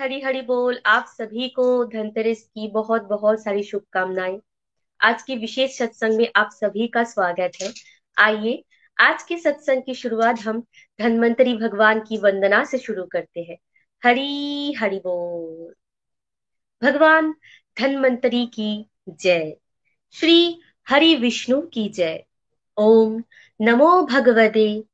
[0.00, 4.40] हरी हरी बोल। आप सभी को धनतेरस की बहुत बहुत सारी शुभकामनाएँ।
[5.00, 7.72] आज की विशेष सत्संग में आप सभी का स्वागत है।
[8.18, 8.64] आइए,
[9.00, 10.60] आज के सत्संग की शुरुआत हम
[11.00, 13.56] धनवंतरी भगवान की वंदना से शुरू करते हैं।
[14.04, 15.74] हरी हरि बोल।
[16.86, 17.34] भगवान
[17.80, 19.56] धनवंतरी की जय।
[20.12, 22.24] श्री हरि विष्णु की जय।
[22.76, 23.24] ओम
[23.60, 24.84] नमो भगवते।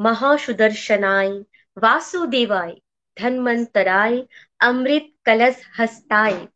[0.00, 1.30] महासुदर्शनाय।
[1.78, 2.83] वासुदेवाय।
[3.18, 4.22] धन्वंतराय
[4.60, 6.46] अमृत कलश हस्ताय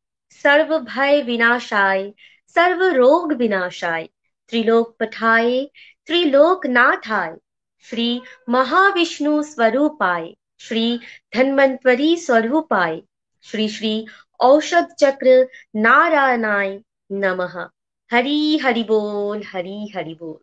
[0.43, 2.11] सर्व भय विनाशाय
[2.55, 4.07] सर्व रोग विनाशाय
[4.49, 5.65] त्रिलोक पठाय
[6.07, 7.35] त्रिलोक नाथाय
[7.83, 10.27] श्री महाविष्णु स्वरूपाय
[10.59, 10.99] श्री
[11.35, 13.01] धन्वंतरी स्वरूपाय
[13.43, 14.07] श्री श्री
[14.41, 16.79] औषध चक्र नारायणाय
[17.13, 17.69] नमः।
[18.13, 20.39] हरि हरि बोल, हरि हरि बोल।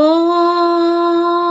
[0.00, 1.45] ॐ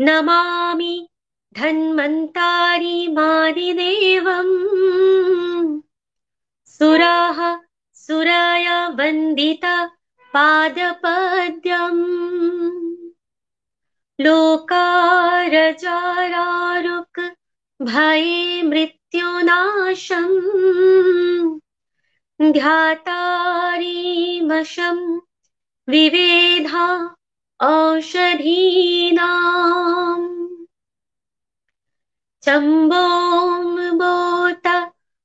[0.00, 1.08] नमामि
[1.58, 4.52] धन्वन्तारि मादिदेवम्
[6.66, 7.58] सुराः
[7.94, 9.64] सुराय वन्दित
[10.34, 12.02] पादपद्यम्।
[14.20, 17.20] लोकारजारारुक
[17.82, 20.40] भये मृत्युनाशम्।
[22.52, 25.20] ध्यातारीमशं
[25.88, 27.13] विवेधा
[27.66, 29.28] औषधीनाम्
[32.44, 34.66] चम्बों बोत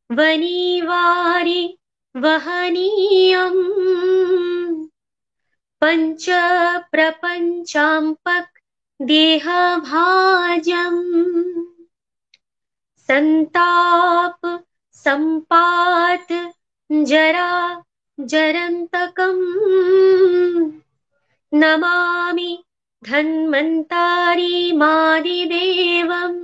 [0.10, 1.64] वनिवारि
[2.16, 3.64] वहनीयम्
[5.82, 6.26] पञ्च
[6.92, 8.60] प्रपञ्चाम्पक्
[9.00, 11.04] देहभाजम्
[13.10, 14.46] सन्ताप
[15.04, 16.32] सम्पात
[17.12, 17.52] जरा
[18.20, 19.46] जरन्तकम्।
[21.54, 22.52] नमामि
[23.10, 26.42] धन्वन्तारि मादिदेवम्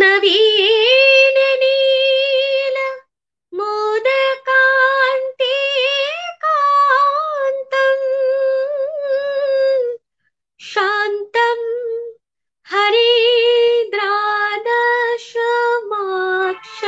[0.00, 2.76] नवीन नील
[3.58, 5.50] मोदकान्ते
[6.44, 8.06] कान्तम्
[10.72, 11.66] शान्तम्
[15.52, 16.80] हरिद्रादशमाक्ष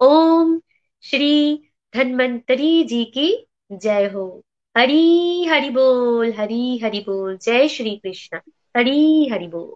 [0.00, 0.60] ओम
[1.02, 1.62] श्री
[1.96, 4.42] धन्वंतरी जी की जय हो।
[4.78, 8.38] हरी हरि बोल, हरी हरि बोल। जय श्री कृष्ण।
[8.76, 9.74] हरी हरि बोल।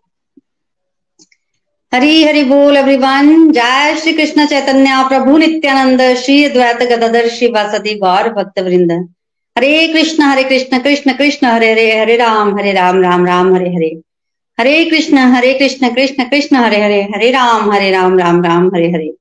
[1.95, 7.95] हरी हरि बोल एवरीवन जय श्री कृष्ण चैतन्य प्रभु नित्यानंद, श्री द्वैत गदाधर, श्री वासदि
[7.95, 9.15] गौर भक्त वृंद।
[9.57, 13.69] Hare Krishna Hare Krishna Krishna Krishna, Hare Hare Hare Ram Hare Ram Ram Ram, Hare
[13.69, 13.89] Hare.
[14.61, 18.89] Hare Krishna Hare Krishna Krishna Krishna, Hare Hare Hare Ram Hare Ram Ram Ram, Hare
[18.89, 19.13] Hare.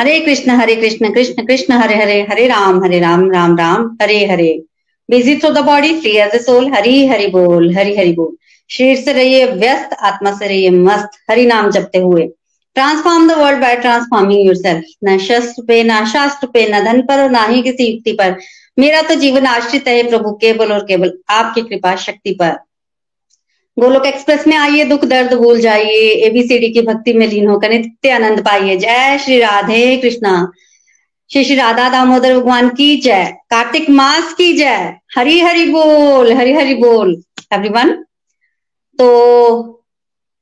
[0.00, 4.24] Hare Krishna Hare Krishna Krishna Krishna, Hare Hare Hare Ram Hare Ram Ram Ram, Hare
[4.26, 4.62] Hare.
[5.10, 8.36] Busy through the body free as a soul Hari Hari बोल, हरी हरि बोल।
[8.70, 12.28] शरीर से रहिए व्यस्त, आत्मा से रहिए मस्त, हरि नाम जपते हुए।
[12.74, 17.22] Transform the world by transforming yourself न शस्त्र पे, न शास्त्र पे, न धन पर
[17.22, 18.36] और ना ही किसी युक्ति पर।
[18.78, 22.50] मेरा तो जीवन आश्रित है प्रभु, केवल और केवल आपकी कृपा, शक्ति पर।
[23.78, 28.10] गोलोक एक्सप्रेस में आइए, दुख, दर्द भूल जाइए एबीसीडी की भक्ति में लीन होकर नित्य
[28.10, 30.52] आनंद पाइए। जय श्री राधे कृष्णा।
[31.32, 36.52] श्री श्री राधा दामोदर भगवान की जय। कार्तिक मास की जय। हरी हरि बोल, हरी
[36.52, 37.22] हरि बोल।
[37.52, 38.04] एवरीवन
[38.98, 39.84] तो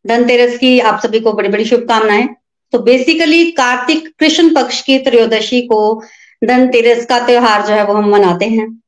[0.06, 2.28] धनतेरस की आप सभी को बड़ी बड़ी शुभकामनाएँ।
[2.72, 6.02] तो बेसिकली कार्तिक कृष्ण पक्ष की त्रयोदशी को
[6.44, 8.82] धनतेरस का त्योहार जो है वो हम मनाते हैं।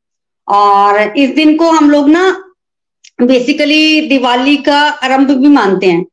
[0.48, 2.44] और इस दिन को हम लोग ना
[3.22, 6.04] बेसिकली दिवाली का आरंभ भी मानते हैं।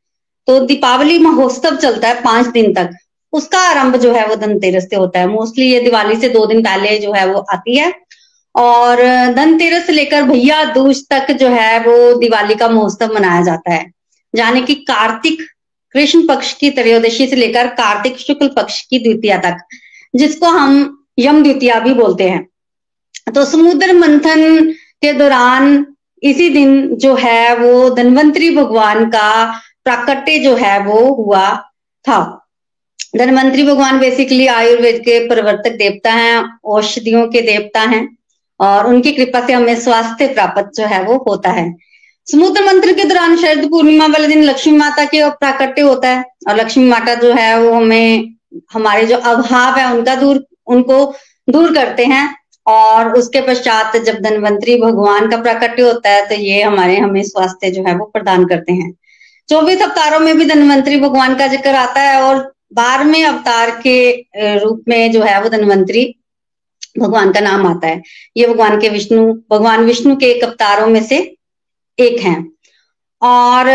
[0.47, 2.89] तो दीपावली महोत्सव चलता है पाँच दिन तक।
[3.33, 6.61] उसका आरंभ जो है वो धनतेरस से होता है। मोस्टली ये दिवाली से दो दिन
[6.63, 7.93] पहले जो है वो आती है।
[8.55, 9.01] और
[9.33, 13.91] धनतेरस से लेकर भैया दूज तक जो है वो दिवाली का महोत्सव मनाया जाता है।
[14.35, 15.41] यानी कि कार्तिक,
[15.91, 19.57] कृष्ण पक्ष की त्रयोदशी से लेकर कार्तिक शुक्ल पक्ष की द्वितीया तक,
[20.15, 22.47] जिसको हम यम द्वितीया भी बोलते हैं।
[23.35, 24.71] तो समुद्र मंथन
[25.01, 25.85] के दौरान
[26.23, 29.29] इसी दिन जो है वो धनवंतरी भगवान का
[29.83, 31.49] प्राकट्य जो है वो हुआ
[32.05, 32.19] था।
[33.17, 38.07] धनवंतरी भगवान बेसिकली आयुर्वेद के प्रवर्तक देवता हैं, औषधियों के देवता हैं,
[38.59, 41.73] और उनकी कृपा से हमें स्वास्थ्य प्राप्त जो है वो होता है।
[42.27, 46.55] समुद्र मंत्र के दौरान शरद पूर्णिमा वाले दिन लक्ष्मी माता के प्राकट्य होता है, और
[46.55, 48.33] लक्ष्मी माता जो है वो हमें,
[48.73, 51.03] हमारे जो अभाव है उनका दूर उनको
[51.47, 52.23] दूर करते हैं
[52.65, 57.71] और उसके पश्चात जब धनवंतरी भगवान का प्राकट्य होता है तो ये हमारे, हमें स्वास्थ्य
[57.71, 58.91] जो है वो प्रदान करते हैं।
[59.49, 64.83] चौबीस अवतारों में भी धनवंतरी भगवान का ज़िक्र आता है और बारहवें अवतार के रूप
[64.87, 66.05] में जो है वो धनवंतरी
[66.99, 68.01] भगवान का नाम आता है।
[68.37, 71.17] ये भगवान के विष्णु, भगवान विष्णु के एक अवतारों में से
[71.99, 72.37] एक हैं।
[73.21, 73.67] और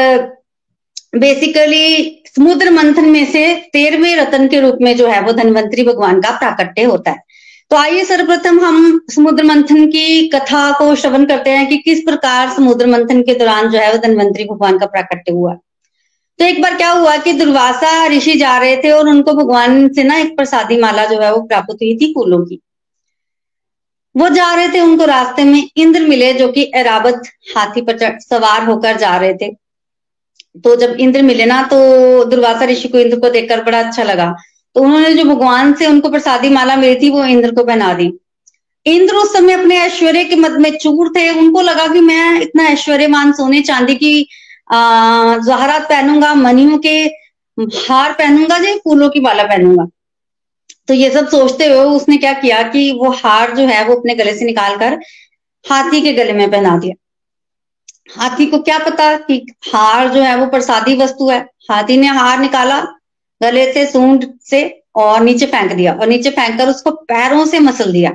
[1.17, 2.05] बेसिकली
[2.37, 3.43] समुद्र मंथन में से
[3.73, 7.23] तेरहवें रतन के रूप में जो है वो धनवंतरी भगवान का प्राकट्य होता है।
[7.71, 12.51] तो आइए सर्वप्रथम हम समुद्र मंथन की कथा को श्रवण करते हैं कि किस प्रकार
[12.51, 15.55] समुद्र मंथन के दौरान जो है वो धनवंतरी भगवान का प्राकट्य हुआ।
[16.39, 20.03] तो एक बार क्या हुआ कि दुर्वासा ऋषि जा रहे थे और उनको भगवान से
[20.03, 22.63] ना एक प्रसादी माला जो है वो प्राप्त हुई थी फूलों की।
[24.15, 27.23] वो जा रहे थे उनको रास्ते में इंद्र मिले जो कि एरावत
[27.57, 29.55] हाथी पर सवार होकर जा रहे थे।
[30.65, 34.35] तो जब इंद्र मिले ना तो दुर्वासा ऋषि को इंद्र को देखकर बड़ा अच्छा लगा।
[34.77, 38.13] तो उन्होंने जो भगवान से उनको प्रसादी माला मिली थी, वो इंद्र को पहना दी।
[38.87, 42.65] इंद्र उस समय अपने ऐश्वर्य के मत में चूर थे। उनको लगा कि मैं इतना
[42.65, 44.29] ऐश्वर्यमान सोने चांदी की
[44.71, 46.97] अः जहरात पहनूँगा मनियों के
[47.59, 49.87] हार पहनूँगा जी फूलों की माला पहनूँगा।
[50.89, 54.15] तो ये सब सोचते हुए उसने क्या किया कि वो हार जो है, वो अपने
[54.15, 54.99] गले से निकाल कर
[55.65, 56.95] हाथी के गले में पहना दिया।
[58.09, 59.35] हाथी को क्या पता कि
[59.67, 61.39] हार जो है वो प्रसादी वस्तु है।
[61.71, 62.81] हाथी ने हार निकाला,
[63.41, 64.63] गले से, सूंड से
[64.97, 68.13] और नीचे फेंक दिया और नीचे फेंक कर उसको पैरों से मसल दिया।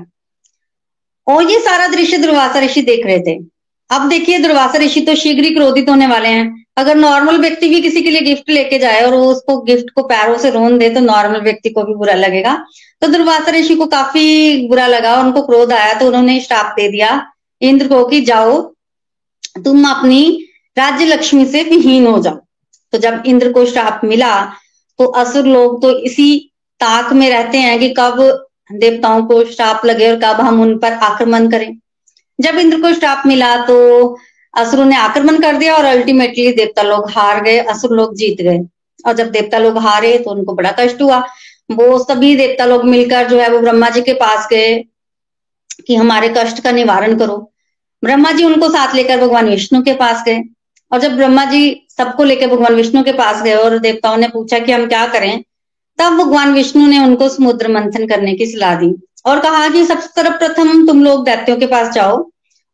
[1.27, 3.37] और ये सारा दृश्य दुर्वासा ऋषि देख रहे थे।
[3.89, 7.81] अब देखिए, दुर्वासा ऋषि तो शीघ्र ही क्रोधित होने वाले हैं। अगर नॉर्मल व्यक्ति भी
[7.81, 10.89] किसी के लिए गिफ्ट लेके जाए और वो उसको गिफ्ट को पैरों से रोन दे
[10.89, 12.53] तो नॉर्मल व्यक्ति को भी बुरा लगेगा।
[13.01, 17.09] तो दुर्वासा ऋषि को काफ़ी बुरा लगा उनको क्रोध आया तो उन्होंने श्राप दे दिया।
[17.61, 18.61] इंद्र को कि जाओ
[19.55, 20.23] तुम अपनी
[20.77, 22.39] राज्य लक्ष्मी से विहीन हो जाओ।
[22.93, 24.33] तो जब इंद्र को श्राप मिला
[24.99, 26.37] तो असुर लोग तो इसी
[26.81, 28.19] ताक में रहते हैं कि कब
[28.73, 31.77] देवताओं को श्राप लगे और कब हम उन पर आक्रमण करें।
[32.39, 33.77] जब इंद्र को श्राप मिला तो
[34.53, 38.59] असुरों ने आक्रमण कर दिया और अल्टीमेटली देवता लोग हार गए, असुर लोग जीत गए।
[39.05, 41.19] और जब देवता लोग हारे तो उनको बड़ा कष्ट हुआ।
[41.71, 44.73] वो सभी देवता लोग मिलकर जो है वो ब्रह्मा जी के पास गए
[45.87, 47.37] कि हमारे कष्ट का निवारण करो।
[48.03, 50.41] ब्रह्मा जी उनको साथ लेकर भगवान विष्णु के पास गए।
[50.91, 54.59] और जब ब्रह्मा जी सबको लेकर भगवान विष्णु के पास गए और देवताओं ने पूछा
[54.59, 55.43] कि हम क्या करें,
[55.99, 58.93] तब भगवान विष्णु ने उनको समुद्र मंथन करने की सलाह दी
[59.25, 62.17] और कहा कि सबसे सर्वप्रथम तुम लोग दैत्यों के पास जाओ,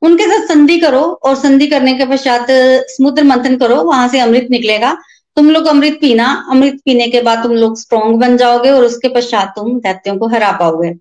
[0.01, 2.47] उनके साथ संधि करो और संधि करने के पश्चात
[2.89, 4.97] समुद्र मंथन करो, वहाँ से अमृत निकलेगा।
[5.37, 9.07] तुम लोग अमृत पीना, अमृत पीने के बाद तुम लोग स्ट्रोंग बन जाओगे और उसके
[9.09, 10.93] पश्चात तुम दैत्यों को हरा पाओगे।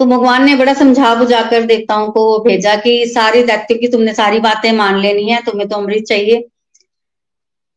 [0.00, 4.14] तो भगवान ने बड़ा समझा बुझा कर देवताओं को भेजा कि सारी दैत्यों की तुमने
[4.14, 6.40] सारी बातें मान लेनी है, तुम्हें तो अमृत चाहिए।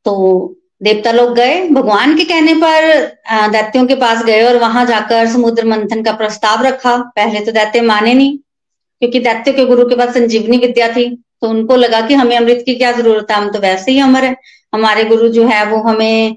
[0.05, 5.27] तो देवता लोग गए, भगवान के कहने पर दैत्यों के पास गए और वहाँ जाकर
[5.29, 9.95] समुद्र मंथन का प्रस्ताव रखा। पहले तो दैत्य माने नहीं, क्योंकि दैत्य के गुरु के
[9.95, 11.09] पास संजीवनी विद्या थी
[11.41, 14.25] तो उनको लगा कि हमें अमृत की क्या ज़रूरत है, हम तो वैसे ही अमर
[14.25, 14.35] है।
[14.73, 16.35] हमारे गुरु जो है वो हमें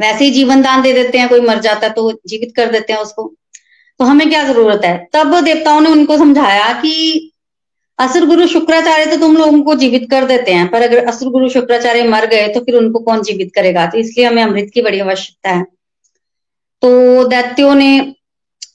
[0.00, 3.00] वैसे ही जीवन दान दे देते हैं, कोई मर जाता तो जीवित कर देते हैं
[3.00, 3.32] उसको।
[4.00, 4.96] तो हमें क्या ज़रूरत है?
[5.12, 7.32] तब देवताओं ने उनको समझाया कि
[7.98, 11.48] असुर गुरु शुक्राचार्य तो तुम लोगों को जीवित कर देते हैं, पर अगर असुर गुरु
[11.48, 13.86] शुक्राचार्य मर गए तो फिर उनको कौन जीवित करेगा?
[13.86, 15.64] तो इसलिए हमें अमृत की बड़ी आवश्यकता है।
[16.82, 17.90] तो दैत्यों ने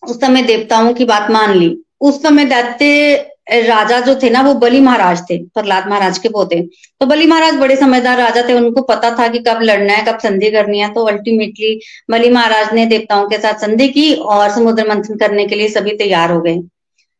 [0.03, 3.15] उस समय देवताओं की बात मान ली। उस समय दैत्य
[3.47, 6.61] राजा जो थे ना, वो बलि महाराज थे, प्रहलाद महाराज के पोते।
[7.01, 10.19] तो बलि महाराज बड़े समझदार राजा थे, उनको पता था कि कब लड़ना है, कब
[10.19, 11.79] संधि करनी है। तो अल्टीमेटली
[12.11, 15.95] बलि महाराज ने देवताओं के साथ संधि की और समुद्र मंथन करने के लिए सभी
[15.97, 16.59] तैयार हो गए।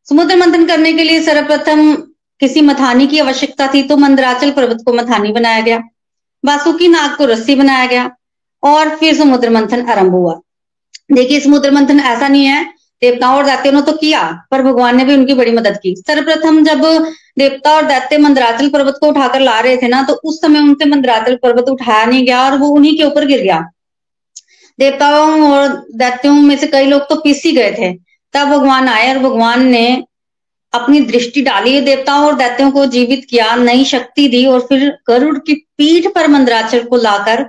[0.08, 1.94] समुद्र मंथन करने के लिए सर्वप्रथम
[2.42, 5.78] किसी मथानी की आवश्यकता थी तो मंदराचल पर्वत को मथानी बनाया गया।
[6.44, 8.10] बासुकी नाग को रस्सी बनाया गया
[8.64, 10.40] और फिर समुद्र मंथन आरंभ हुआ।
[11.14, 14.22] देखिए, समुद्र मंथन ऐसा नहीं है देवताओं और दैत्यों ने तो किया,
[14.52, 16.82] पर भगवान ने भी उनकी बड़ी मदद की। सर्वप्रथम जब
[17.40, 20.86] देवता और दैत्य मंदराचल पर्वत को उठाकर ला रहे थे ना तो उस समय उनसे
[20.86, 23.60] मंदराचल पर्वत उठाया नहीं गया और वो उन्हीं के ऊपर गिर गया।
[24.80, 27.94] देवताओं और दैत्यों में से कई लोग तो पीस ही गए थे।
[28.34, 30.04] तब भगवान आए और भगवान ने
[30.74, 35.38] अपनी दृष्टि डाली, देवताओं और दैत्यों को जीवित किया, नई शक्ति दी और फिर गरुड़
[35.38, 37.46] की पीठ पर मंदराचल को लाकर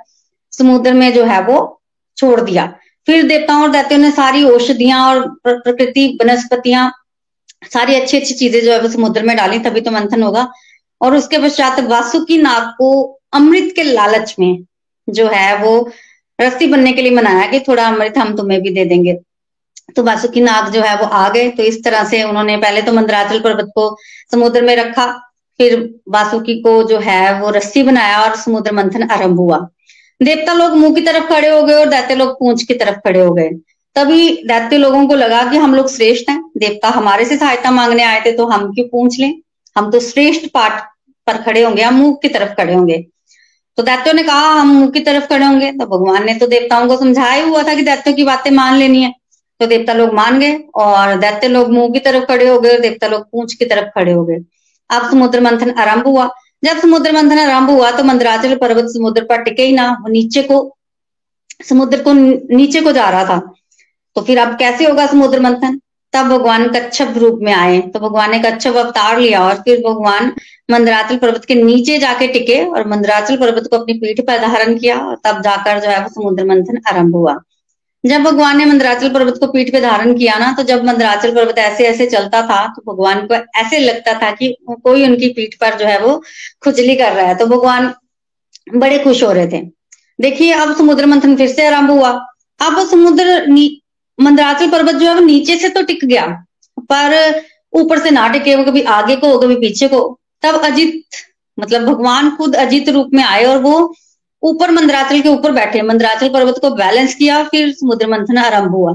[0.52, 1.58] समुद्र में जो है वो
[2.18, 2.72] छोड़ दिया।
[3.06, 6.90] फिर देवताओं और दैत्यों ने सारी औषधियाँ और प्रकृति, वनस्पतियाँ,
[7.72, 10.48] सारी अच्छी अच्छी चीज़ें जो है वो समुद्र में डाली, तभी तो मंथन होगा।
[11.00, 12.90] और उसके पश्चात वासुकी नाग को
[13.34, 14.64] अमृत के लालच में
[15.08, 15.78] जो है वो
[16.38, 19.16] रस्सी बनने के लिए मनाया कि थोड़ा अमृत हम तुम्हें भी दे देंगे।
[19.96, 22.92] तो वासुकी नाग जो है वो आ गए। तो इस तरह से उन्होंने पहले तो
[22.92, 23.96] मंदराचल पर्वत को
[24.32, 25.06] समुद्र में रखा,
[25.60, 29.58] फिर वासुकी को जो है वो रस्सी बनाया और समुद्र मंथन आरंभ हुआ।
[30.20, 33.20] देवता लोग मुँह की तरफ़ खड़े हो गए और दैत्य लोग पूंछ की तरफ़ खड़े
[33.20, 33.48] हो गए।
[33.96, 38.02] तभी दैत्य लोगों को लगा कि हम लोग श्रेष्ठ हैं। देवता हमारे से सहायता मांगने
[38.02, 39.32] आए थे तो हम क्यों पूछ लें?
[39.76, 40.82] हम तो श्रेष्ठ पाठ
[41.26, 43.04] पर खड़े होंगे, हम मुँह की तरफ़ खड़े होंगे।
[43.78, 46.86] तो दैत्यों ने कहा, हम मुँह की तरफ़ खड़े होंगे। तो भगवान ने तो देवताओं
[46.88, 49.12] को समझाया हुआ था कि दैत्यों की बातें मान लेनी है।
[49.60, 52.80] तो देवता लोग मान गए और दैत्य लोग मुँह की तरफ़ खड़े हो गए और
[52.80, 54.36] देवता लोग पूंछ की तरफ़ खड़े हो गए।
[54.90, 56.28] अब समुद्र मंथन आरंभ हुआ।
[56.66, 60.42] जब समुद्र मंथन आरंभ हुआ तो मंदराचल पर्वत समुद्र पर टिके ही ना। वो नीचे
[60.42, 60.58] को,
[61.64, 63.38] समुद्र को नीचे को जा रहा था।
[64.16, 65.80] तो फिर अब कैसे होगा समुद्र मंथन?
[66.12, 70.32] तब भगवान कच्छप रूप में आए। तो भगवान ने कच्छप अवतार लिया और फिर भगवान
[70.70, 74.98] मंदराचल पर्वत के नीचे जाके टिके और मंदराचल पर्वत को अपनी पीठ पर धारण किया
[74.98, 77.36] और तब जाकर जो है वो समुद्र मंथन आरंभ हुआ।
[78.06, 81.58] जब भगवान ने मंदराचल पर्वत को पीठ पे धारण किया ना तो जब मंदराचल पर्वत
[81.58, 85.78] ऐसे ऐसे चलता था तो भगवान को ऐसे लगता था कि कोई उनकी पीठ पर
[85.78, 86.22] जो है वो
[86.64, 87.92] खुजली कर रहा है। तो भगवान
[88.74, 89.60] बड़े खुश हो रहे थे।
[90.18, 92.10] देखिए, अब समुद्र मंथन फिर से आरंभ हुआ।
[92.60, 93.44] अब समुद्र
[94.18, 96.26] मंदराचल पर्वत जो है वो नीचे से तो टिक गया,
[96.82, 97.40] पर
[97.72, 101.02] ऊपर से ना टिके वो कभी आगे को, कभी पीछे को। तब अजित
[101.58, 103.94] मतलब भगवान खुद अजित रूप में आए और वो
[104.42, 108.94] ऊपर मंदराचल के ऊपर बैठे, मंदराचल पर्वत को बैलेंस किया, फिर समुद्र मंथन आरंभ हुआ।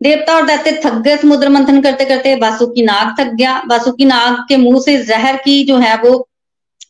[0.00, 4.44] देवता और दैत्य थक गए समुद्र मंथन करते करते, बासुकी नाग थक गया। बासुकी नाग
[4.48, 6.28] के मुँह से जहर की जो है वो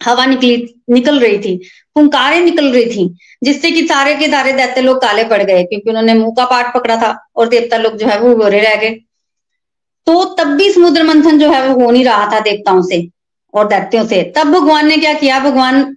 [0.05, 0.57] हवा निकली,
[0.91, 1.57] निकल रही थी,
[1.95, 3.09] फुंकारें निकल रही थी,
[3.43, 6.75] जिससे कि सारे के सारे दैत्य लोग काले पड़ गए, क्योंकि उन्होंने मुँह का पाठ
[6.75, 8.91] पकड़ा था और देवता लोग जो है वो गोरे रह गए।
[10.07, 13.07] तो तब भी समुद्र मंथन जो है वो हो नहीं रहा था देवताओं से
[13.55, 15.39] और दैत्यों से। तब भगवान ने क्या किया?
[15.41, 15.97] भगवान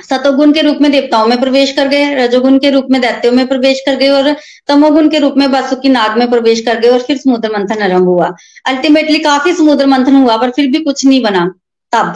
[0.00, 3.46] सतोगुण के रूप में देवताओं में प्रवेश कर गए, रजोगुण के रूप में दैत्यों में
[3.48, 4.32] प्रवेश कर गए और
[4.68, 8.08] तमोगुण के रूप में बासुकी नाग में प्रवेश कर गए और फिर समुद्र मंथन आरंभ
[8.08, 8.32] हुआ।
[8.66, 11.46] अल्टीमेटली काफ़ी समुद्र मंथन हुआ, पर फिर भी कुछ नहीं बना।
[11.92, 12.14] तब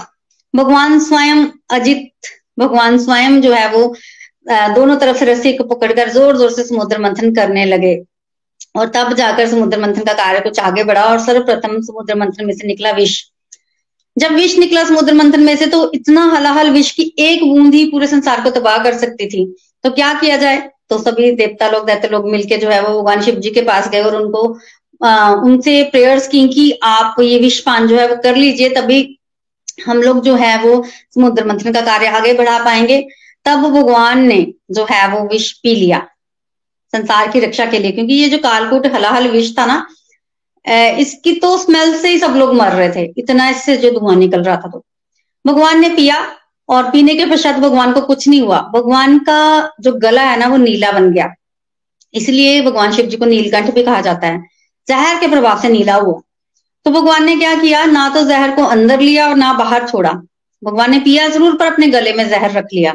[0.54, 2.10] भगवान स्वयं अजित,
[2.58, 3.94] भगवान स्वयं जो है वो
[4.74, 7.96] दोनों तरफ़ से रस्सी को पकड़कर ज़ोर ज़ोर से समुद्र मंथन करने लगे।
[8.76, 12.54] और तब जाकर समुद्र मंथन का कार्य कुछ आगे बढ़ा और सर्वप्रथम समुद्र मंथन में
[12.54, 13.20] से निकला विष।
[14.18, 17.84] जब विष निकला समुद्र मंथन में से तो इतना हलाहल विष की एक बूंद ही
[17.90, 19.44] पूरे संसार को तबाह कर सकती थी।
[19.84, 20.68] तो क्या किया जाए?
[20.90, 23.88] तो सभी देवता लोग दैत्य लोग मिलके जो है वो भगवान शिव जी के पास
[23.88, 24.58] गए और उनको
[25.00, 28.98] आ, उनसे प्रेयर्स की कि आप ये विष पान जो है वो कर लीजिए तभी
[29.86, 30.82] हम लोग जो है वो
[31.14, 33.00] समुद्र मंथन का कार्य आगे बढ़ा पाएँगे।
[33.46, 36.06] तब भगवान ने जो है वो विष पी लिया
[36.92, 39.86] संसार की रक्षा के लिए। क्योंकि ये जो कालकूट हलाहल विष था ना
[40.98, 44.42] इसकी तो स्मेल से ही सब लोग मर रहे थे। इतना इससे जो धुआँ निकल
[44.42, 44.82] रहा था तो।
[45.44, 46.16] भगवान ने पिया
[46.68, 50.46] और पीने के पश्चात भगवान को कुछ नहीं हुआ। भगवान का जो गला है ना,
[50.46, 51.32] वो नीला बन गया।
[52.14, 54.42] इसलिए भगवान शिव जी को नीलकंठ भी कहा जाता है।
[54.88, 56.20] जहर के प्रभाव से नीला हुआ।
[56.86, 57.84] तो भगवान ने क्या किया?
[57.86, 60.12] ना तो जहर को अंदर लिया और ना बाहर छोड़ा।
[60.62, 62.94] भगवान ने पिया ज़रूर, पर अपने गले में जहर रख लिया।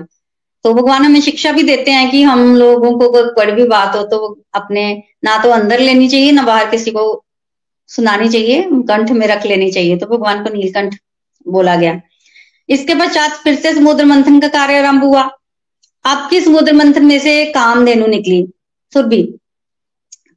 [0.65, 4.03] तो भगवान हमें शिक्षा भी देते हैं कि हम लोगों को कोई भी बात हो
[4.03, 4.17] तो
[4.53, 7.23] अपने, ना तो अंदर लेनी चाहिए, ना बाहर किसी को
[7.87, 10.95] सुनानी चाहिए, कंठ में रख लेनी चाहिए। तो भगवान को नीलकंठ
[11.47, 12.01] बोला गया।
[12.69, 15.29] इसके पश्चात फिर से समुद्र मंथन का कार्य आरंभ हुआ।
[16.05, 18.47] आपकी समुद्र मंथन में से काम धेनु निकली,
[18.93, 19.37] सुरभि।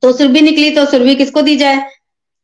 [0.02, 1.88] तो सुरभि निकली तो सुरभि किसको दी जाए?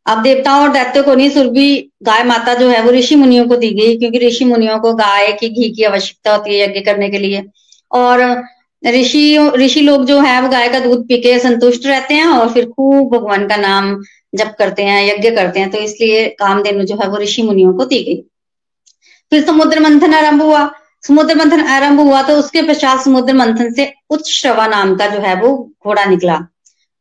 [0.06, 3.56] अब देवताओं और दैत्यों को नहीं, सुरभि गाय माता जो है, वो ऋषि मुनियों को
[3.56, 7.08] दी गई, क्योंकि ऋषि मुनियों को गाय की घी की आवश्यकता होती है यज्ञ करने
[7.08, 7.44] के लिए।
[7.92, 8.44] और
[8.82, 12.52] ऋषि ऋषि लोग जो है, वो गाय का दूध पी के संतुष्ट रहते हैं और
[12.52, 13.94] फिर खूब भगवान का नाम
[14.34, 17.84] जप करते हैं, यज्ञ करते हैं तो इसलिए कामधेनु जो है, वो ऋषि मुनियों को
[17.84, 18.22] दी गई।
[19.32, 20.70] फिर समुद्र मंथन आरंभ हुआ।
[21.04, 25.20] समुद्र मंथन आरंभ हुआ तो उसके पश्चात समुद्र मंथन से उच्च श्रवा नाम का जो
[25.20, 26.38] है, वो घोड़ा निकला।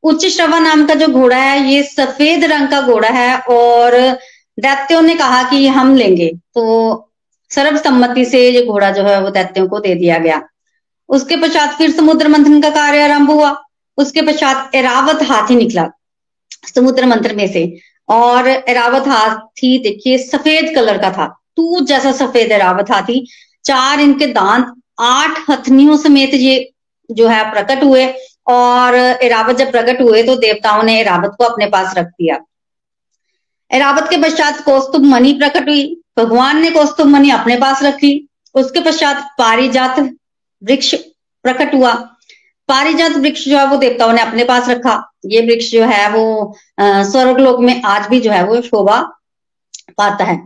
[0.04, 3.98] उच्च श्रवा नाम का जो घोड़ा है, ये सफ़ेद रंग का घोड़ा है और
[4.58, 7.10] दैत्यों ने कहा कि हम लेंगे तो
[7.52, 10.42] सर्वसम्मति से ये घोड़ा जो है, वो दैत्यों को दे दिया गया।
[11.12, 13.56] उसके पश्चात फिर समुद्र मंथन का कार्य आरंभ हुआ।
[13.98, 15.88] उसके पश्चात एरावत हाथी निकला
[16.68, 17.64] समुद्र मंथन में से।
[18.10, 21.26] और एरावत हाथी देखिए, सफ़ेद कलर का था।
[21.58, 23.26] तू जैसा सफ़ेद एरावत हाथी।
[23.66, 26.72] चार इनके दांत, आठ हथनियों समेत ये
[27.10, 28.06] जो है प्रकट हुए।
[28.48, 32.38] और एरावत जब प्रकट हुए तो देवताओं ने एरावत को अपने पास रख दिया।
[33.72, 35.84] एरावत के पश्चात कौस्तुभ मणि प्रकट हुई।
[36.18, 38.14] भगवान ने कौस्तुभ मणि अपने पास रखी।
[38.56, 40.00] उसके पश्चात पारिजात
[40.62, 40.94] वृक्ष
[41.46, 41.94] प्रकट हुआ।
[42.70, 44.94] पारिजात वृक्ष जो है वो देवताओं ने अपने पास रखा।
[45.26, 49.00] ये वृक्ष जो है वो स्वर्ग लोक में आज भी जो है वो शोभा
[49.98, 50.40] पाता है।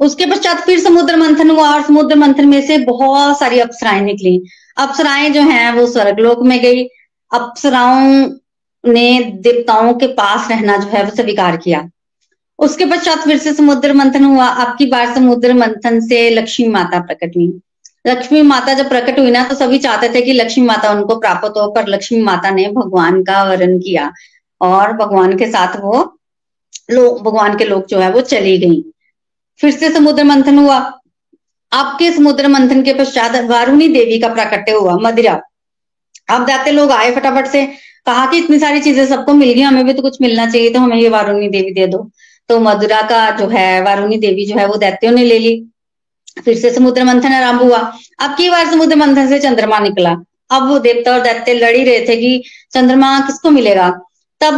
[0.00, 4.36] उसके पश्चात फिर समुद्र मंथन हुआ और समुद्र मंथन में से बहुत सारी अप्सराएँ निकली।
[4.76, 6.84] अप्सराएँ जो हैं वो स्वर्गलोक में गई।
[7.30, 8.28] अप्सराओं
[8.84, 9.08] ने
[9.42, 11.88] देवताओं के पास रहना जो है वो स्वीकार किया।
[12.58, 17.00] उसके पश्चात फिर से समुद्र मंथन हुआ। अब की बार समुद्र मंथन से लक्ष्मी माता
[17.00, 17.52] प्रकट हुई।
[18.04, 21.56] लक्ष्मी माता जब प्रकट हुई ना तो सभी चाहते थे कि लक्ष्मी माता उनको प्राप्त
[21.56, 24.10] हो, पर लक्ष्मी माता ने भगवान का वरण किया
[24.60, 26.18] और भगवान के साथ वो
[26.90, 28.82] लोग भगवान के लोग जो है वो चली गई।
[29.60, 30.76] फिर से समुद्र मंथन हुआ।
[31.72, 35.40] आपके समुद्र मंथन के पश्चात वारुणी देवी का प्राकट्य हुआ, मदिरा।
[36.30, 37.64] अब जाते लोग आए फटाफट से,
[38.06, 40.80] कहा कि इतनी सारी चीज़ें सबको मिल गई, हमें भी तो कुछ मिलना चाहिए तो
[40.80, 42.08] हमें ये वारुणी देवी दे दो।
[42.48, 45.54] तो मधुरा का जो है, वारुणी देवी जो है वो दैत्यों ने ले ली।
[46.36, 47.78] फिर से समुद्र मंथन आरंभ हुआ।
[48.18, 50.16] अब की बार समुद्र मंथन से चंद्रमा निकला?
[50.50, 52.42] अब वो देवता और दैत्य लड़ ही रहे थे कि
[52.72, 53.88] चंद्रमा किसको मिलेगा?
[54.40, 54.54] तब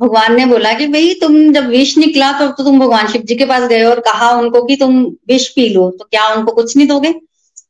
[0.00, 3.34] भगवान ने बोला कि भाई तुम जब विष निकला तो, तो तुम भगवान शिव जी
[3.34, 6.76] के पास गए और कहा उनको कि तुम विष पी लो तो क्या उनको कुछ
[6.76, 7.12] नहीं दोगे?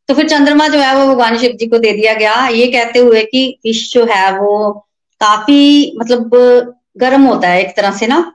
[0.09, 2.99] तो फिर चंद्रमा जो है वो भगवान शिव जी को दे दिया गया। ये कहते
[2.99, 4.71] हुए कि विष जो है वो
[5.21, 6.31] काफ़ी मतलब
[6.99, 8.33] गर्म होता है एक तरह से ना।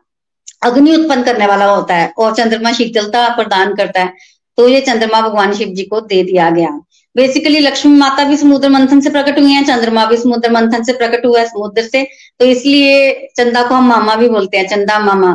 [0.63, 4.13] अग्नि उत्पन्न करने वाला होता है और चंद्रमा शीतलता प्रदान करता है।
[4.59, 6.69] तो ये चंद्रमा भगवान शिव जी को दे दिया गया।
[7.15, 10.93] बेसिकली लक्ष्मी माता भी समुद्र मंथन से प्रकट हुई है, चंद्रमा भी समुद्र मंथन से
[10.93, 12.03] प्रकट हुआ है समुद्र से।
[12.39, 15.33] तो इसलिए चंदा को हम मामा भी बोलते हैं, चंदा मामा।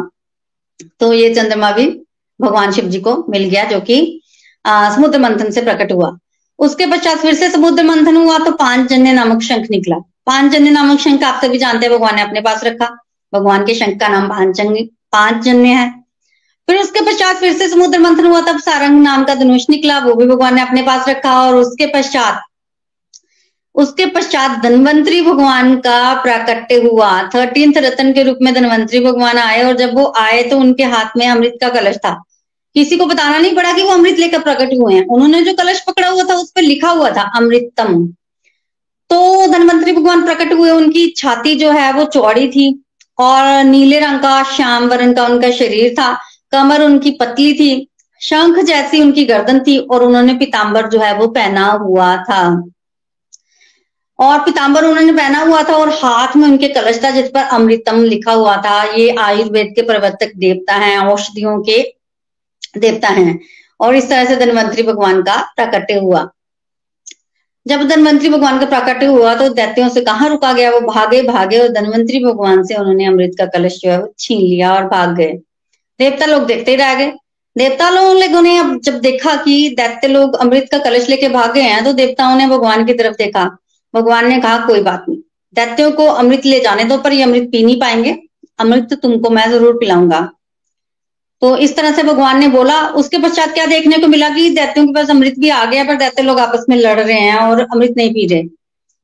[1.00, 1.86] तो ये चंद्रमा भी
[2.40, 3.98] भगवान शिव जी को मिल गया जो कि
[4.64, 6.16] समुद्र मंथन से प्रकट हुआ।
[6.58, 10.70] उसके पश्चात फिर से समुद्र मंथन हुआ तो पाँच जन्य नामक शंख निकला। पाँच जन्य
[10.70, 12.94] नामक शंख आप सभी जानते हैं, भगवान ने अपने पास रखा।
[13.32, 14.60] भगवान के शंख का नाम पाँच
[15.12, 16.03] पाँच जन्य है।
[16.68, 20.14] फिर उसके पश्चात फिर से समुद्र मंथन हुआ, तब सारंग नाम का धनुष निकला, वो
[20.14, 22.42] भी भगवान ने अपने पास रखा और उसके पश्चात
[23.74, 29.62] उसके पश्चात धनवंतरी भगवान का प्राकट्य हुआ। थर्टींथ रतन के रूप में धनवंतरी भगवान आए
[29.64, 32.12] और जब वो आए तो उनके हाथ में अमृत का कलश था।
[32.76, 35.80] किसी को बताना नहीं पड़ा कि वो अमृत लेकर प्रकट हुए हैं। उन्होंने जो कलश
[35.80, 38.06] पकड़ा हुआ था, उस पर लिखा हुआ था, अमृतम।
[39.10, 42.68] तो धनवंतरी भगवान प्रकट हुए, उनकी छाती जो है वो चौड़ी थी
[43.18, 46.12] और नीले रंग का, श्याम वर्ण का उनका शरीर था।
[46.54, 47.88] कमर उनकी पतली थी,
[48.20, 52.44] शंख जैसी उनकी गर्दन थी और उन्होंने पिताम्बर जो है वो पहना हुआ था।
[54.18, 58.02] और पिताम्बर उन्होंने पहना हुआ था और हाथ में उनके कलश था, जिस पर अमृतम
[58.04, 61.82] लिखा हुआ था। ये आयुर्वेद के प्रवर्तक देवता हैं, औषधियों के
[62.78, 63.40] देवता हैं।
[63.80, 66.28] और इस तरह से धनवंतरी भगवान का प्राकट्य हुआ।
[67.66, 70.70] जब धनवंतरी भगवान का प्राकट्य हुआ तो दैत्यों से कहा रुका गया?
[70.70, 74.40] वो भागे भागे और धनवंतरी भगवान से उन्होंने अमृत का कलश जो है वो छीन
[74.40, 75.38] लिया और भाग गए।
[76.00, 77.12] देवता लोग देखते ही रह गए।
[77.56, 81.62] देवता लोगों ने अब जब देखा कि दैत्य लोग अमृत का कलश लेके भाग गए
[81.62, 83.44] हैं तो देवताओं ने भगवान की तरफ़ देखा।
[83.94, 85.18] भगवान ने कहा, कोई बात नहीं।
[85.56, 88.16] दैत्यों को अमृत ले जाने दो, पर ये अमृत पी नहीं पाएँगे।
[88.58, 90.20] अमृत तुमको मैं ज़रूर पिलाऊँगा।
[91.42, 94.86] तो इस तरह से भगवान ने बोला। उसके पश्चात क्या देखने को मिला कि दैत्यों
[94.86, 97.60] के पास अमृत भी आ गया पर दैत्य लोग आपस में लड़ रहे हैं और
[97.62, 98.42] अमृत नहीं पी रहे।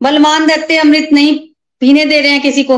[0.01, 1.39] बलवान दैत्य अमृत नहीं
[1.83, 2.77] पीने दे रहे हैं किसी को।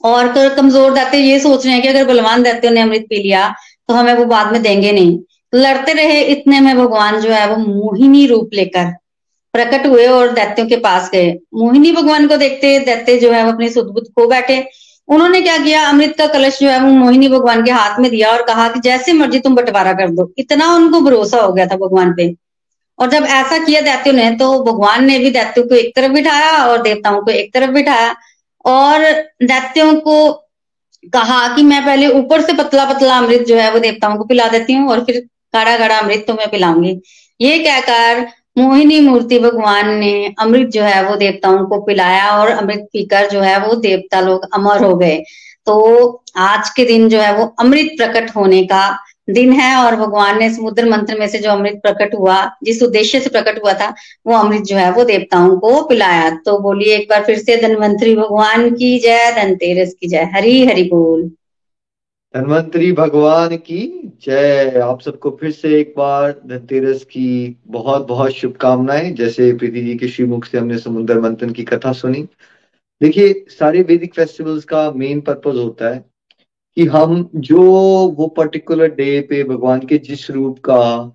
[0.00, 3.48] और कमज़ोर दैत्य ये सोच रहे हैं कि अगर बलवान दैत्यों ने अमृत पी लिया
[3.88, 5.18] तो हमें वो बाद में देंगे नहीं।
[5.52, 8.92] लड़ते रहे इतने में भगवान जो है, वो मोहिनी रूप लेकर
[9.54, 13.52] प्रकट हुए और दैत्यों के पास गए। मोहिनी भगवान को देखते, दैत्य जो है, वो
[13.52, 14.58] अपनी सुदबुद खो बैठे।
[15.08, 15.82] उन्होंने क्या किया?
[15.88, 18.80] अमृत का कलश जो है, वो मोहिनी भगवान के हाथ में दिया और कहा कि
[18.80, 22.34] जैसे मर्ज़ी तुम बंटवारा कर दो। इतना उनको भरोसा हो गया था भगवान पे।
[22.98, 26.52] और जब ऐसा किया दैत्यों ने तो भगवान ने भी दैत्यों को एक तरफ़ बिठाया
[26.64, 28.14] और देवताओं को एक तरफ़ बिठाया।
[28.66, 29.02] और
[29.42, 30.32] दैत्यों को
[31.12, 34.48] कहा कि मैं पहले ऊपर से पतला पतला अमृत जो है वो देवताओं को पिला
[34.48, 35.20] देती हूँ और फिर
[35.54, 36.98] गाढ़ा गाढ़ा अमृत तुम्हें पिलाऊँगी।
[37.40, 38.26] ये कहकर
[38.58, 43.40] मोहिनी मूर्ति भगवान ने अमृत जो है वो देवताओं को पिलाया और अमृत पीकर जो
[43.40, 45.16] है वो देवता लोग अमर हो गए।
[45.66, 48.86] तो आज के दिन जो है वो अमृत प्रकट होने का
[49.30, 53.20] दिन है और भगवान ने समुद्र मंत्र में से जो अमृत प्रकट हुआ, जिस उद्देश्य
[53.20, 53.94] से प्रकट हुआ था,
[54.26, 58.16] वो अमृत जो है, वो देवताओं को पिलाया। तो बोलिए एक बार फिर से धनवंतरी
[58.16, 61.30] भगवान की जय, धनतेरस की जय। हरी हरि बोल।
[62.36, 69.12] धनवंतरी भगवान की जय। आप सबको फिर से एक बार धनतेरस की बहुत बहुत शुभकामनाएँ।
[69.12, 72.26] जैसे प्रीति जी के श्रीमुख से हमने समुद्र मंथन की कथा सुनी।
[73.02, 76.15] देखिए, सारे वैदिक फेस्टिवल्स का मेन पर्पज होता है
[76.76, 77.62] कि हम जो
[78.08, 81.12] वो पर्टिकुलर डे पे भगवान के जिस रूप का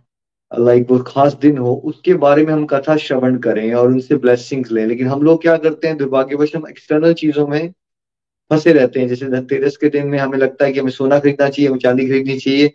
[0.59, 4.71] लाइक वो खास दिन हो, उसके बारे में हम कथा श्रवण करें और उनसे ब्लेसिंग्स
[4.71, 7.73] लें। लेकिन हम लोग क्या करते हैं, दुर्भाग्यवश हम एक्सटर्नल चीज़ों में
[8.49, 11.49] फंसे रहते हैं। जैसे धनतेरस के दिन में हमें लगता है कि हमें सोना खरीदना
[11.49, 12.67] चाहिए, हमें चांदी खरीदनी चाहिए।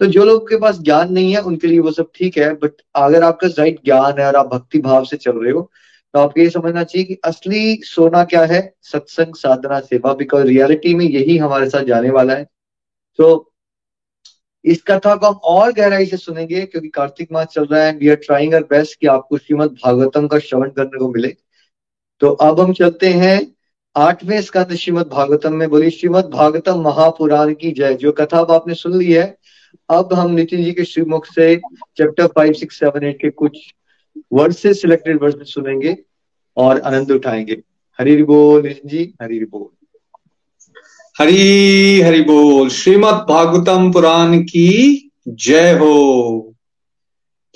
[0.00, 2.72] तो जो लोग के पास ज्ञान नहीं है, उनके लिए वो सब ठीक है। बट
[2.94, 5.70] अगर आपका राइट ज्ञान है और आप भक्ति भाव से चल रहे हो
[6.14, 8.74] तो आपको ये समझना चाहिए कि असली सोना क्या है?
[8.82, 12.46] सत्संग, साधना, सेवा बिकॉज़ रियलिटी में यही हमारे साथ जाने वाला है।
[13.18, 13.52] तो
[14.64, 18.08] इस कथा को हम और गहराई से सुनेंगे, क्योंकि कार्तिक मास चल रहा है we
[18.08, 21.34] are trying our best कि आपको श्रीमद भागवतम का श्रवण करने को मिले।
[22.20, 23.40] तो अब हम चलते हैं
[23.96, 28.74] आठवें स्कंद श्रीमद भागवतम में। बोली श्रीमद भागवतम महापुराण की जय। जो कथा अब आपने
[28.74, 29.36] सुन ली है,
[29.90, 31.56] अब हम नितिन जी के श्रीमुख से
[31.96, 33.58] chapter five six seven eight के कुछ
[34.32, 35.96] वर्ड से सिलेक्टेड वर्ड सुनेंगे
[36.56, 37.62] और आनंद उठाएँगे।
[38.00, 39.86] हरी बोल जी, हरी बोल।
[41.18, 46.54] हरी हरि बोल, श्रीमद भागवतम पुराण की जय हो।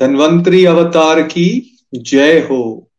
[0.01, 2.91] धनवंतरी अवतार की जय हो।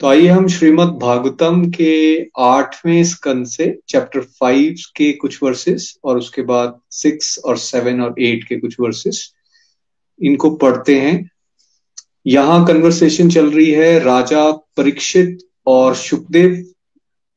[0.00, 6.18] तो आइए हम श्रीमद भागवतम के आठवें स्कंद से चैप्टर फाइव के कुछ वर्सेस और
[6.18, 9.34] उसके बाद सिक्स और सेवन और एट के कुछ वर्सेस
[10.22, 11.30] इनको पढ़ते हैं।
[12.26, 16.72] यहाँ कन्वर्सेशन चल रही है राजा परीक्षित और सुखदेव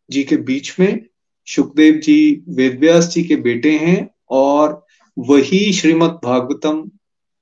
[0.09, 1.05] जी के बीच में।
[1.47, 4.85] सुखदेव जी वेदव्यास जी के बेटे हैं और
[5.17, 6.91] वही श्रीमद भागवतम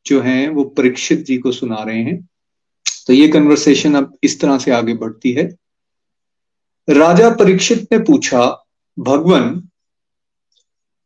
[0.05, 2.29] जो है, वो परीक्षित जी को सुना रहे हैं।
[3.07, 5.43] तो ये कन्वर्सेशन अब इस तरह से आगे बढ़ती है।
[6.89, 8.65] राजा परीक्षित ने पूछा,
[8.99, 9.69] भगवान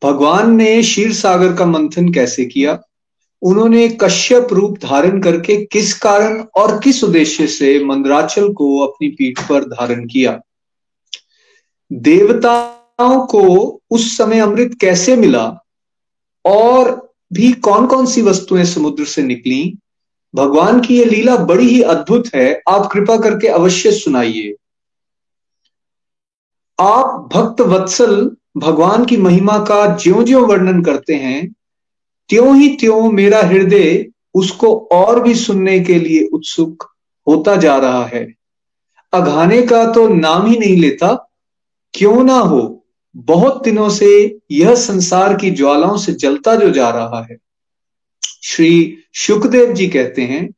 [0.01, 2.73] भगवान ने क्षीर सागर का मंथन कैसे किया?
[3.41, 9.39] उन्होंने कश्यप रूप धारण करके किस कारण और किस उद्देश्य से मंदराचल को अपनी पीठ
[9.39, 10.39] पर धारण किया?
[11.93, 15.65] देवताओं को उस समय अमृत कैसे मिला?
[16.45, 19.77] और भी कौन कौन सी वस्तुएँ समुद्र से निकली?
[20.35, 24.55] भगवान की यह लीला बड़ी ही अद्भुत है। आप कृपा करके अवश्य सुनाइए।
[26.79, 31.55] आप भक्त वत्सल भगवान की महिमा का ज्यो ज्यो वर्णन करते हैं
[32.29, 36.91] त्यों ही त्यों मेरा हृदय उसको और भी सुनने के लिए उत्सुक
[37.27, 38.33] होता जा रहा है।
[39.13, 41.31] अघाने का तो नाम ही नहीं लेता।
[41.93, 42.85] क्यों ना हो?
[43.17, 47.37] बहुत दिनों से यह संसार की ज्वालाओं से जलता जो जा रहा है।
[48.43, 50.53] श्री सुखदेव जी कहते हैं,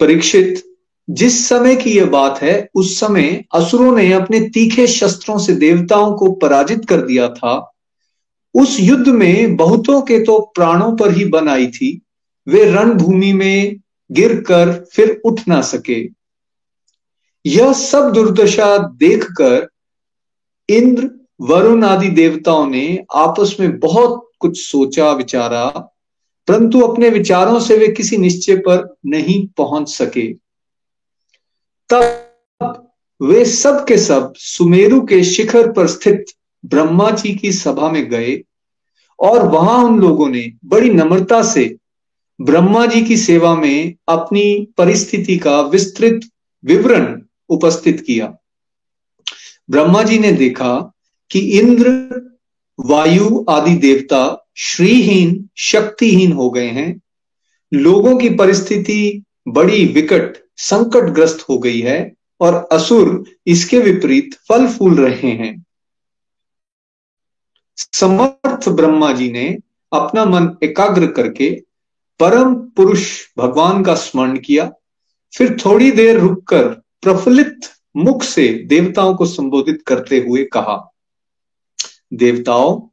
[0.00, 0.64] परीक्षित,
[1.10, 6.16] जिस समय की यह बात है, उस समय असुरों ने अपने तीखे शस्त्रों से देवताओं
[6.16, 7.72] को पराजित कर दिया था।
[8.56, 12.00] उस युद्ध में बहुतों के तो प्राणों पर ही बन आई थी।
[12.48, 13.76] वे रणभूमि में
[14.10, 16.08] गिरकर फिर उठ ना सके।
[17.46, 19.68] यह सब दुर्दशा देखकर
[20.68, 25.66] इंद्र, वरुण आदि देवताओं ने आपस में बहुत कुछ सोचा, विचारा,
[26.48, 30.32] परंतु अपने विचारों से वे किसी निश्चय पर नहीं पहुँच सके।
[31.88, 32.92] तब
[33.22, 36.24] वे सब के सब सुमेरु के शिखर पर स्थित
[36.66, 38.42] ब्रह्मा जी की सभा में गए
[39.20, 41.76] और वहाँ उन लोगों ने बड़ी नम्रता से
[42.40, 46.20] ब्रह्मा जी की सेवा में अपनी परिस्थिति का विस्तृत
[46.64, 48.36] विवरण उपस्थित किया।
[49.70, 50.92] ब्रह्मा जी ने देखा
[51.30, 51.86] कि इंद्र,
[52.80, 57.00] वायु आदि देवता श्रीहीन, शक्तिहीन हो गए हैं।
[57.74, 64.94] लोगों की परिस्थिति बड़ी विकट, संकटग्रस्त हो गई है और असुर इसके विपरीत फल फूल
[64.94, 65.65] रहे हैं।
[67.76, 69.58] समर्थ ब्रह्मा जी ने
[69.92, 71.62] अपना मन एकाग्र करके
[72.20, 74.72] परम पुरुष भगवान का स्मरण किया।
[75.34, 76.68] फिर थोड़ी देर रुककर
[77.02, 77.60] प्रफुल्लित
[77.96, 80.92] मुख से देवताओं को संबोधित करते हुए कहा,
[82.12, 82.88] देवताओं,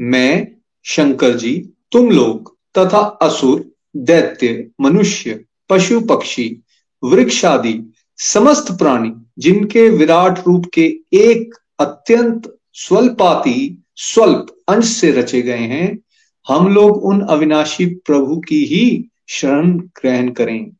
[0.00, 6.62] मैं शंकर जी, तुम लोग तथा असुर, दैत्य, मनुष्य, पशु पक्षी,
[7.04, 15.42] वृक्ष आदि, समस्त प्राणी, जिनके विराट रूप के एक अत्यंत स्वल्पाती स्वल्प अंश से रचे
[15.42, 15.98] गए हैं,
[16.46, 20.70] हम लोग उन अविनाशी प्रभु की ही शरण ग्रहण करें।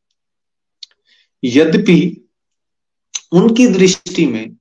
[1.43, 2.21] यद्यपि
[3.33, 4.57] उनकी दृष्टि में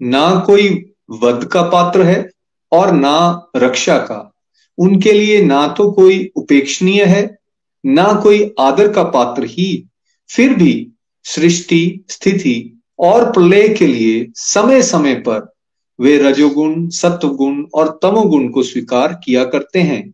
[0.00, 0.68] ना कोई
[1.10, 2.28] वध का पात्र है
[2.72, 4.32] और ना रक्षा का,
[4.78, 7.38] उनके लिए ना तो कोई उपेक्षणीय है,
[7.84, 9.86] ना कोई आदर का पात्र ही,
[10.30, 10.90] फिर भी
[11.24, 15.49] सृष्टि, स्थिति और प्रलय के लिए समय समय पर
[16.00, 20.12] वे रजोगुण, सत्वगुण और तमोगुण को स्वीकार किया करते हैं।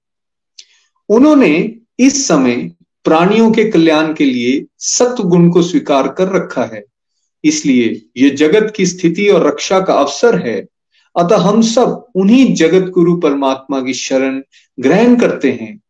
[1.09, 2.73] उन्होंने इस समय
[3.05, 6.85] प्राणियों के कल्याण के लिए सत्व गुण को स्वीकार कर रखा है।
[7.45, 10.67] इसलिए ये जगत की स्थिति और रक्षा का अवसर है।
[11.17, 14.43] अतः हम सब उन्हीं जगत गुरु परमात्मा की शरण
[14.81, 15.81] ग्रहण करते हैं।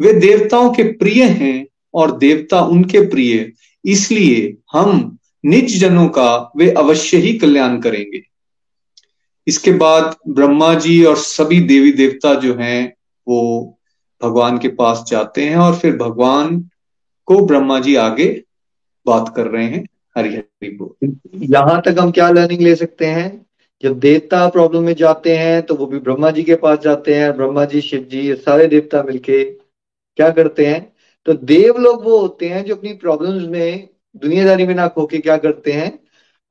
[0.00, 3.52] वे देवताओं के प्रिय हैं और देवता उनके प्रिय।
[3.84, 8.33] इसलिए हम निज जनों का वे अवश्य ही कल्याण करेंगे।
[9.46, 12.94] इसके बाद ब्रह्मा जी और सभी देवी देवता जो हैं,
[13.28, 13.78] वो
[14.22, 16.70] भगवान के पास जाते हैं और फिर भगवान
[17.26, 18.44] को ब्रह्मा जी आगे
[19.06, 23.46] बात कर रहे हैं हरि हरि बोल। यहाँ तक हम क्या लर्निंग ले सकते हैं?
[23.82, 27.36] जब देवता प्रॉब्लम में जाते हैं तो वो भी ब्रह्मा जी के पास जाते हैं,
[27.36, 30.92] ब्रह्मा जी, शिव जी सारे देवता मिलके क्या करते हैं?
[31.26, 35.18] तो देव लोग वो होते हैं जो अपनी प्रॉब्लम्स में दुनियादारी में ना खो के
[35.18, 35.98] क्या करते हैं?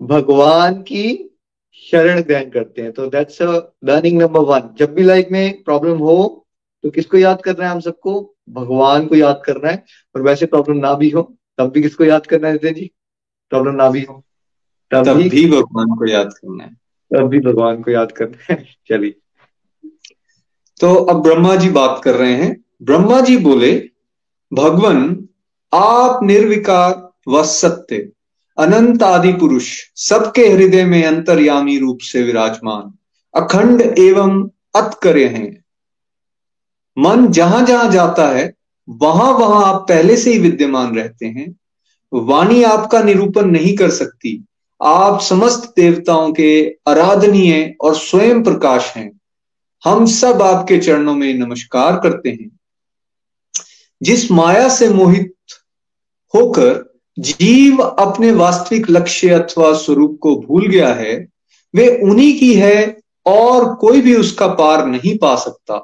[0.02, 1.30] भगवान की
[1.74, 3.42] शरण ग्रहण करते हैं। तो दैट्स
[3.84, 6.48] लर्निंग नंबर वन जब भी लाइफ में प्रॉब्लम हो
[6.84, 8.36] तो किसको याद करना है हम सबको?
[8.50, 9.84] भगवान को याद करना है।
[10.16, 12.92] और वैसे प्रॉब्लम ना भी हो तब भी किसको याद करना है जी
[13.50, 14.24] प्रॉब्लम ना भी हो
[14.92, 16.74] तब, तब भी, भी भगवान को याद करना है।
[17.14, 19.16] तब भी भगवान को याद करना है। चलिए।
[20.82, 23.90] तो अब ब्रह्मा जी बात कर रहे हैं। ब्रह्मा जी बोले
[24.54, 25.28] भगवान
[25.74, 28.12] आप निर्विकार व सत्य
[28.58, 32.98] अनंत आदि पुरुष, सबके हृदय में अंतर्यामी रूप से विराजमान,
[33.42, 35.64] अखंड एवं अतकरे हैं।
[36.98, 38.54] मन जहाँ जहाँ जाता है,
[38.90, 41.56] वहाँ वहाँ आप पहले से ही विद्यमान रहते हैं।
[42.14, 44.46] वाणी आपका निरूपण नहीं कर सकती।
[44.84, 49.20] आप समस्त देवताओं के आराधनीय और स्वयं प्रकाश हैं।
[49.84, 52.60] हम सब आपके चरणों में नमस्कार करते हैं।
[54.02, 55.34] जिस माया से मोहित
[56.36, 61.28] होकर जीव अपने वास्तविक लक्ष्य अथवा स्वरूप को भूल गया है,
[61.76, 65.76] वे उन्हीं की है और कोई भी उसका पार नहीं पा सकता।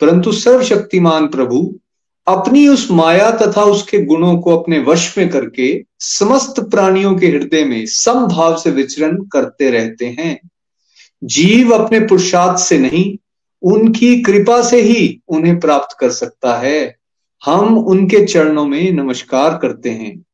[0.00, 1.78] परंतु सर्वशक्तिमान प्रभु
[2.26, 7.64] अपनी उस माया तथा उसके गुणों को अपने वश में करके समस्त प्राणियों के हृदय
[7.64, 10.48] में समभाव से विचरण करते रहते हैं।
[11.24, 13.18] जीव अपने पुरुषार्थ से नहीं,
[13.62, 16.96] उनकी कृपा से ही उन्हें प्राप्त कर सकता है।
[17.44, 20.24] हम उनके चरणों में नमस्कार करते हैं।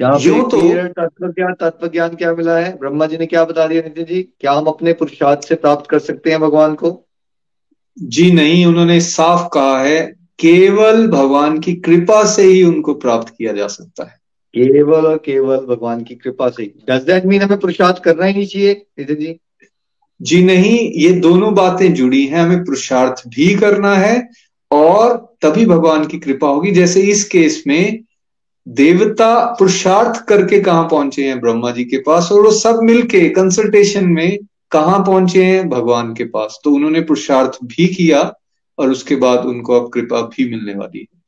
[0.00, 2.78] यहाँ तो तत्व ज्ञान तत्व ज्ञान क्या मिला है?
[2.78, 4.22] ब्रह्मा जी ने क्या बता दिया नितिन जी?
[4.22, 7.06] क्या हम अपने पुरुषार्थ से प्राप्त कर सकते हैं भगवान को?
[8.02, 10.00] जी नहीं उन्होंने साफ़ कहा है
[10.38, 14.20] केवल भगवान की कृपा से ही उनको प्राप्त किया जा सकता है।
[14.54, 18.34] केवल और केवल भगवान की कृपा से ही। डज दैट मीन हमें पुरुषार्थ करना ही
[18.34, 19.40] नहीं चाहिए नितिन जी?
[20.22, 24.28] जी नहीं ये दोनों बातें जुड़ी हैं। हमें पुरुषार्थ भी करना है
[24.70, 28.04] और तभी भगवान की कृपा होगी। जैसे इस केस में
[28.68, 34.04] देवता पुरुषार्थ करके कहा पहुँचे हैं ब्रह्मा जी के पास और वो सब मिलके कंसल्टेशन
[34.04, 34.38] में
[34.70, 36.60] कहा पहुँचे हैं भगवान के पास?
[36.64, 38.34] तो उन्होंने पुरुषार्थ भी किया
[38.78, 41.20] और उसके बाद उनको अब कृपा भी मिलने वाली है।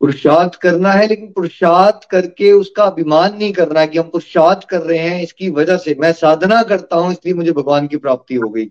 [0.00, 4.98] पुरुषार्थ करना है, लेकिन पुरुषार्थ करके उसका अभिमान नहीं करना कि हम पुरुषार्थ कर रहे
[4.98, 8.70] हैं, इसकी वजह से मैं साधना करता हूँ, इसलिए मुझे भगवान की प्राप्ति हो गई।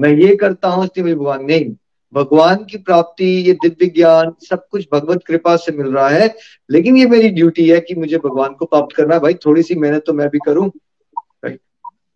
[0.00, 1.76] मैं ये करता हूँ, इसलिए मुझे भगवान, नहीं।
[2.14, 6.36] भगवान की प्राप्ति, ये दिव्य ज्ञान, सब कुछ भगवत कृपा से मिल रहा है।
[6.70, 9.74] लेकिन ये मेरी ड्यूटी है कि मुझे भगवान को प्राप्त करना है। भाई थोड़ी सी
[9.74, 10.70] मेहनत तो मैं भी करूँ।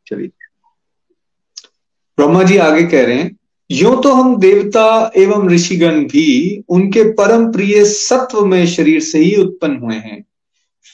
[0.07, 0.29] चलिए।
[2.17, 3.37] ब्रह्मा जी आगे कह रहे हैं,
[3.71, 9.37] यो तो हम देवता एवं ऋषिगण भी उनके परम प्रिय सत्व में शरीर से ही
[9.37, 10.25] उत्पन्न हुए हैं।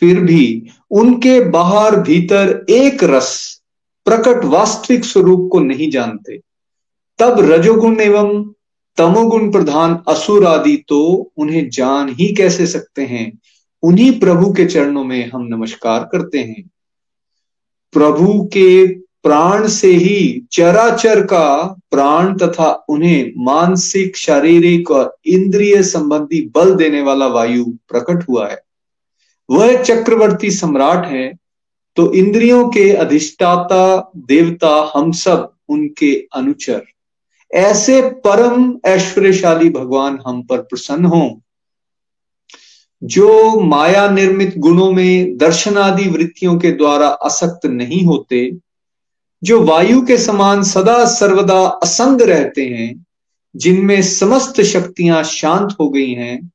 [0.00, 3.60] फिर भी उनके बाहर भीतर एक रस
[4.04, 6.38] प्रकट वास्तविक स्वरूप को नहीं जानते।
[7.18, 8.52] तब रजोगुण एवं
[9.00, 13.38] तमोगुण प्रधान असुर आदि तो उन्हें जान ही कैसे सकते हैं?
[13.82, 16.70] उन्हीं प्रभु के चरणों में हम नमस्कार करते हैं।
[17.92, 26.50] प्रभु के प्राण से ही चराचर का प्राण तथा उन्हें मानसिक, शारीरिक और इंद्रिय संबंधी
[26.54, 28.62] बल देने वाला वायु प्रकट हुआ है।
[29.50, 31.38] वह चक्रवर्ती सम्राट है
[31.96, 36.82] तो इंद्रियों के अधिष्ठाता, देवता हम सब उनके अनुचर।
[37.54, 41.40] ऐसे परम ऐश्वर्यशाली भगवान हम पर प्रसन्न हो,
[43.02, 48.56] जो माया निर्मित गुणों में दर्शनादि वृत्तियों के द्वारा असक्त नहीं होते,
[49.42, 53.06] जो वायु के समान सदा सर्वदा असंग रहते हैं,
[53.56, 56.52] जिनमें समस्त शक्तियाँ शांत हो गई हैं,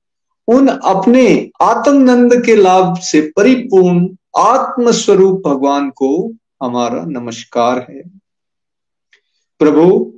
[0.48, 8.04] उन अपने आत्मनंद के लाभ से परिपूर्ण आत्मस्वरूप भगवान को हमारा नमस्कार है।
[9.60, 10.12] प्रभु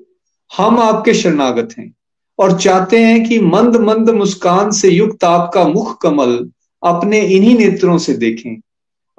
[0.57, 1.93] हम आपके शरणागत हैं
[2.39, 6.49] और चाहते हैं कि मंद मंद मुस्कान से युक्त आपका मुख कमल
[6.83, 8.61] अपने इन्हीं नेत्रों से देखें।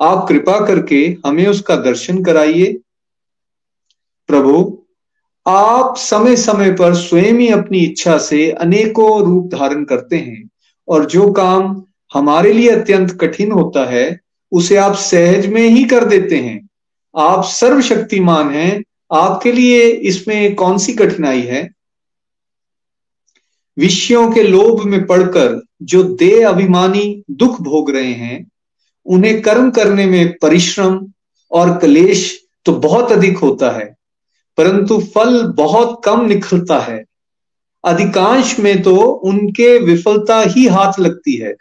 [0.00, 2.78] आप कृपा करके हमें उसका दर्शन कराइए।
[4.26, 4.78] प्रभु,
[5.46, 10.48] आप समय समय पर स्वयं ही अपनी इच्छा से अनेकों रूप धारण करते हैं
[10.88, 11.82] और जो काम
[12.14, 14.20] हमारे लिए अत्यंत कठिन होता है,
[14.52, 16.68] उसे आप सहज में ही कर देते हैं।
[17.16, 21.68] आप सर्वशक्तिमान हैं आपके लिए इसमें कौन सी कठिनाई है?
[23.76, 28.46] विषयों के लोभ में पड़कर जो देह अभिमानी दुख भोग रहे हैं,
[29.06, 31.00] उन्हें कर्म करने में परिश्रम
[31.50, 33.94] और कलेश तो बहुत अधिक होता है,
[34.58, 37.04] परंतु फल बहुत कम निकलता है।
[37.84, 41.54] अधिकांश में तो उनके विफलता ही हाथ लगती है,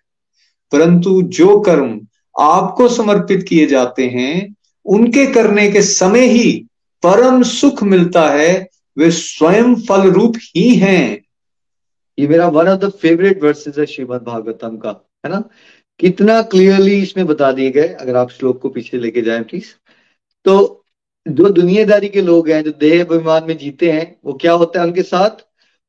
[0.72, 2.00] परंतु जो कर्म
[2.36, 4.56] आपको समर्पित किए जाते हैं,
[4.86, 6.67] उनके करने के समय ही
[7.04, 11.24] परम सुख मिलता है, वे स्वयं फल रूप ही हैं।
[12.20, 14.90] ये मेरा one of the favourite verses है श्रीमद भागवतम का,
[15.26, 15.44] है ना?
[16.00, 19.66] कितना क्लियरली इसमें बता दिए गए, अगर आप श्लोक को पीछे लेके जाए प्लीज़
[20.46, 20.84] तो
[21.26, 24.86] जो दुनियादारी के लोग हैं, जो देह अभिमान में जीते हैं, वो क्या होता है
[24.86, 25.30] उनके साथ?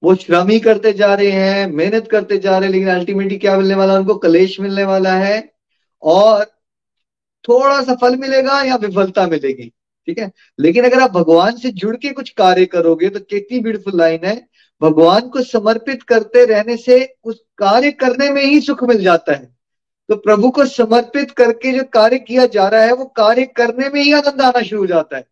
[0.03, 3.57] वो श्रम ही करते जा रहे हैं, मेहनत करते जा रहे हैं, लेकिन अल्टीमेटली क्या
[3.57, 3.99] मिलने वाला है?
[3.99, 5.53] उनको कलेश मिलने वाला है,
[6.03, 6.45] और
[7.49, 9.73] थोड़ा सा फल मिलेगा या विफलता मिलेगी।
[10.09, 10.31] ठीक है?
[10.59, 14.37] लेकिन अगर आप भगवान से जुड़ के कुछ कार्य करोगे तो कितनी ब्यूटीफुल लाइन है।
[14.81, 19.45] भगवान को समर्पित करते रहने से उस कार्य करने में ही सुख मिल जाता है।
[20.09, 24.01] तो प्रभु को समर्पित करके जो कार्य किया जा रहा है, वो कार्य करने में
[24.03, 25.27] ही आनंद आना शुरू हो जाता है।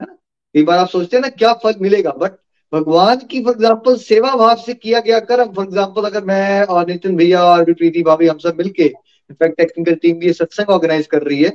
[0.00, 2.10] कई बार आप सोचते हैं ना, क्या फल मिलेगा?
[2.12, 2.38] बट
[2.72, 6.86] भगवान की फॉर एग्ज़ाम्पल सेवा भाव से किया गया कर्म फॉर एग्ज़ाम्पल अगर मैं और
[6.88, 8.92] नितिन भैया और प्रीति भाभी, हम सब मिलके
[9.30, 11.50] इनफैक्ट टेक्निकल टीम भी ये सत्संग ऑर्गेनाइज कर रही है।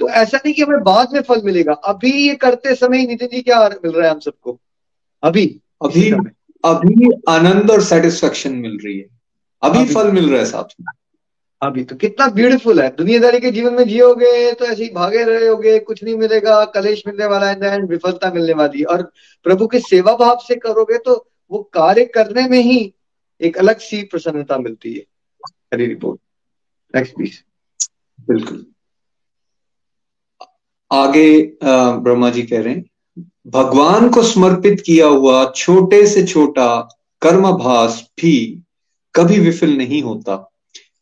[0.00, 3.42] तो ऐसा नहीं कि हमें बाद में फल मिलेगा। अभी ये करते समय नितिन जी
[3.42, 4.60] क्या मिल रहा है हम सबको?
[5.22, 6.10] अभी। अभी
[6.64, 9.06] अभी आनंद और सेटिस्फेक्शन मिल रही है।
[9.62, 10.92] अभी, अभी। फल मिल रहा है साथ में।
[11.62, 15.46] अभी तो कितना ब्यूटीफुल है। दुनियादारी के जीवन में जियोगे तो ऐसे ही भागे रहे
[15.46, 19.02] होगे कुछ नहीं मिलेगा कलेश मिलने वाला है विफलता मिलने वाली और
[19.44, 22.94] प्रभु के सेवा भाव से करोगे तो वो कार्य करने में ही
[23.40, 25.04] एक अलग सी प्रसन्नता मिलती है।
[25.74, 26.20] हरी रिपोर्ट
[26.94, 27.38] नेक्स्ट प्लीज़
[28.18, 28.64] बिल्कुल
[30.90, 32.84] आगे ब्रह्मा जी कह रहे हैं,
[33.46, 36.76] भगवान को समर्पित किया हुआ छोटे से छोटा
[37.22, 38.34] कर्मभास भी
[39.14, 40.36] कभी विफल नहीं होता,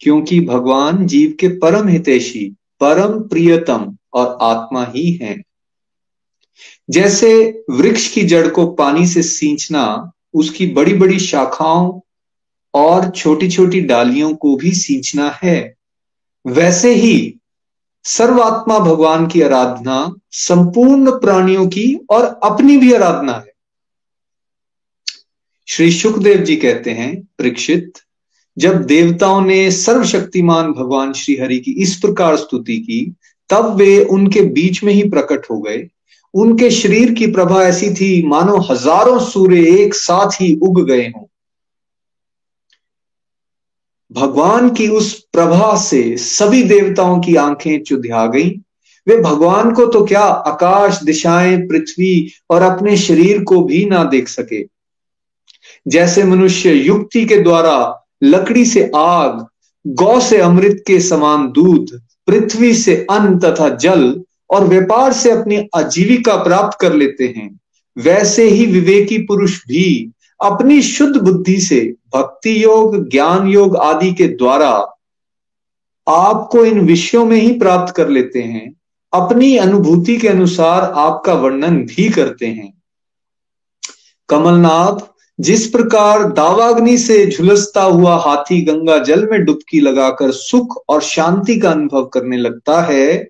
[0.01, 2.49] क्योंकि भगवान जीव के परम हितेशी,
[2.81, 5.43] परम प्रियतम और आत्मा ही हैं।
[6.89, 7.33] जैसे
[7.71, 12.01] वृक्ष की जड़ को पानी से सींचना, उसकी बड़ी बड़ी शाखाओं
[12.75, 15.59] और छोटी छोटी डालियों को भी सींचना है
[16.47, 17.37] वैसे ही
[18.05, 23.53] सर्वात्मा भगवान की आराधना संपूर्ण प्राणियों की और अपनी भी आराधना है।
[25.69, 27.93] श्री सुखदेव जी कहते हैं, परीक्षित,
[28.59, 33.15] जब देवताओं ने सर्वशक्तिमान भगवान श्री हरि की इस प्रकार स्तुति की,
[33.51, 35.89] तब वे उनके बीच में ही प्रकट हो गए।
[36.35, 41.27] उनके शरीर की प्रभा ऐसी थी, मानो हज़ारों सूर्य एक साथ ही उग गए हों।
[44.13, 48.49] भगवान की उस प्रभा से सभी देवताओं की आँखें चुधिया गई।
[49.09, 54.29] वे भगवान को तो क्या आकाश, दिशाएँ, पृथ्वी और अपने शरीर को भी ना देख
[54.29, 54.65] सके।
[55.89, 59.47] जैसे मनुष्य युक्ति के द्वारा लकड़ी से आग,
[59.87, 65.69] गौ से अमृत के समान दूध, पृथ्वी से अन्न तथा जल और व्यापार से अपनी
[65.75, 67.61] आजीविका प्राप्त कर लेते हैं,
[67.99, 70.11] वैसे ही विवेकी पुरुष भी
[70.43, 74.71] अपनी शुद्ध बुद्धि से भक्ति योग ज्ञान योग आदि के द्वारा
[76.09, 78.75] आपको इन विषयों में ही प्राप्त कर लेते हैं।
[79.13, 82.83] अपनी अनुभूति के अनुसार आपका वर्णन भी करते हैं।
[84.29, 91.03] कमलनाथ, जिस प्रकार दावाग्नि से झुलसता हुआ हाथी गंगा जल में डुबकी लगाकर सुख और
[91.03, 93.29] शांति का अनुभव करने लगता है,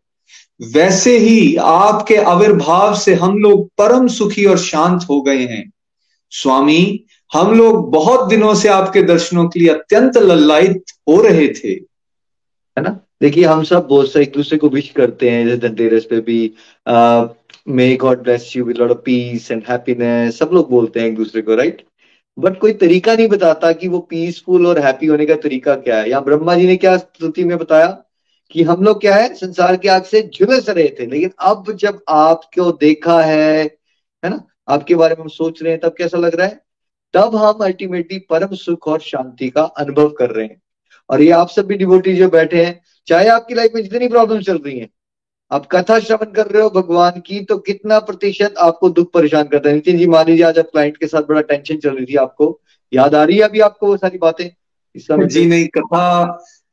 [0.73, 5.73] वैसे ही आपके आविर्भाव से हम लोग परम सुखी और शांत हो गए हैं।
[6.31, 11.69] स्वामी हम लोग बहुत दिनों से आपके दर्शनों के लिए अत्यंत लल्लायित हो रहे थे।
[12.77, 12.99] है ना?
[13.23, 16.55] देखिए, हम सब बहुत से एक दूसरे को विश करते हैं, जैसे धनतेरस पे भी
[17.69, 21.17] may God bless you with lot of peace and happiness सब लोग बोलते हैं एक
[21.17, 21.83] दूसरे को राइट
[22.39, 26.11] बट कोई तरीका नहीं बताता कि वो पीसफुल और हैप्पी होने का तरीका क्या है।
[26.11, 27.87] या ब्रह्मा जी ने क्या स्तुति में बताया
[28.51, 32.01] कि हम लोग क्या है, संसार की आग से झुलस रहे थे। लेकिन अब जब
[32.09, 33.63] आपको देखा है
[34.25, 34.43] है ना?
[34.69, 36.61] आपके बारे में हम सोच रहे हैं, तब कैसा लग रहा है?
[37.15, 40.61] तब हम अल्टीमेटली परम सुख और शांति का अनुभव कर रहे हैं।
[41.11, 44.41] और ये आप सब भी डिवोटी जो बैठे हैं चाहे आपकी लाइफ में जितनी प्रॉब्लम
[44.41, 44.89] चल रही है
[45.51, 49.69] आप कथा श्रवण कर रहे हो भगवान की तो कितना प्रतिशत आपको दुख परेशान करता
[49.69, 49.75] है?
[49.75, 52.61] नितिन जी मान लीजिए आज आप क्लाइंट के साथ बड़ा टेंशन चल रही थी आपको।
[52.93, 54.49] याद आ रही है अभी आपको वो सारी बातें?
[54.95, 56.25] इस समय जी नहीं कथा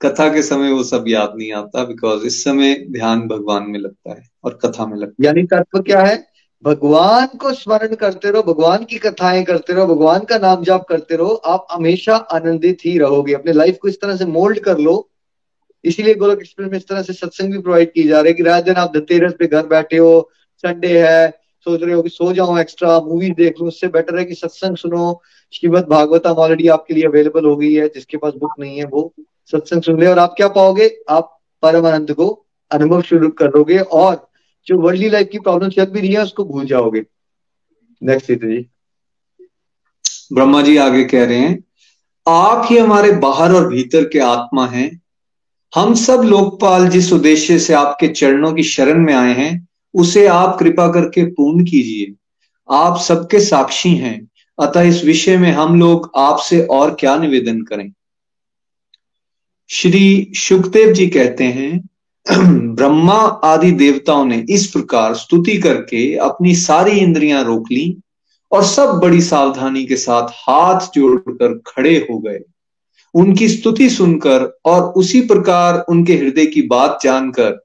[0.01, 4.11] कथा के समय वो सब याद नहीं आता बिकॉज़ इस समय ध्यान भगवान में लगता
[4.11, 6.15] है और कथा में लगता है। यानी तत्व क्या है?
[6.63, 11.15] भगवान को स्मरण करते रहो, भगवान की कथाएँ करते रहो, भगवान का नाम जाप करते
[11.15, 15.09] रहो, आप हमेशा आनंदित ही रहोगे। अपने लाइफ को इस तरह से मोल्ड कर लो।
[15.83, 18.43] इसीलिए गोलक एक्सप्रेस में इस तरह से सत्संग भी प्रोवाइड की जा रही है कि
[18.43, 21.29] रात दिन आप धनतेरस पे घर बैठे हो संडे है,
[21.59, 24.77] सोच रहे हो कि सो जाओ एक्स्ट्रा मूवी देख लो, उससे बेटर है कि सत्संग
[24.77, 25.21] सुनो।
[25.53, 29.13] श्रीमद भागवतम ऑलरेडी आपके लिए अवेलेबल हो गई है, जिसके पास बुक नहीं है, वो
[29.51, 30.99] सत्संग सुन ले। और आप क्या पाओगे?
[31.09, 34.26] आप परम आनंद को अनुभव शुरू करोगे और
[34.67, 37.03] जो वर्ल्डली लाइफ की प्रॉब्लम चल भी रही है, उसको भूल जाओगे।
[38.03, 38.69] नेक्स्ट जी।
[40.33, 41.63] ब्रह्मा जी आगे कह रहे हैं,
[42.27, 45.01] आप ही हमारे बाहर और भीतर के आत्मा हैं।
[45.75, 50.57] हम सब लोकपाल जिस उद्देश्य से आपके चरणों की शरण में आए हैं, उसे आप
[50.59, 52.15] कृपा करके पूर्ण कीजिए।
[52.75, 54.27] आप सबके साक्षी हैं।
[54.59, 57.93] अतः इस विषय में हम लोग आपसे और क्या निवेदन करें?
[59.69, 61.89] श्री सुखदेव जी कहते हैं
[62.29, 67.85] ब्रह्मा आदि देवताओं ने इस प्रकार स्तुति करके अपनी सारी इंद्रियाँ रोक ली
[68.51, 72.39] और सब बड़ी सावधानी के साथ हाथ जोड़कर खड़े हो गए।
[73.13, 77.57] उनकी स्तुति सुनकर और उसी प्रकार उनके हृदय की बात जानकर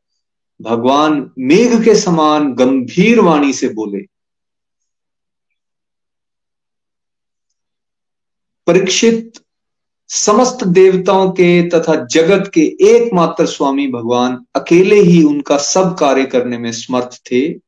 [0.61, 4.07] भगवान मेघ के समान गंभीर वाणी से बोले,
[8.67, 9.42] परीक्षित
[10.15, 16.59] समस्त देवताओं के तथा जगत के एकमात्र स्वामी भगवान अकेले ही उनका सब कार्य करने
[16.59, 17.59] में समर्थ थे।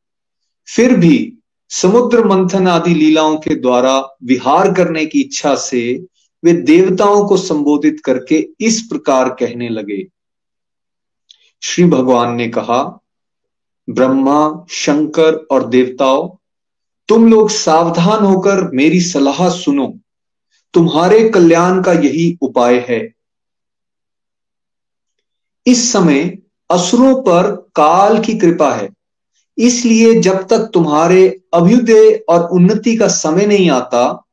[0.66, 1.38] फिर भी
[1.68, 6.04] समुद्र मंथन आदि लीलाओं के द्वारा विहार करने की इच्छा से
[6.44, 10.06] वे देवताओं को संबोधित करके इस प्रकार कहने लगे।
[11.62, 13.00] श्री भगवान ने कहा,
[13.90, 16.28] ब्रह्मा, शंकर और देवताओं,
[17.08, 19.98] तुम लोग सावधान होकर मेरी सलाह सुनो।
[20.74, 23.14] तुम्हारे कल्याण का यही उपाय है।
[25.66, 26.38] इस समय
[26.70, 28.88] असुरों पर काल की कृपा है।
[29.58, 34.28] इसलिए जब तक तुम्हारे अभ्युदय और उन्नति का समय नहीं आता,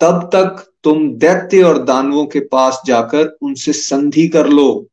[0.00, 4.86] तब तक तुम दैत्य और दानवों के पास जाकर उनसे संधि कर लो।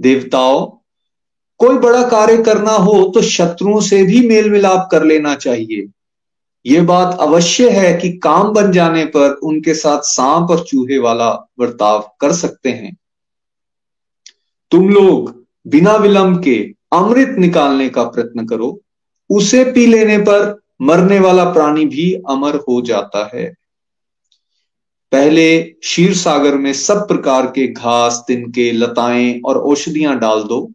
[0.00, 0.66] देवताओं,
[1.60, 5.86] कोई बड़ा कार्य करना हो तो शत्रुओं से भी मेल मिलाप कर लेना चाहिए।
[6.66, 11.30] ये बात अवश्य है कि काम बन जाने पर उनके साथ सांप और चूहे वाला
[11.58, 12.96] बर्ताव कर सकते हैं।
[14.72, 15.34] तुम लोग
[15.66, 16.56] बिना विलंब के
[16.92, 18.80] अमृत निकालने का प्रयत्न करो।
[19.30, 23.52] उसे पी लेने पर मरने वाला प्राणी भी अमर हो जाता है।
[25.12, 30.70] पहले क्षीर सागर में सब प्रकार के घास, तिनके, लताएँ और औषधियाँ डाल दो।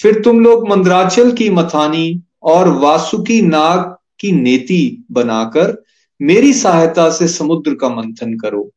[0.00, 5.82] फिर तुम लोग मंद्राचल की मथानी और वासुकी नाग की नेति बनाकर
[6.22, 8.70] मेरी सहायता से समुद्र का मंथन करो।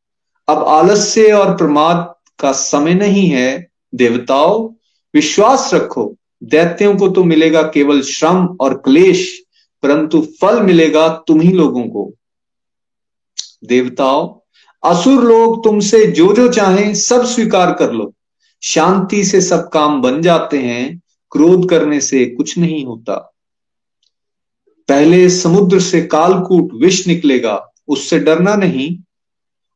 [0.48, 4.74] अब आलस्य और प्रमाद का समय नहीं है। देवताओं,
[5.14, 9.42] विश्वास रखो। दैत्यों को तो मिलेगा केवल श्रम और क्लेश,
[9.82, 12.12] परंतु फल मिलेगा तुम्ही लोगों को।
[13.64, 14.28] देवताओं,
[14.84, 18.12] असुर लोग तुमसे जो जो चाहें सब स्वीकार कर लो।
[18.62, 23.37] शांति से सब काम बन जाते हैं। क्रोध करने से कुछ नहीं होता।
[24.88, 28.98] पहले समुद्र से कालकूट विष निकलेगा, उससे डरना नहीं।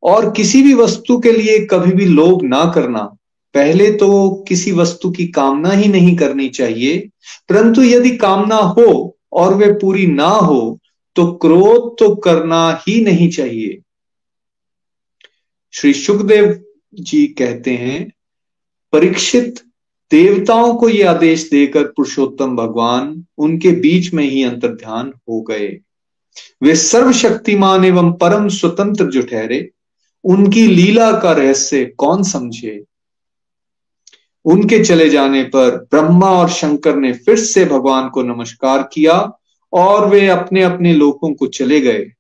[0.03, 3.17] और किसी भी वस्तु के लिए कभी भी लोभ ना करना।
[3.55, 6.99] पहले तो किसी वस्तु की कामना ही नहीं करनी चाहिए।
[7.49, 10.79] परंतु यदि कामना हो और वे पूरी ना हो
[11.17, 13.81] तो क्रोध तो करना ही नहीं चाहिए।
[15.73, 18.13] श्री सुखदेव जी कहते हैं,
[18.93, 19.61] परीक्षित
[20.13, 25.79] देवताओं को यह आदेश देकर पुरुषोत्तम भगवान उनके बीच में ही अंतर ध्यान हो गए।
[26.63, 29.71] वे सर्वशक्तिमान एवं परम स्वतंत्र जो ठहरे,
[30.25, 32.85] उनकी लीला का रहस्य कौन समझे?
[34.45, 39.39] उनके चले जाने पर ब्रह्मा और शंकर ने फिर से भगवान को नमस्कार किया
[39.73, 42.13] और वे अपने अपने लोगों को चले गए।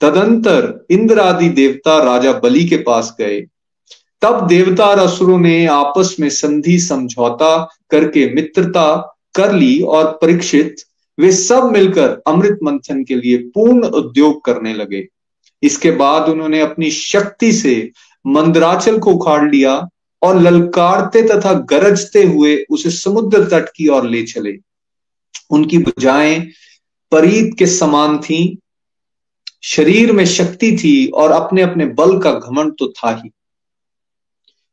[0.00, 3.46] तदंतर इंद्र आदि देवता राजा बलि के पास गए।
[4.26, 10.76] तब देवता और असुरों ने आपस में संधि समझौता करके मित्रता कर ली और परीक्षित,
[11.20, 15.08] वे सब मिलकर अमृत मंथन के लिए पूर्ण उद्योग करने लगे।
[15.62, 17.90] इसके बाद उन्होंने अपनी शक्ति से
[18.26, 19.88] मंदराचल को उखाड़ लिया
[20.22, 24.58] और ललकारते तथा गरजते हुए उसे समुद्र तट की ओर ले चले।
[25.50, 26.40] उनकी बुझाएँ
[27.12, 28.58] परीत के समान थी,
[29.62, 33.30] शरीर में शक्ति थी और अपने अपने बल का घमंड तो था ही।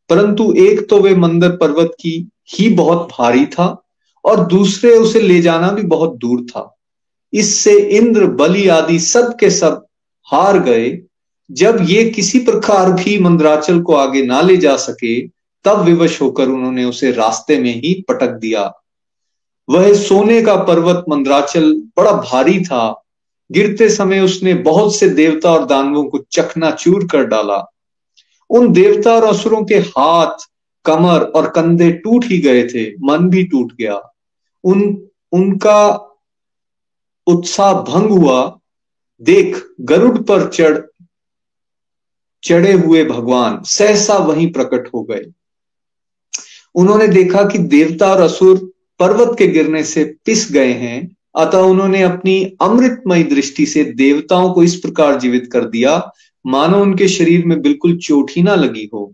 [0.10, 3.84] परंतु एक तो वे मंदर पर्वत की ही बहुत भारी था
[4.26, 6.76] और दूसरे उसे ले जाना भी बहुत दूर था।
[7.34, 9.86] इससे इंद्र, बलि आदि सब के सब
[10.24, 11.02] हार गए।
[11.52, 15.28] जब ये किसी प्रकार भी मंदराचल को आगे ना ले जा सके,
[15.64, 18.74] तब विवश होकर उन्होंने उसे रास्ते में ही पटक दिया।
[19.70, 23.04] वह सोने का पर्वत मंदराचल बड़ा भारी था।
[23.52, 27.73] गिरते समय उसने बहुत से देवता और दानवों को चकनाचूर कर डाला।
[28.54, 30.50] उन देवता और असुरों के हाथ,
[30.86, 34.14] कमर और कंधे टूट ही गए थे, मन भी टूट गया।
[34.64, 36.10] उन, उनका
[37.28, 38.60] उत्साह भंग हुआ।
[39.22, 40.80] देख, गरुड़ पर चढ़,
[42.44, 45.26] चढ़े हुए भगवान, सहसा वहीं प्रकट हो गए।
[46.76, 52.02] उन्होंने देखा कि देवता और असुर पर्वत के गिरने से पिस गए हैं, अतः उन्होंने
[52.02, 56.12] अपनी अमृतमयी दृष्टि से देवताओं को इस प्रकार जीवित कर दिया
[56.46, 59.14] मानो उनके शरीर में बिल्कुल चोट ही ना लगी हो।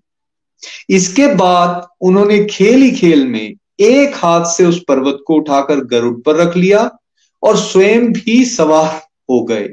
[0.90, 6.22] इसके बाद उन्होंने खेल ही खेल में एक हाथ से उस पर्वत को उठाकर गरुड़
[6.22, 6.98] पर रख लिया
[7.44, 9.68] और स्वयं भी सवार हो गए।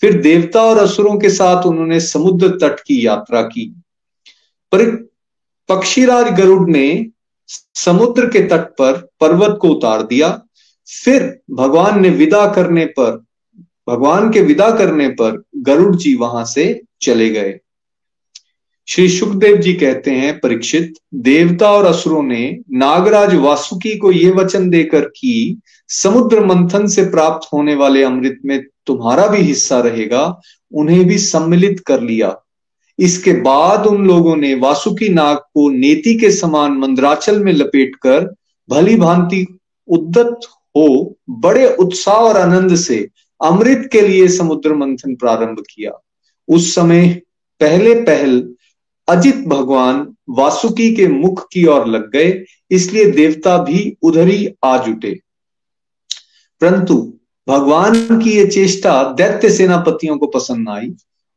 [0.00, 3.66] फिर देवता और असुरों के साथ उन्होंने समुद्र तट की यात्रा की।
[4.72, 4.90] पर
[5.68, 7.06] पक्षीराज गरुड़ ने
[7.74, 10.42] समुद्र के तट पर पर्वत को उतार दिया।
[11.04, 13.25] फिर भगवान ने विदा करने पर
[13.88, 17.58] भगवान के विदा करने पर गरुड़ जी वहाँ से चले गए।
[18.88, 24.70] श्री सुखदेव जी कहते हैं, परीक्षित, देवता और असुरों ने नागराज वासुकी को यह वचन
[24.70, 30.40] देकर कि समुद्र मंथन से प्राप्त होने वाले अमृत में तुम्हारा भी हिस्सा रहेगा,
[30.72, 32.36] उन्हें भी सम्मिलित कर लिया।
[32.98, 38.34] इसके बाद उन लोगों ने वासुकी नाग को नेति के समान मंदराचल में लपेटकर
[38.68, 39.58] भली भांति
[39.88, 40.40] उद्दत
[40.76, 43.08] हो, बड़े उत्साह और आनंद से
[43.40, 45.92] अमृत के लिए समुद्र मंथन प्रारंभ किया।
[46.48, 47.08] उस समय
[47.60, 48.54] पहले पहल
[49.08, 54.76] अजित भगवान वासुकी के मुख की ओर लग गए, इसलिए देवता भी उधर ही आ
[54.84, 55.12] जुटे।
[56.60, 56.96] परंतु
[57.48, 60.92] भगवान की यह चेष्टा दैत्य सेनापतियों को पसंद आई।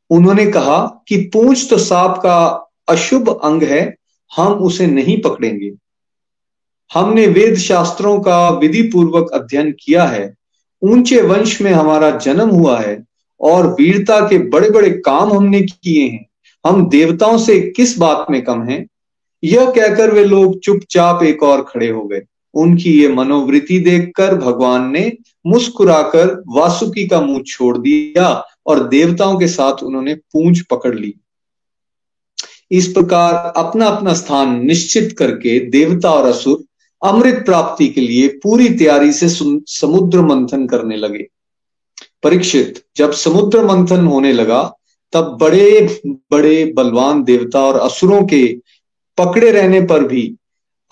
[0.09, 3.95] उन्होंने कहा कि पूंछ तो सांप का अशुभ अंग है,
[4.31, 5.71] हम उसे नहीं पकड़ेंगे।
[6.91, 10.38] हमने वेद शास्त्रों का विधि पूर्वक अध्ययन किया है
[10.81, 13.05] ऊँचे वंश में हमारा जन्म हुआ है
[13.41, 16.25] और वीरता के बड़े बड़े काम हमने किए हैं।
[16.67, 18.87] हम देवताओं से किस बात में कम हैं?
[19.43, 22.21] यह कहकर वे लोग चुपचाप एक और खड़े हो गए।
[22.53, 25.17] उनकी ये मनोवृत्ति देखकर भगवान ने
[25.47, 31.13] मुस्कुराकर वासुकी का मुँह छोड़ दिया और देवताओं के साथ उन्होंने पूंछ पकड़ ली।
[32.71, 36.63] इस प्रकार अपना अपना स्थान निश्चित करके देवता और असुर
[37.01, 41.27] अमृत प्राप्ति के लिए पूरी तैयारी से समुद्र मंथन करने लगे।
[42.23, 44.61] परीक्षित, जब समुद्र मंथन होने लगा,
[45.13, 48.45] तब बड़े बड़े बलवान देवता और असुरों के
[49.17, 50.35] पकड़े रहने पर भी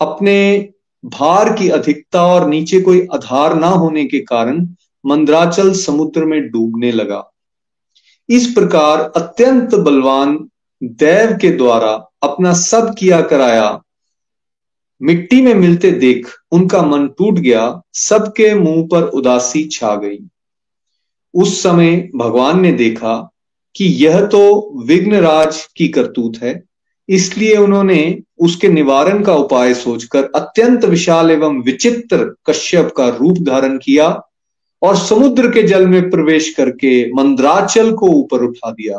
[0.00, 0.68] अपने
[1.04, 4.66] भार की अधिकता और नीचे कोई आधार ना होने के कारण
[5.06, 7.24] मंद्राचल समुद्र में डूबने लगा।
[8.28, 10.48] इस प्रकार अत्यंत बलवान
[10.82, 11.92] देव के द्वारा
[12.22, 13.68] अपना सब किया कराया
[15.00, 20.18] मिट्टी में मिलते देख उनका मन टूट गया, सबके मुँह पर उदासी छा गई।
[21.34, 23.16] उस समय भगवान ने देखा
[23.74, 24.40] कि यह तो
[24.86, 26.62] विघ्नराज की करतूत है,
[27.08, 33.78] इसलिए उन्होंने उसके निवारण का उपाय सोचकर अत्यंत विशाल एवं विचित्र कश्यप का रूप धारण
[33.78, 34.08] किया
[34.82, 38.98] और समुद्र के जल में प्रवेश करके मंद्राचल को ऊपर उठा दिया।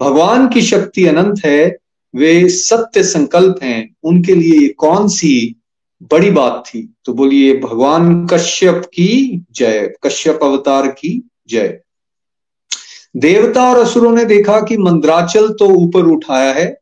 [0.00, 1.76] भगवान की शक्ति अनंत है
[2.18, 5.56] वे सत्य संकल्प हैं, उनके लिए ये कौन सी
[6.02, 6.94] बड़ी बात थी?
[7.04, 11.80] तो बोलिए, भगवान कश्यप की जय, कश्यप अवतार की जय।
[13.16, 16.80] देवता और असुरों ने देखा कि मंद्राचल तो ऊपर उठाया है,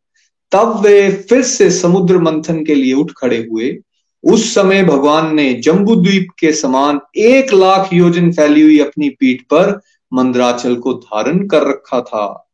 [0.53, 3.79] तब वे फिर से समुद्र मंथन के लिए उठ खड़े हुए।
[4.25, 9.43] उस समय भगवान ने जम्बू द्वीप के समान एक लाख योजन फैली हुई अपनी पीठ
[9.43, 9.81] पर
[10.13, 12.46] मंद्राचल को धारण कर रखा था।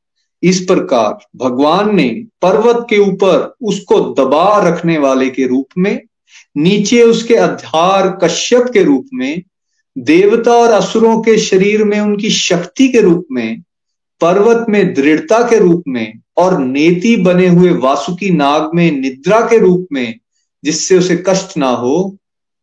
[0.43, 2.09] इस प्रकार भगवान ने
[2.43, 6.03] पर्वत के ऊपर उसको दबा रखने वाले के रूप में,
[6.57, 9.43] नीचे उसके आधार कश्यप के रूप में,
[9.99, 13.63] देवता और असुरों के शरीर में उनकी शक्ति के रूप में,
[14.21, 19.59] पर्वत में दृढ़ता के रूप में और नेति बने हुए वासुकी नाग में निद्रा के
[19.59, 20.19] रूप में,
[20.65, 22.17] जिससे उसे कष्ट ना हो,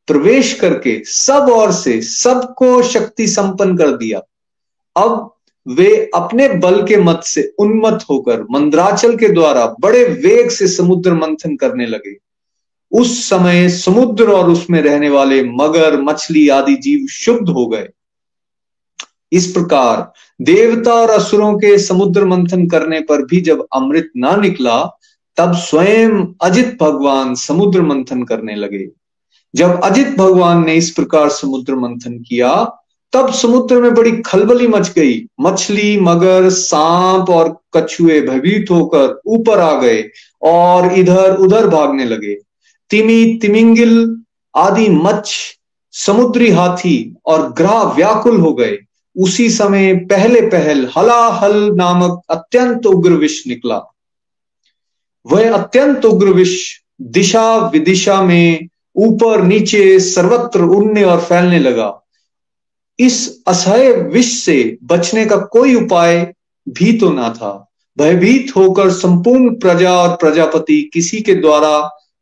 [0.08, 4.20] प्रवेश करके सब और से सबको शक्ति संपन्न कर दिया।
[4.98, 5.36] अब
[5.68, 11.14] वे अपने बल के मत से उन्मत होकर मंद्राचल के द्वारा बड़े वेग से समुद्र
[11.14, 12.16] मंथन करने लगे।
[12.92, 17.90] उस समय समुद्र और उसमें रहने वाले मगर, मछली आदि जीव शुद्ध हो गए।
[19.32, 20.12] इस प्रकार
[20.44, 25.00] देवता और असुरों के समुद्र मंथन करने पर भी जब अमृत ना निकला,
[25.38, 28.88] तब स्वयं अजित भगवान समुद्र मंथन करने लगे।
[29.56, 32.79] जब अजित भगवान ने इस प्रकार समुद्र मंथन किया
[33.14, 39.60] तब समुद्र में बड़ी खलबली मच गई। मछली, मगर, सांप और कछुए भयभीत होकर ऊपर
[39.60, 40.10] आ गए
[40.42, 42.36] और इधर उधर भागने लगे।
[42.90, 44.22] तिमी, तिमिंगिल,
[44.56, 45.32] आदि मच्छ,
[45.92, 48.78] समुद्री हाथी और ग्रह व्याकुल हो गए।
[49.18, 53.82] उसी समय पहले पहल हलाहल नामक अत्यंत उग्र विष निकला।
[55.28, 62.06] वह अत्यंत उग्र विष दिशा विदिशा में ऊपर नीचे सर्वत्र उड़ने और फैलने लगा।
[63.00, 66.34] इस असह्य विष से बचने का कोई उपाय
[66.68, 71.80] भी तो ना था। भयभीत होकर संपूर्ण प्रजा और प्रजापति किसी के द्वारा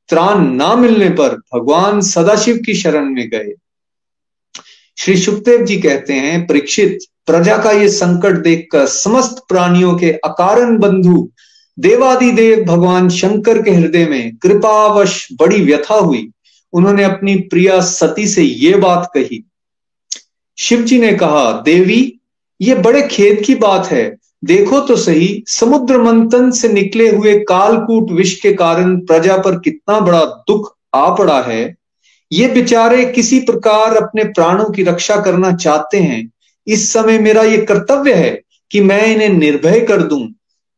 [0.10, 3.54] त्राण ना मिलने पर भगवान सदाशिव की शरण में गए।
[4.98, 10.78] श्री सुखदेव जी कहते हैं, परीक्षित, प्रजा का ये संकट देखकर समस्त प्राणियों के अकारण
[10.78, 11.30] बंधु,
[11.80, 16.30] देवादिदेव भगवान शंकर के हृदय में कृपावश बड़ी व्यथा हुई।
[16.74, 19.44] उन्होंने अपनी प्रिया सती से ये बात कही
[20.58, 22.20] शिव जी ने कहा, देवी,
[22.62, 28.12] ये बड़े खेद की बात है। देखो तो सही समुद्र मंथन से निकले हुए कालकूट
[28.12, 31.76] विष के कारण प्रजा पर कितना बड़ा दुख आ पड़ा है।
[32.32, 36.32] ये बेचारे किसी प्रकार अपने प्राणों की रक्षा करना चाहते हैं।
[36.68, 38.42] इस समय मेरा ये कर्तव्य है
[38.72, 40.34] कि मैं इन्हें निर्भय कर दूँ।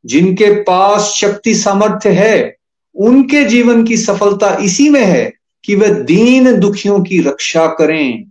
[0.06, 2.56] जिनके पास शक्ति सामर्थ्य है,
[2.96, 5.34] उनके जीवन की सफलता इसी में है
[5.66, 8.29] कि वह दीन दुखियों की रक्षा करें।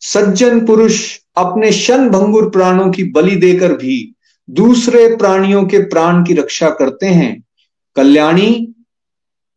[0.00, 4.14] सज्जन पुरुष अपने शन भंगुर प्राणों की बलि देकर भी
[4.50, 7.44] दूसरे प्राणियों के प्राण की रक्षा करते हैं।
[7.96, 8.74] कल्याणी,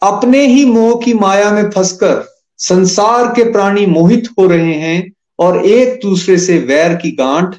[0.02, 5.66] अपने ही मोह की माया में फंसकर संसार के प्राणी मोहित हो रहे हैं और
[5.66, 7.56] एक दूसरे से वैर की गांठ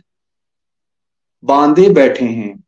[1.45, 2.64] बांधे बैठे हैं।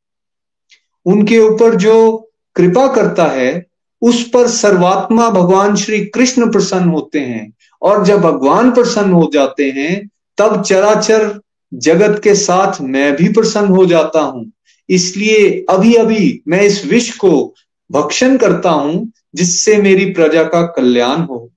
[1.06, 3.66] उनके ऊपर जो कृपा करता है,
[4.02, 7.52] उस पर सर्वात्मा भगवान श्री कृष्ण प्रसन्न होते हैं।
[7.82, 11.40] और जब भगवान प्रसन्न हो जाते हैं, तब चराचर
[11.74, 14.52] जगत के साथ मैं भी प्रसन्न हो जाता हूँ।
[14.88, 17.54] इसलिए अभी अभी मैं इस विष को
[17.90, 21.50] भक्षण करता हूँ, जिससे मेरी प्रजा का कल्याण हो।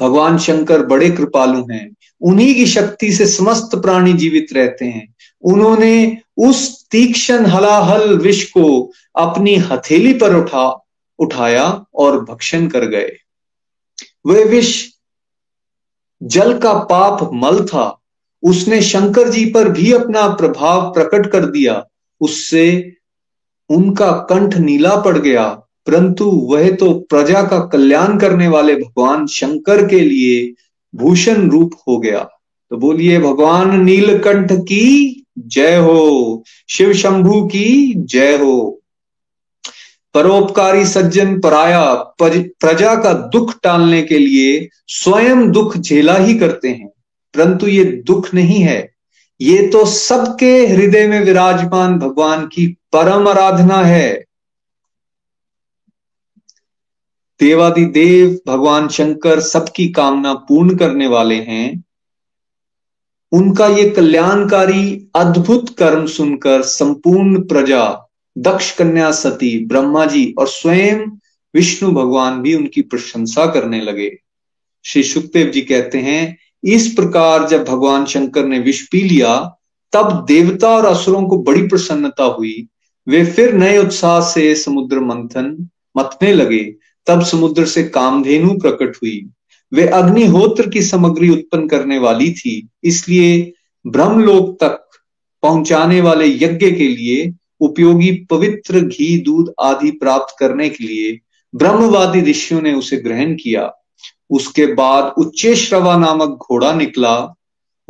[0.00, 6.18] भगवान शंकर बड़े कृपालु हैं। उन्हीं की शक्ति से समस्त प्राणी जीवित रहते हैं। उन्होंने
[6.36, 10.86] उस तीक्ष्ण हलाहल विष को अपनी हथेली पर उठा,
[11.18, 13.12] उठाया और भक्षण कर गए।
[14.26, 14.93] वह विष
[16.24, 18.00] जल का पाप मल था।
[18.42, 21.86] उसने शंकर जी पर भी अपना प्रभाव प्रकट कर दिया।
[22.20, 22.92] उससे
[23.70, 25.48] उनका कंठ नीला पड़ गया।
[25.86, 30.54] परंतु वह तो प्रजा का कल्याण करने वाले भगवान शंकर के लिए
[30.94, 32.28] भूषण रूप हो गया।
[32.70, 38.80] तो बोलिए, भगवान नीलकंठ की जय हो, शिव शंभु की जय हो।
[40.14, 46.88] परोपकारी सज्जन पराया प्रजा का दुख टालने के लिए स्वयं दुख झेला ही करते हैं।
[47.34, 48.94] परंतु ये दुख नहीं है।
[49.40, 54.24] ये तो सबके हृदय में विराजमान भगवान की परम आराधना है।
[57.40, 61.84] देवादि देव भगवान शंकर सबकी कामना पूर्ण करने वाले हैं।
[63.32, 71.10] उनका ये कल्याणकारी, अद्भुत कर्म सुनकर संपूर्ण प्रजा दक्ष कन्या सती ब्रह्मा जी और स्वयं
[71.54, 74.18] विष्णु भगवान भी उनकी प्रशंसा करने लगे।
[74.84, 79.56] श्री सुखदेव जी कहते हैं, इस प्रकार जब भगवान शंकर ने विष पी लिया,
[79.92, 82.68] तब देवता और असुरों को बड़ी प्रसन्नता हुई।
[83.08, 86.74] वे फिर नए उत्साह से समुद्र मंथन मतने लगे।
[87.06, 89.28] तब समुद्र से कामधेनु प्रकट हुई।
[89.72, 93.52] वे अग्निहोत्र की सामग्री उत्पन्न करने वाली थी, इसलिए
[93.86, 94.90] ब्रह्मलोक तक
[95.42, 97.32] पहुँचाने वाले यज्ञ के लिए
[97.64, 101.20] उपयोगी पवित्र घी दूध आदि प्राप्त करने के लिए
[101.54, 103.72] ब्रह्मवादी ऋषियों ने उसे ग्रहण किया।
[104.30, 107.34] उसके बाद उच्चे श्रवा नामक घोड़ा निकला।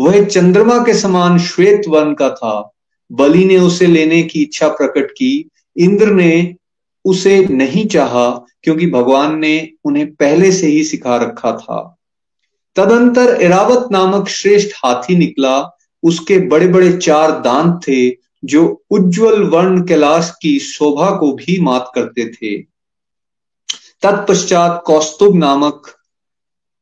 [0.01, 2.71] वह चंद्रमा के समान श्वेत वर्ण का था।
[3.13, 6.55] बलि ने उसे लेने की इच्छा प्रकट की। इंद्र ने
[7.05, 8.31] उसे नहीं चाहा
[8.63, 11.97] क्योंकि भगवान ने उन्हें पहले से ही सिखा रखा था।
[12.77, 19.87] तदंतर एरावत नामक श्रेष्ठ हाथी निकला। उसके बड़े बड़े चार दांत थे। जो उज्जवल वर्ण
[19.87, 22.63] कैलाश की शोभा को भी मात करते थे।
[24.03, 25.83] तत्पश्चात कौस्तुभ नामक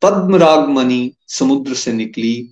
[0.03, 2.49] पद्मराग मणि समुद्र से निकली।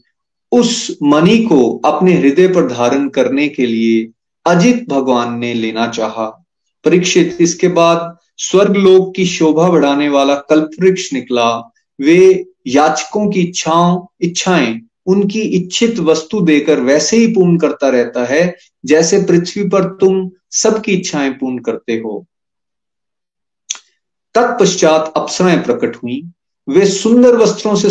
[0.52, 4.12] उस मणि को अपने हृदय पर धारण करने के लिए
[4.46, 6.46] अजित भगवान ने लेना चाहा।
[6.84, 14.06] परीक्षित, इसके बाद स्वर्ग लोक की शोभा बढ़ाने वाला कल्पवृक्ष निकला। वे याचकों की इच्छाओं
[14.20, 14.80] इच्छाएँ
[15.10, 20.92] उनकी इच्छित वस्तु देकर वैसे ही पूर्ण करता रहता है, जैसे पृथ्वी पर तुम सबकी
[20.92, 22.26] इच्छाएँ पूर्ण करते हो।
[24.34, 26.22] तत्पश्चात अप्सराएँ प्रकट हुई।
[26.68, 27.90] वे सुंदर वस्त्रों से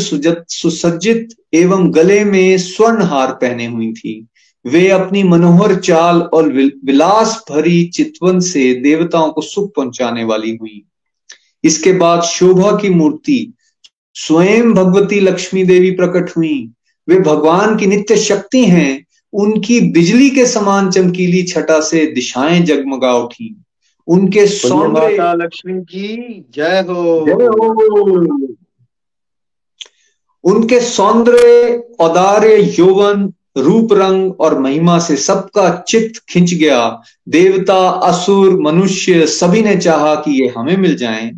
[0.50, 4.26] सुसज्जित एवं गले में स्वर्ण हार पहने हुई थी।
[4.66, 6.52] वे अपनी मनोहर चाल और
[6.86, 10.84] विलास भरी चितवन से देवताओं को सुख पहुँचाने वाली हुई।
[11.64, 13.54] इसके बाद शोभा की मूर्ति,
[14.14, 16.70] स्वयं भगवती लक्ष्मी देवी प्रकट हुई।
[17.10, 23.14] वे भगवान की नित्य शक्ति हैं उनकी बिजली के समान चमकीली छटा से दिशाएँ जगमगा
[23.14, 23.56] उठी।
[24.08, 28.48] उनके सौंदर्य लक्ष्मी की जय हो। जय हो।
[30.44, 38.60] उनके सौंदर्य औदार्य यौवन रूप रंग और महिमा से सबका चित्त खिंच गया। देवता असुर
[38.60, 41.32] मनुष्य सभी ने चाहा कि ये हमें मिल जाएँ।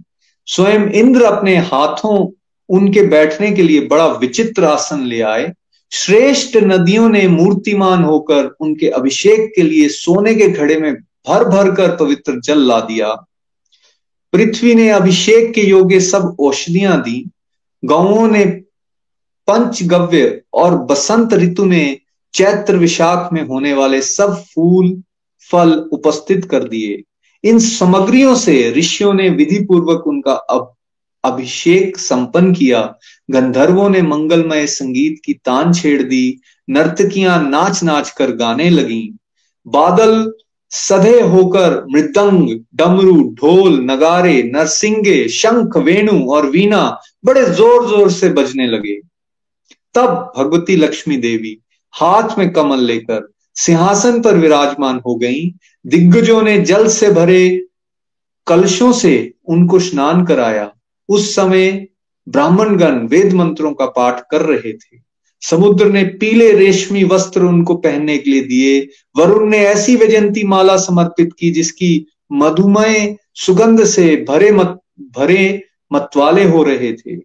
[0.47, 2.31] स्वयं इंद्र अपने हाथों
[2.69, 5.53] उनके बैठने के लिए बड़ा विचित्र आसन ले आए।
[5.91, 11.75] श्रेष्ठ नदियों ने मूर्तिमान होकर उनके अभिषेक के लिए सोने के घड़े में भर भर
[11.75, 13.13] कर पवित्र जल ला दिया।
[14.33, 17.29] पृथ्वी ने अभिषेक के योग्य सब औषधियाँ दी।
[17.85, 18.45] गौओं ने
[19.47, 21.99] पंचगव्य और बसंत ऋतु में
[22.33, 25.03] चैत्र विशाख में होने वाले सब फूल,
[25.51, 27.03] फल उपस्थित कर दिए।
[27.43, 30.33] इन सामग्रियों से ऋषियों ने विधि पूर्वक उनका
[31.23, 32.81] अभिषेक संपन्न किया।
[33.29, 39.03] गंधर्वों ने मंगलमय संगीत की तान छेड़ दी, नर्तकियाँ नाच नाच कर गाने लगी।
[39.65, 40.31] बादल
[40.71, 46.83] सधे होकर मृदंग, डमरू, ढोल, नगारे, नरसिंगे, शंख, वेणु और वीणा
[47.25, 48.99] बड़े ज़ोर ज़ोर से बजने लगे।
[49.95, 51.57] तब भगवती लक्ष्मी देवी
[51.93, 55.41] हाथ में कमल लेकर सिंहासन पर विराजमान हो गई।
[55.85, 57.67] दिग्गजों ने जल से भरे
[58.47, 60.71] कलशों से उनको स्नान कराया।
[61.09, 61.87] उस समय
[62.29, 64.97] ब्राह्मणगण वेद मंत्रों का पाठ कर रहे थे।
[65.41, 68.87] समुद्र ने पीले रेशमी वस्त्र उनको पहनने के लिए दिए।
[69.17, 76.43] वरुण ने ऐसी वैजंती माला समर्पित की जिसकी मधुमय सुगंध से भरे मत, भरे मतवाले
[76.43, 77.15] हो रहे थे।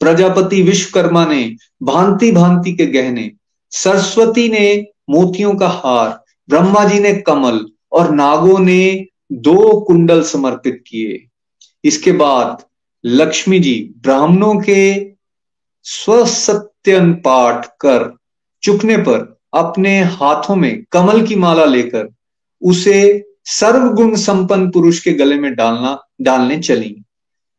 [0.00, 3.32] प्रजापति विश्वकर्मा ने भांति भांति के गहने,
[3.70, 10.84] सरस्वती ने मोतियों का हार, ब्रह्मा जी ने कमल और नागों ने दो कुंडल समर्पित
[10.86, 11.24] किए।
[11.84, 12.64] इसके बाद
[13.04, 15.10] लक्ष्मी जी, ब्राह्मणों के
[15.82, 18.16] स्वसत्यन पाठ कर
[18.62, 22.08] चुकने पर अपने हाथों में कमल की माला लेकर
[22.62, 27.02] उसे सर्वगुण संपन्न पुरुष के गले में डालना, डालने चली।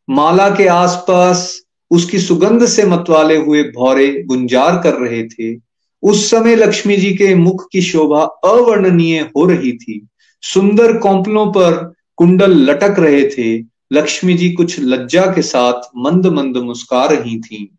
[0.10, 1.62] माला के आसपास
[1.92, 5.62] उसकी सुगंध से मतवाले हुए भौरे गुंजार कर रहे थे।
[6.04, 10.08] उस समय लक्ष्मी जी के मुख की शोभा अवर्णनीय हो रही थी।
[10.42, 16.58] सुंदर कौंपलों पर कुंडल लटक रहे थे। लक्ष्मी जी कुछ लज्जा के साथ मंद मंद
[16.58, 17.70] मुस्का रही थी।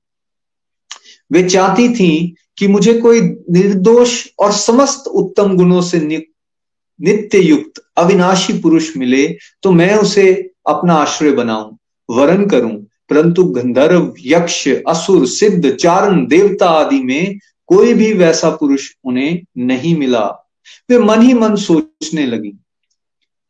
[1.33, 8.59] वे चाहती थी कि मुझे कोई निर्दोष और समस्त उत्तम गुणों से नित्य युक्त अविनाशी
[8.59, 11.79] पुरुष मिले तो मैं उसे अपना आश्रय बनाऊँ,
[12.11, 18.91] वरण करूँ। परंतु गंधर्व, यक्ष, असुर, सिद्ध, चारण, देवता आदि में कोई भी वैसा पुरुष
[19.05, 20.27] उन्हें नहीं मिला।
[20.91, 22.53] वे मन ही मन सोचने लगी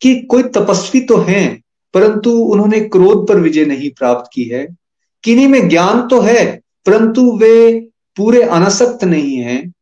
[0.01, 1.61] कि कोई तपस्वी तो है
[1.95, 4.77] परंतु उन्होंने क्रोध पर विजय नहीं प्राप्त की है।
[5.25, 7.81] किन्हीं में ज्ञान तो है, परंतु वे
[8.17, 9.73] पूरे अनासक्त नहीं है।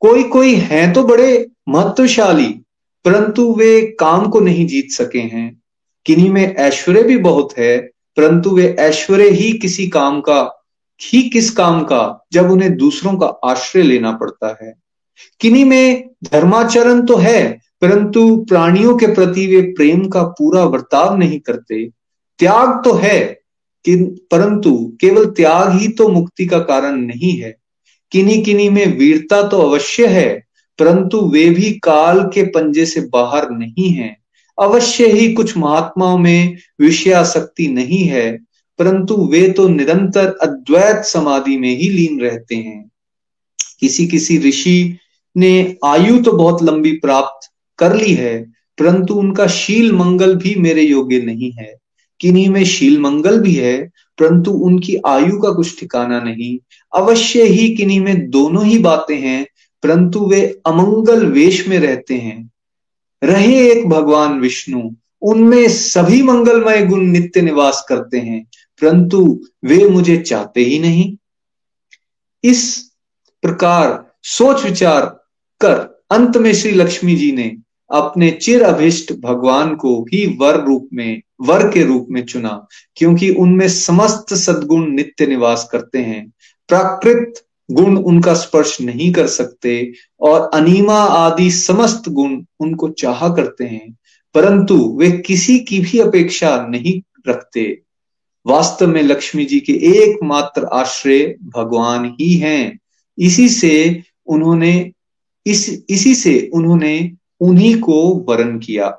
[0.00, 2.46] कोई कोई है तो बड़े महत्वशाली,
[3.04, 5.62] परंतु वे काम को नहीं जीत सके हैं।
[6.06, 7.78] किन्हीं में ऐश्वर्य भी बहुत है,
[8.16, 10.66] परंतु वे ऐश्वर्य ही किसी काम का,
[11.00, 14.74] ही किस काम का, जब उन्हें दूसरों का आश्रय लेना पड़ता है।
[15.40, 21.40] किन्हीं में धर्माचरण तो है परंतु प्राणियों के प्रति वे प्रेम का पूरा बर्ताव नहीं
[21.40, 21.84] करते।
[22.38, 23.18] त्याग तो है
[23.84, 23.96] कि
[24.30, 27.54] परंतु केवल त्याग ही तो मुक्ति का कारण नहीं है।
[28.12, 30.42] किन्हीं किन्हीं में वीरता तो अवश्य है,
[30.78, 34.16] परंतु वे भी काल के पंजे से बाहर नहीं है।
[34.58, 38.30] अवश्य ही कुछ महात्माओं में विषयाशक्ति नहीं है,
[38.78, 42.90] परंतु वे तो निरंतर अद्वैत समाधि में ही लीन रहते हैं।
[43.80, 44.98] किसी किसी ऋषि
[45.36, 48.42] ने आयु तो बहुत लंबी प्राप्त कर ली है,
[48.78, 51.76] परंतु उनका शील मंगल भी मेरे योग्य नहीं है।
[52.20, 56.58] किन्हीं में शील मंगल भी है, परंतु उनकी आयु का कुछ ठिकाना नहीं।
[56.92, 59.46] अवश्य ही किन्हीं में दोनों ही बातें हैं,
[59.82, 62.50] परंतु वे अमंगल वेश में रहते हैं।
[63.24, 64.90] रहे एक भगवान विष्णु,
[65.22, 68.46] उनमें सभी मंगलमय गुण नित्य निवास करते हैं,
[68.80, 71.16] परंतु वे मुझे चाहते ही नहीं।
[72.44, 72.90] इस
[73.42, 75.06] प्रकार सोच विचार
[75.60, 77.56] कर अंत में श्री लक्ष्मी जी ने
[77.94, 82.66] अपने चिर अभिष्ट भगवान को ही वर रूप में, वर के रूप में चुना,
[82.96, 86.32] क्योंकि उनमें समस्त सद्गुण नित्य निवास करते हैं।
[86.68, 93.64] प्राकृत गुण उनका स्पर्श नहीं कर सकते, और अनिमा आदि समस्त गुण उनको चाह करते
[93.64, 93.96] हैं,
[94.34, 97.80] परंतु वे किसी की भी अपेक्षा नहीं रखते।
[98.46, 102.78] वास्तव में लक्ष्मी जी के एकमात्र आश्रय भगवान ही हैं।
[103.18, 104.92] इसी से उन्होंने,
[105.46, 108.98] इस, इसी से उन्होंने उन्हीं को वरण किया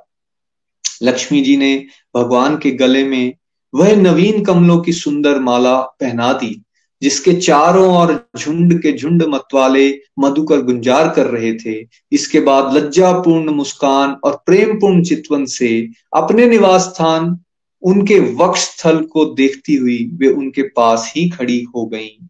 [1.04, 3.34] लक्ष्मी जी ने भगवान के गले में
[3.74, 6.62] वह नवीन कमलों की सुंदर माला पहना दी,
[7.02, 13.50] जिसके चारों ओर झुंड के झुंड मतवाले मधुकर गुंजार कर रहे थे इसके बाद लज्जापूर्ण
[13.50, 17.40] मुस्कान और प्रेमपूर्ण चितवन से अपने निवास स्थान,
[17.82, 22.28] उनके वक्ष स्थल को देखती हुई वे उनके पास ही खड़ी हो गईं।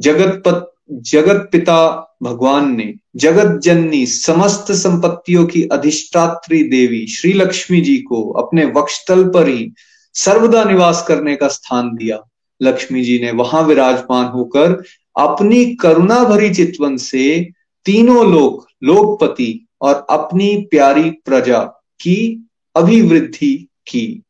[0.00, 7.80] जगत पत जगत पिता भगवान ने जगत जननी समस्त संपत्तियों की अधिष्ठात्री देवी श्री लक्ष्मी
[7.80, 9.72] जी को अपने वक्षतल पर ही
[10.14, 12.18] सर्वदा निवास करने का स्थान दिया।
[12.62, 14.82] लक्ष्मी जी ने वहाँ विराजमान होकर
[15.18, 17.50] अपनी करुणा भरी चितवन से
[17.84, 21.62] तीनों लोक, लोकपति और अपनी प्यारी प्रजा
[22.00, 24.22] की अभिवृद्धि की।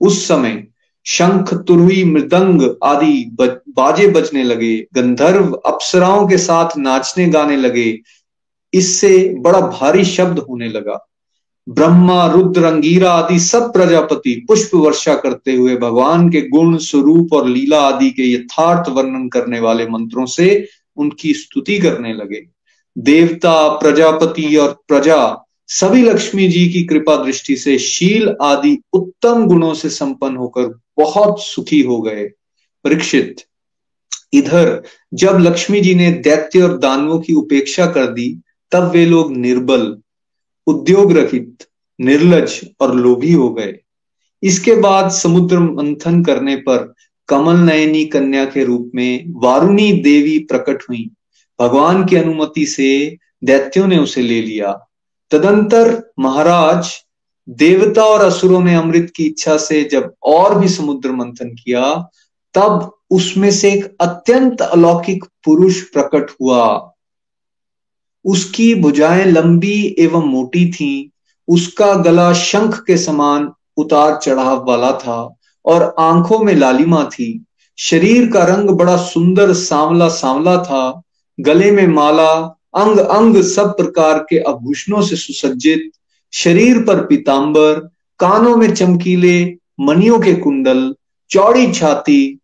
[0.00, 0.66] उस समय
[1.04, 3.36] शंख, तुरही, मृदंग आदि
[3.68, 8.00] बाजे बजने लगे, गंधर्व अप्सराओं के साथ नाचने गाने लगे।
[8.74, 11.08] इससे बड़ा भारी शब्द होने लगा।
[11.68, 17.48] ब्रह्मा, रुद्र, अंगीरा आदि सब प्रजापति पुष्प वर्षा करते हुए भगवान के गुण, स्वरूप और
[17.48, 22.46] लीला आदि के यथार्थ वर्णन करने वाले मंत्रों से उनकी स्तुति करने लगे।
[22.98, 29.74] देवता, प्रजापति और प्रजा, सभी लक्ष्मी जी की कृपा दृष्टि से शील आदि उत्तम गुणों
[29.74, 32.24] से संपन्न होकर बहुत सुखी हो गए,
[32.84, 33.36] परीक्षित।
[34.32, 34.82] इधर,
[35.14, 38.40] जब लक्ष्मी जी ने दैत्य और दानवों की उपेक्षा कर दी,
[38.72, 39.98] तब वे लोग निर्बल
[40.66, 41.66] उद्योग रहित
[42.00, 43.78] निर्लज और लोभी हो गए।
[44.42, 46.94] इसके बाद समुद्र मंथन करने पर
[47.28, 51.10] कमल नयनी कन्या के रूप में वारुणी देवी प्रकट हुई।
[51.60, 54.88] भगवान की अनुमति से दैत्यों ने उसे ले लिया।
[55.30, 56.92] तदंतर महाराज
[57.48, 62.08] देवता और असुरों ने अमृत की इच्छा से जब और भी समुद्र मंथन किया
[62.54, 66.94] तब उसमें से एक अत्यंत अलौकिक पुरुष प्रकट हुआ।
[68.24, 71.08] उसकी भुजाएँ लंबी एवं मोटी थीं,
[71.48, 77.44] उसका गला शंख के समान उतार चढ़ाव वाला था और आँखों में लालिमा थी।
[77.78, 81.02] शरीर का रंग बड़ा सुंदर सांवला सांवला था
[81.40, 82.32] गले में माला
[82.74, 85.90] अंग अंग सब प्रकार के आभूषणों से सुसज्जित
[86.32, 90.94] शरीर पर पीतांबर, कानों में चमकीले, मनियों के कुंडल,
[91.30, 92.38] चौड़ी छाती,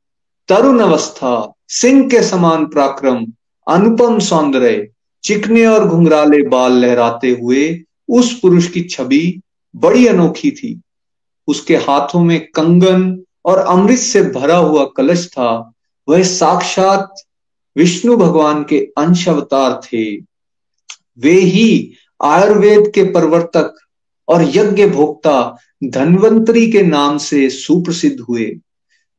[0.49, 3.27] तरुण अवस्था, सिंह के समान पराक्रम,
[3.69, 4.89] अनुपम सौंदर्य,
[5.25, 9.41] चिकने और घुंघराले बाल लहराते हुए उस पुरुष की छवि
[9.77, 10.81] बड़ी अनोखी थी।
[11.49, 15.73] उसके हाथों में कंगन और अमृत से भरा हुआ कलश था।
[16.09, 17.15] वह साक्षात
[17.77, 20.17] विष्णु भगवान के अंश अवतार थे।
[21.19, 21.93] वे ही
[22.25, 23.75] आयुर्वेद के प्रवर्तक
[24.29, 28.57] और यज्ञ भोक्ता धनवंतरी के नाम से सुप्रसिद्ध हुए।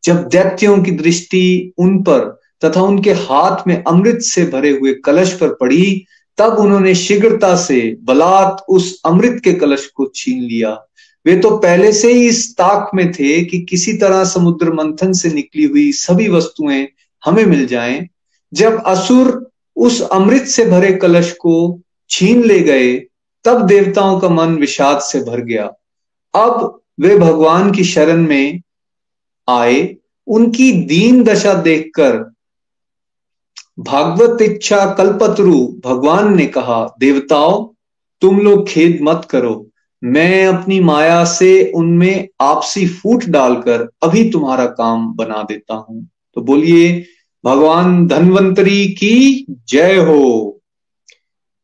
[0.04, 5.34] जब दैत्यों की दृष्टि उन पर तथा उनके हाथ में अमृत से भरे हुए कलश
[5.34, 6.06] पर पड़ी,
[6.38, 10.86] तब उन्होंने शीघ्रता से बलात् उस अमृत के कलश को छीन लिया।
[11.26, 15.30] वे तो पहले से ही इस ताक में थे कि किसी तरह समुद्र मंथन से
[15.30, 16.88] निकली हुई सभी वस्तुएँ
[17.26, 18.08] हमें मिल जाएँ।
[18.54, 22.98] जब असुर उस अमृत से भरे कलश को छीन ले गए,
[23.44, 25.66] तब देवताओं का मन विषाद से भर गया।
[26.36, 28.62] अब वे भगवान की शरण में
[29.50, 29.96] आए।
[30.28, 32.34] उनकी दीन दशा देखकर
[33.80, 37.68] भागवत इच्छा कल्पत्रु भगवान ने कहा, देवताओं,
[38.22, 39.68] तुम लोग खेद मत करो।
[40.04, 46.42] मैं अपनी माया से उनमें आपसी फूट डालकर अभी तुम्हारा काम बना देता हूँ। तो
[46.42, 47.06] बोलिए,
[47.46, 50.59] भगवान धनवंतरी की जय हो।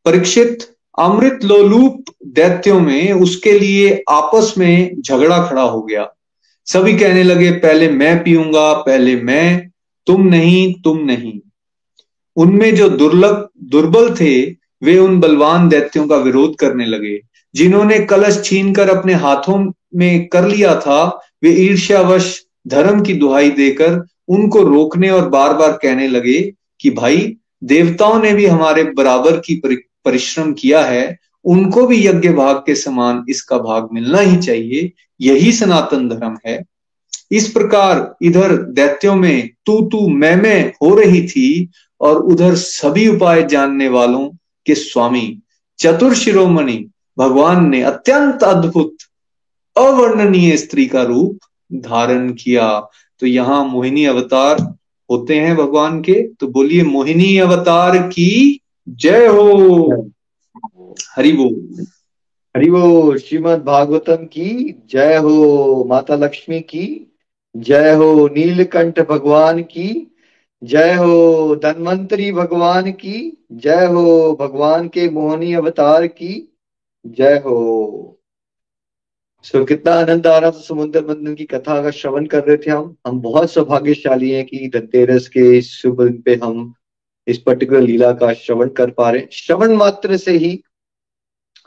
[0.06, 0.60] परीक्षित
[0.99, 6.10] अमृत लोलूप दैत्यों में उसके लिए आपस में झगड़ा खड़ा हो गया।
[6.66, 9.70] सभी कहने लगे, पहले मैं पीऊँगा, पहले मैं,
[10.08, 11.39] तुम नहीं तुम नहीं।
[12.36, 14.41] उनमें जो दुर्लभ, दुर्बल थे,
[14.84, 17.20] वे उन बलवान दैत्यों का विरोध करने लगे।
[17.56, 24.06] जिन्होंने कलश छीनकर अपने हाथों में कर लिया था, वे ईर्ष्यावश धर्म की दुहाई देकर
[24.28, 29.56] उनको रोकने और बार बार कहने लगे कि, भाई, देवताओं ने भी हमारे बराबर की
[30.06, 34.91] परिश्रम किया है, उनको भी यज्ञ भाग के समान इसका भाग मिलना ही चाहिए,
[35.22, 36.64] यही सनातन धर्म है।
[37.32, 41.70] इस प्रकार इधर दैत्यों में तू तू मैं मैं हो रही थी,
[42.01, 44.30] और उधर सभी उपाय जानने वालों
[44.66, 45.39] के स्वामी,
[45.80, 46.86] चतुर शिरोमणि,
[47.18, 48.95] भगवान ने अत्यंत अद्भुत,
[49.76, 51.39] अवर्णनीय स्त्री का रूप
[51.72, 52.68] धारण किया।
[53.22, 54.58] तो यहाँ मोहिनी अवतार
[55.10, 60.10] होते हैं भगवान के तो बोलिए मोहिनी अवतार की जय हो।
[61.18, 61.86] हरि बोल।
[62.58, 67.14] हरि बोल। श्रीमद भागवतम की जय हो। माता लक्ष्मी की
[67.58, 70.12] जय हो। नीलकंठ भगवान की
[70.64, 76.54] जय हो। धनवंतरी भगवान की जय हो। भगवान के मोहनी अवतार की
[77.08, 78.22] जय हो।
[79.44, 82.72] सो कितना आनंद आ रहा था समुद्र मंथन की कथा का श्रवण कर रहे थे
[82.72, 86.74] हम। हम बहुत सौभाग्यशाली हैं कि धनतेरस के शुभ दिन पे हम
[87.28, 90.64] इस पर्टिकुलर लीला का श्रवण कर पा रहे हैं। श्रवण मात्र से ही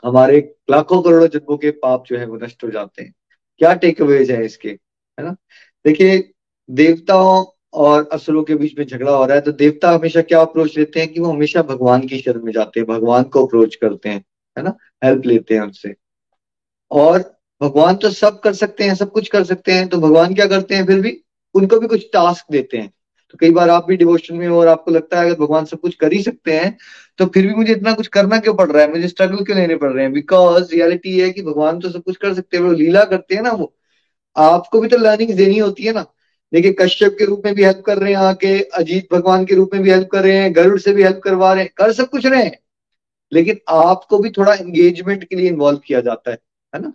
[0.05, 3.13] हमारे लाखों करोड़ों जन्मों के पाप जो है वो नष्ट हो जाते हैं।
[3.57, 4.69] क्या टेक अवेज है इसके?
[4.69, 5.31] है ना?
[5.85, 6.31] देखिए,
[6.69, 10.77] देवताओं और असुरों के बीच में झगड़ा हो रहा है तो देवता हमेशा क्या अप्रोच
[10.77, 14.09] लेते हैं कि वो हमेशा भगवान की शरण में जाते हैं, भगवान को अप्रोच करते
[14.09, 14.23] हैं,
[14.57, 14.77] है ना?
[15.03, 15.95] हेल्प लेते हैं उनसे।
[16.91, 17.19] और
[17.61, 20.75] भगवान तो सब कर सकते हैं, सब कुछ कर सकते हैं तो भगवान क्या करते
[20.75, 21.23] हैं फिर भी?
[21.55, 22.91] उनको भी कुछ टास्क देते हैं।
[23.31, 25.79] तो कई बार आप भी डिवोशन में हो और आपको लगता है अगर भगवान सब
[25.79, 26.77] कुछ कर ही सकते हैं
[27.19, 28.89] तो फिर भी मुझे इतना कुछ करना क्यों पड़ रहा है?
[28.91, 30.13] मुझे स्ट्रगल क्यों लेने पड़ रहे हैं?
[30.13, 33.41] बिकॉज़ रियलिटी है कि भगवान तो सब कुछ कर सकते हैं, वो लीला करते हैं
[33.41, 33.73] ना वो।
[34.35, 36.05] आपको भी तो लर्निंग देनी होती है ना।
[36.53, 39.69] देखिए, कश्यप के रूप में भी हेल्प कर रहे हैं आके, अजीत भगवान के रूप
[39.73, 42.09] में भी हेल्प कर रहे हैं, गरुड़ से भी हेल्प करवा रहे हैं, कर सब
[42.09, 42.57] कुछ रहे हैं।
[43.31, 46.37] लेकिन आपको भी थोड़ा एंगेजमेंट के लिए इन्वॉल्व किया जाता है
[46.73, 46.93] है ना?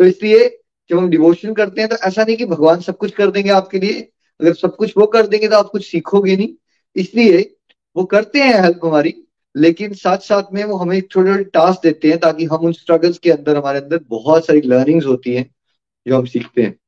[0.00, 0.48] तो इसलिए
[0.90, 3.78] जब हम डिवोशन करते हैं तो ऐसा नहीं कि भगवान सब कुछ कर देंगे आपके
[3.78, 4.08] लिए।
[4.40, 6.48] अगर सब कुछ वो कर देंगे तो आप कुछ सीखोगे नहीं।
[6.96, 7.56] इसलिए
[7.96, 9.14] वो करते हैं हेल्प हमारी,
[9.56, 13.18] लेकिन साथ साथ में वो हमें छोटे छोटे टास्क देते हैं ताकि हम उन स्ट्रगल्स
[13.18, 15.54] के अंदर, हमारे अंदर बहुत सारी लर्निंग्स होती हैं
[16.06, 16.78] जो हम सीखते हैं।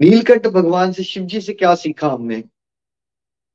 [0.00, 2.44] नीलकंठ भगवान से शिव जी से क्या सीखा हमने?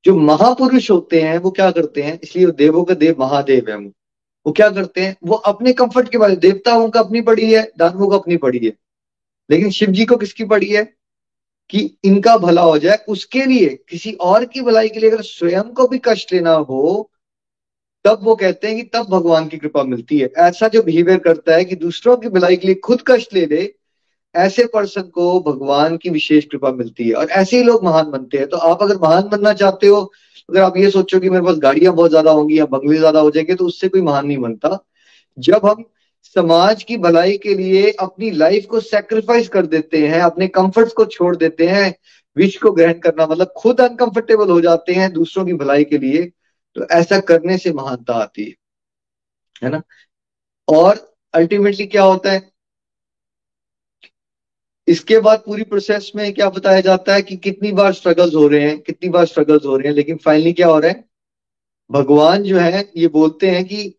[0.06, 2.20] जो महापुरुष होते हैं, वो क्या करते हैं?
[2.24, 5.16] इसलिए वो देवों का देव महादेव है वो। क्या करते हैं?
[5.24, 8.74] वो अपने कंफर्ट के बारे देवताओं का अपनी पड़ी है, दानवों का अपनी पड़ी है।
[9.52, 10.99] लेकिन शिव जी को किसकी पड़ी है?
[11.70, 15.64] कि इनका भला हो जाए, उसके लिए, किसी और की भलाई के लिए अगर स्वयं
[15.64, 17.10] को भी कष्ट लेना हो,
[18.06, 21.56] तब वो कहते हैं कि तब भगवान की कृपा मिलती है। ऐसा जो बिहेवियर करता
[21.56, 23.74] है कि दूसरों की भलाई के लिए खुद कष्ट ले ले,
[24.36, 28.38] ऐसे पर्सन को भगवान की विशेष कृपा मिलती है। और ऐसे ही लोग महान बनते
[28.38, 30.02] हैं। तो आप अगर महान बनना चाहते हो,
[30.50, 33.32] अगर आप ये सोचो कि मेरे पास गाड़ियाँ बहुत ज़्यादा होंगी या बंगले ज़्यादा हो
[33.32, 34.86] जाएँगे तो उससे कोई महान नहीं बनता।
[35.38, 35.84] जब हम
[36.24, 41.06] समाज की भलाई के लिए अपनी लाइफ को सेक्रीफाइस कर देते हैं, अपने कंफर्ट्स को
[41.06, 41.96] छोड़ देते हैं
[42.38, 46.32] विश को ग्रहण करना मतलब खुद अनकंफर्टेबल हो जाते हैं दूसरों की भलाई के लिए
[46.76, 48.56] तो ऐसा करने से महानता आती है।
[49.64, 49.82] है ना?
[50.68, 52.52] और अल्टीमेटली क्या होता है?
[54.88, 58.62] इसके बाद पूरी प्रोसेस में क्या बताया जाता है कि कितनी बार स्ट्रगल्स हो रहे
[58.62, 61.06] हैं, कितनी बार स्ट्रगल्स हो रहे हैं, लेकिन फाइनली क्या हो रहा है?
[61.92, 63.99] भगवान जो है, ये बोलते हैं कि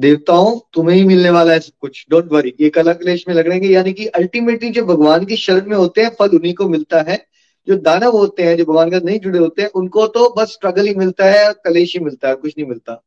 [0.00, 3.48] देवताओं तुम्हें ही मिलने वाला है सब कुछ। डोंट वरी ये कला क्लेश में लग
[3.48, 6.68] रहे हैं यानी कि अल्टीमेटली जो भगवान की शरण में होते हैं, फल उन्हीं को
[6.68, 7.26] मिलता है।
[7.68, 10.86] जो दानव होते हैं, जो भगवान का नहीं जुड़े होते हैं, उनको तो बस स्ट्रगल
[10.86, 13.02] ही मिलता है, कलेश ही मिलता है, कुछ नहीं मिलता।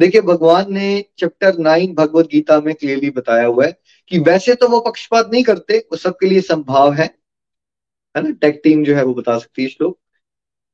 [0.00, 4.68] देखिए, भगवान ने चैप्टर नाइन भगवत गीता में क्लियरली बताया हुआ है कि वैसे तो
[4.68, 7.14] वो पक्षपात नहीं करते, वो सबके लिए संभाव है।
[8.16, 8.30] है ना?
[8.30, 9.98] टेक टीम जो है वो बता सकती है श्लोक।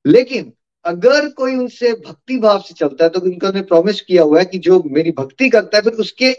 [0.07, 0.53] लेकिन
[0.87, 4.59] अगर कोई उनसे भक्ति भाव से चलता है तो उनका प्रॉमिस किया हुआ है कि
[4.59, 6.35] जो मेरी भक्ति करता है, फिर उसके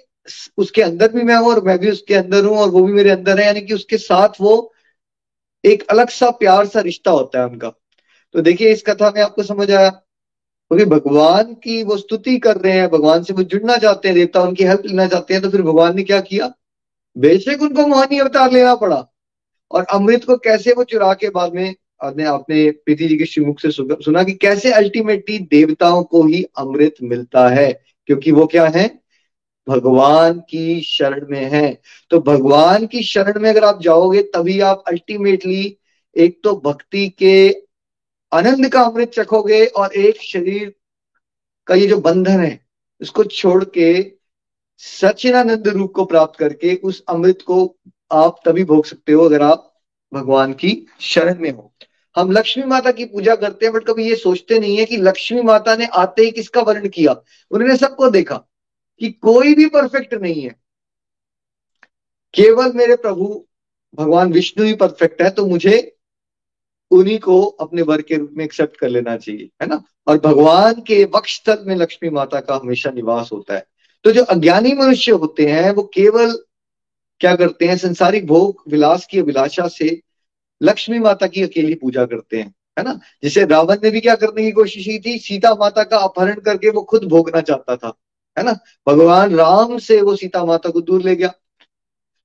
[0.58, 3.10] उसके अंदर भी मैं हूँ और मैं भी उसके अंदर हूँ और वो भी मेरे
[3.10, 4.74] अंदर है। यानी कि उसके साथ वो
[5.66, 7.70] एक अलग सा प्यार सा रिश्ता होता है उनका।
[8.34, 12.58] तो देखिए, इस कथा में आपको समझ आया। क्योंकि तो भगवान की वो स्तुति कर
[12.58, 15.50] रहे हैं, भगवान से वो जुड़ना चाहते हैं, देवता उनकी हेल्प लेना चाहते हैं तो
[15.50, 16.54] फिर भगवान ने क्या किया?
[17.18, 19.08] बेशक उनको मोहनी अवतार लेना पड़ा।
[19.72, 23.60] और अमृत को कैसे वो चुरा के बाद में आपने आपने प्रीति जी के श्रीमुख
[23.60, 27.72] से सुना कि कैसे अल्टीमेटली देवताओं को ही अमृत मिलता है?
[28.06, 28.88] क्योंकि वो क्या है?
[29.68, 31.82] भगवान की शरण में है।
[32.12, 35.78] तो भगवान की शरण में अगर आप जाओगे, तभी आप अल्टीमेटली
[36.16, 37.50] एक तो भक्ति के
[38.32, 40.74] आनंद का अमृत चखोगे और एक शरीर
[41.68, 42.60] का ये जो बंधन है,
[43.02, 43.90] इसको छोड़ के
[44.78, 47.76] सचिनानंद रूप को प्राप्त करके उस अमृत को
[48.12, 49.74] आप तभी भोग सकते हो अगर आप
[50.12, 51.74] भगवान की शरण में हो।
[52.18, 55.42] हम लक्ष्मी माता की पूजा करते हैं, बट कभी ये सोचते नहीं है कि लक्ष्मी
[55.42, 57.12] माता ने आते ही किसका वर्ण किया।
[57.52, 58.36] उन्होंने सबको देखा
[59.00, 60.56] कि कोई भी परफेक्ट नहीं है।
[62.34, 63.46] केवल मेरे प्रभु,
[63.96, 65.98] भगवान विष्णु ही परफेक्ट है तो मुझे
[66.92, 69.84] उन्हीं को अपने वर के रूप में एक्सेप्ट कर लेना चाहिए, है ना?
[70.08, 73.68] और भगवान के वक्षस्थल में लक्ष्मी माता का हमेशा निवास होता है।
[74.04, 76.34] तो जो अज्ञानी मनुष्य होते हैं, वो केवल
[77.20, 80.02] क्या करते हैं, संसारिक भोग, विलास की अभिलाषा से
[80.62, 83.00] लक्ष्मी माता की अकेली पूजा करते हैं, है ना?
[83.24, 85.18] जिसे रावण ने भी क्या करने की कोशिश की थी?
[85.20, 87.94] सीता माता का अपहरण करके वो खुद भोगना चाहता था,
[88.38, 88.58] है ना?
[88.88, 91.34] भगवान राम से वो सीता माता को दूर ले गया।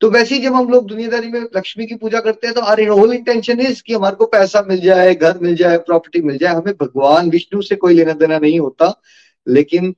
[0.00, 2.84] तो वैसे ही जब हम लोग दुनियादारी में लक्ष्मी की पूजा करते हैं तो हमारी
[2.84, 6.54] होल इंटेंशन इज़ कि हमारे को पैसा मिल जाए, घर मिल जाए प्रॉपर्टी मिल जाए।
[6.54, 9.00] हमें भगवान विष्णु से कोई लेना देना नहीं होता,
[9.46, 9.94] लेकिन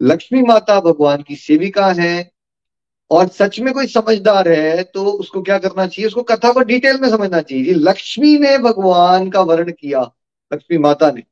[0.00, 2.30] लक्ष्मी माता भगवान की सेविका है
[3.10, 6.06] और सच में कोई समझदार है तो उसको क्या करना चाहिए?
[6.06, 10.00] उसको कथा को डिटेल में समझना चाहिए। लक्ष्मी ने भगवान का वर्ण किया,
[10.52, 11.22] लक्ष्मी माता ने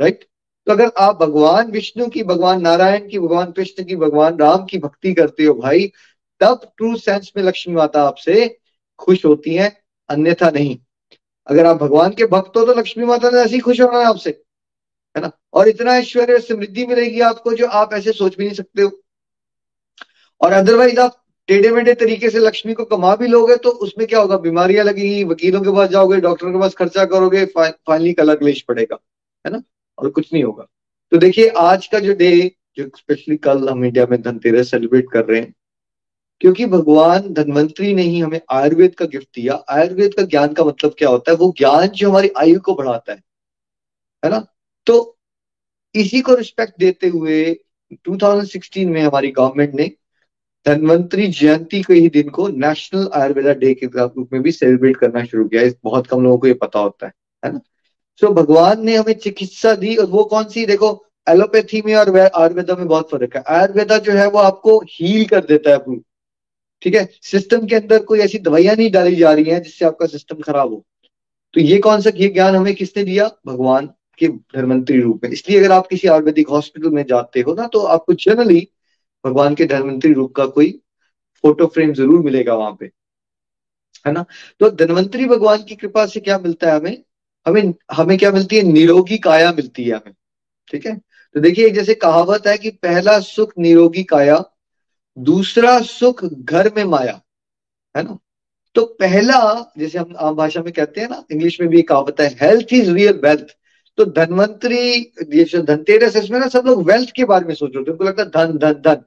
[0.00, 0.24] राइट
[0.66, 4.78] तो अगर आप भगवान विष्णु की, भगवान नारायण की, भगवान कृष्ण की, भगवान राम की
[4.78, 5.90] भक्ति करते हो भाई,
[6.40, 8.46] तब ट्रू सेंस में लक्ष्मी माता आपसे
[9.00, 9.70] खुश होती है,
[10.08, 10.76] अन्यथा नहीं।
[11.46, 14.04] अगर आप भगवान के भक्त हो तो लक्ष्मी माता ने ऐसे ही खुश होना है
[14.04, 14.30] आपसे,
[15.16, 15.30] है ना?
[15.54, 18.90] और इतना ऐश्वर्य समृद्धि मिलेगी आपको जो आप ऐसे सोच भी नहीं सकते हो।
[20.42, 21.16] और अदरवाइज़ आप
[21.48, 24.36] टेढ़े मेढ़े तरीके से लक्ष्मी को कमा भी लोगे तो उसमें क्या होगा?
[24.38, 28.98] बीमारियाँ लगेगी, वकीलों के पास जाओगे डॉक्टर के पास खर्चा करोगे फाइनली कलर क्लेश पड़ेगा,
[29.44, 29.62] है ना?
[29.98, 30.66] और कुछ नहीं होगा।
[31.12, 32.30] तो देखिए, आज का जो डे
[32.76, 35.54] जो स्पेशली कल हम इंडिया में धनतेरस सेलिब्रेट कर रहे हैं,
[36.40, 40.94] क्योंकि भगवान धनवंतरी ने ही हमें आयुर्वेद का गिफ्ट दिया। आयुर्वेद का ज्ञान का मतलब
[40.98, 41.36] क्या होता है?
[41.38, 43.22] वो ज्ञान जो हमारी आयु को बढ़ाता है
[44.22, 44.46] है ना?
[44.86, 45.18] तो
[45.94, 47.44] इसी को रिस्पेक्ट देते हुए
[48.04, 49.90] 2016 में हमारी गवर्नमेंट ने
[50.66, 55.24] धनवंतरी जयंती के ही दिन को नेशनल आयुर्वेदा डे के रूप में भी सेलिब्रेट करना
[55.24, 57.12] शुरू किया बहुत कम लोगों को ये पता होता है
[57.44, 57.60] है ना?
[58.20, 60.66] सो so, भगवान ने हमें चिकित्सा दी और वो कौन सी?
[60.66, 65.24] देखो एलोपैथी में और आयुर्वेदा में बहुत फ़र्क है। आयुर्वेदा जो है वो आपको हील
[65.24, 65.96] कर देता है
[66.82, 67.08] ठीक है?
[67.22, 70.70] सिस्टम के अंदर कोई ऐसी दवाइयाँ नहीं डाली जा रही हैं जिससे आपका सिस्टम खराब
[70.70, 70.84] हो।
[71.54, 73.30] तो ये कौन सा ये ज्ञान हमें किसने दिया?
[73.46, 73.86] भगवान
[74.18, 77.80] के धर्मंत्री रूप में। इसलिए अगर आप किसी आयुर्वेदिक हॉस्पिटल में जाते हो ना तो
[77.86, 78.68] आपको जनरली
[79.24, 80.80] भगवान के धनवंतरी रूप का कोई
[81.44, 82.90] फ़ोटो फ्रेम ज़रूर मिलेगा वहाँ पे,
[84.06, 84.24] है ना?
[84.60, 87.02] तो धनवंतरी भगवान की कृपा से क्या मिलता है हमें?
[87.46, 88.62] हमें हमें क्या मिलती है?
[88.62, 90.14] निरोगी काया मिलती है हमें,
[90.70, 90.96] ठीक है?
[91.34, 94.44] तो देखिए जैसे कहावत है कि पहला सुख निरोगी काया,
[95.18, 97.20] दूसरा सुख घर में माया,
[97.96, 98.18] है ना?
[98.74, 102.28] तो पहला, जैसे हम आम भाषा में कहते हैं ना, इंग्लिश में भी कहावत है
[102.42, 103.56] हेल्थ इज़ रियल वेल्थ
[103.98, 108.04] तो धनवंतरी धनतेरस इसमें ना सब लोग वेल्थ के बारे में सोच रहे थे उनको
[108.04, 109.02] लगता है धन धन धन।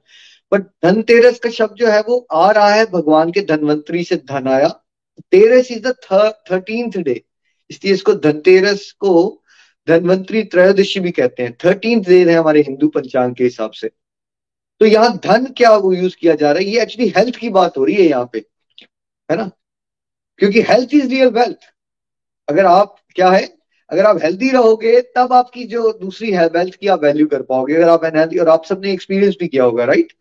[0.52, 4.48] बट धनतेरस का शब्द जो है, वो आ रहा है भगवान के धनवंतरी से धन
[4.48, 4.68] आया।
[5.32, 5.94] Teras is the
[6.50, 7.22] thirteenth day
[7.70, 9.42] इसलिए इसको धनतेरस को
[9.88, 13.88] धनवंतरी त्रयोदशी भी कहते हैं। थर्टींथ डे है हमारे हिंदू पंचांग के हिसाब से।
[14.80, 16.68] तो यहाँ धन क्या वो यूज़ किया जा रहा है?
[16.68, 18.38] ये एक्चुअली हेल्थ की बात हो रही है यहाँ पे।
[19.28, 19.50] है ना?
[20.38, 21.58] क्योंकि हेल्थ इज़ रियल वेल्थ
[22.48, 23.55] अगर आप, क्या है?
[23.90, 27.88] अगर आप हेल्दी रहोगे, तब आपकी जो दूसरी वेल्थ की आप वैल्यू कर पाओगे, अगर
[27.88, 30.12] आप अनहेल्दी और आप सबने एक्सपीरियंस भी किया होगा राइट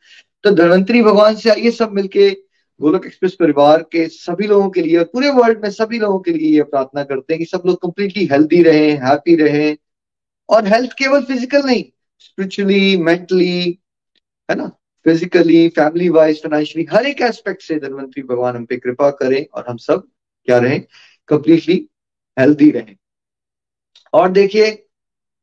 [0.43, 2.29] तो धनवंतरी भगवान से आइए सब मिलके,
[2.79, 6.31] गोलक एक्सप्रेस परिवार के सभी लोगों के लिए और पूरे वर्ल्ड में सभी लोगों के
[6.31, 9.75] लिए ये प्रार्थना करते हैं कि सब लोग कंप्लीटली हेल्दी रहे हैप्पी रहे।
[10.49, 11.83] और हेल्थ केवल फ़िज़िकल नहीं
[12.19, 13.79] स्पिरिचुअली मेंटली
[14.49, 14.67] है ना?
[15.05, 19.65] फिजिकली फैमिली वाइज फाइनेंशियली हर एक एस्पेक्ट से धनवंतरी भगवान हम पे कृपा करें और
[19.69, 20.07] हम सब
[20.47, 20.81] क्या रहें?
[21.29, 21.75] कंप्लीटली
[22.37, 22.95] हेल्दी रहें।
[24.13, 24.81] और देखिए,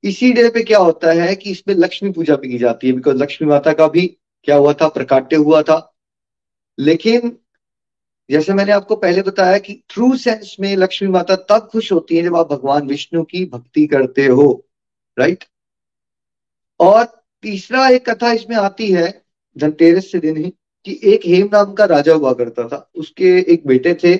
[0.05, 3.17] इसी डे पे क्या होता है कि इसमें लक्ष्मी पूजा भी की जाती है बिकॉज़
[3.17, 4.07] लक्ष्मी माता का भी
[4.45, 5.95] क्या हुआ था, प्रकाट्य हुआ था।
[6.79, 7.39] लेकिन,
[8.31, 12.23] जैसे मैंने आपको पहले बताया कि ट्रू सेंस में लक्ष्मी माता तब खुश होती है
[12.23, 14.67] जब आप भगवान विष्णु की भक्ति करते हो
[15.19, 15.45] राइट
[16.81, 17.05] और
[17.43, 19.23] तीसरा एक कथा इसमें आती है,
[19.59, 20.53] धनतेरस से दिन ही,
[20.85, 24.15] कि एक हेम नाम का राजा हुआ करता था, उसके एक बेटे थे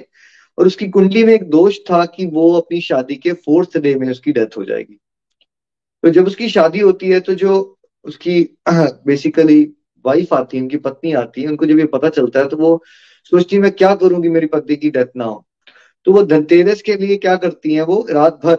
[0.59, 4.09] और उसकी कुंडली में एक दोष था कि वो अपनी शादी के फोर्थ डे में
[4.11, 4.99] उसकी डेथ हो जाएगी।
[6.03, 8.43] तो जब उसकी शादी होती है तो जो उसकी
[9.07, 9.63] बेसिकली
[10.05, 12.83] वाइफ आती है, उनकी पत्नी आती है, उनको जब ये पता चलता है तो वो
[13.25, 15.45] सोचती है, मैं क्या करूँगी मेरी पत्नी की डेथ ना हो?
[16.07, 18.57] तो वो धनतेरस के लिए क्या करती है, वो रात भर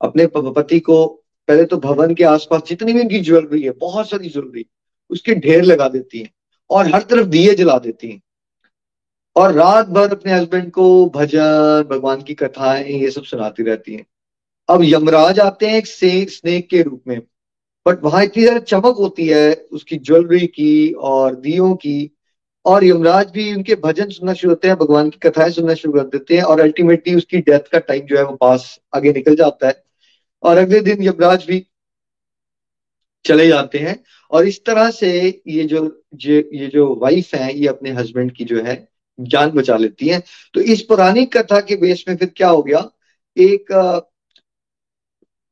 [0.00, 1.06] अपने पति को
[1.48, 4.64] पहले तो भवन के आसपास जितनी भी उनकी ज्वेलरी है, बहुत सारी ज्वेलरी
[5.10, 6.30] उसके ढेर लगा देती है
[6.70, 8.20] और हर तरफ़ दिए जला देती हैं।
[9.36, 14.06] और रात भर अपने हस्बैंड को भजन, भगवान की कथाएँ, ये सब सुनाती रहती हैं।
[14.68, 15.86] अब यमराज आते हैं एक
[16.30, 17.20] स्नेक के रूप में
[17.86, 22.10] बट वहाँ इतनी ज़्यादा चमक होती है उसकी ज्वेलरी की और दियो की,
[22.64, 26.06] और यमराज भी उनके भजन सुनना शुरू होते हैं, भगवान की कथाएँ सुनना शुरू कर
[26.08, 29.68] देते हैं, और अल्टीमेटली उसकी डेथ का टाइम जो है वो पास आगे निकल जाता
[29.68, 29.82] है।
[30.42, 31.66] और अगले दिन यमराज भी
[33.24, 33.98] चले जाते हैं,
[34.30, 35.10] और इस तरह से
[35.48, 35.84] ये जो
[36.16, 38.76] ये जो वाइफ है, ये अपने हस्बैंड की जो है
[39.20, 40.22] जान बचा लेती है।
[40.54, 42.90] तो इस पुरानी कथा के बेस में फिर क्या हो गया?
[43.36, 43.72] एक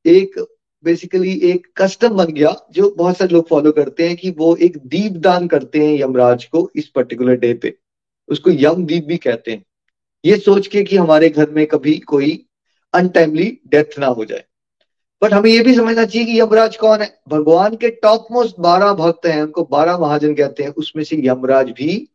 [0.06, 0.46] एक
[0.84, 4.76] बेसिकली एक कस्टम बन गया, जो बहुत सारे लोग फॉलो करते हैं कि वो एक
[4.76, 7.78] दीप दान करते हैं यमराज को इस पर्टिकुलर डे पे।
[8.28, 9.64] उसको यम दीप भी कहते हैं।
[10.24, 12.46] ये सोच के कि हमारे घर में कभी कोई
[12.94, 14.44] अनटाइमली डेथ ना हो जाए।
[15.22, 17.20] बट हमें ये भी समझना चाहिए कि यमराज कौन है?
[17.28, 21.70] भगवान के टॉप मोस्ट बारह भक्त हैं। उनको बारह महाजन कहते हैं। उसमें से यमराज
[21.70, 22.08] भी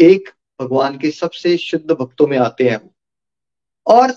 [0.00, 0.28] एक
[0.62, 2.90] भगवान के सबसे शुद्ध भक्तों में आते हैं
[3.86, 4.12] और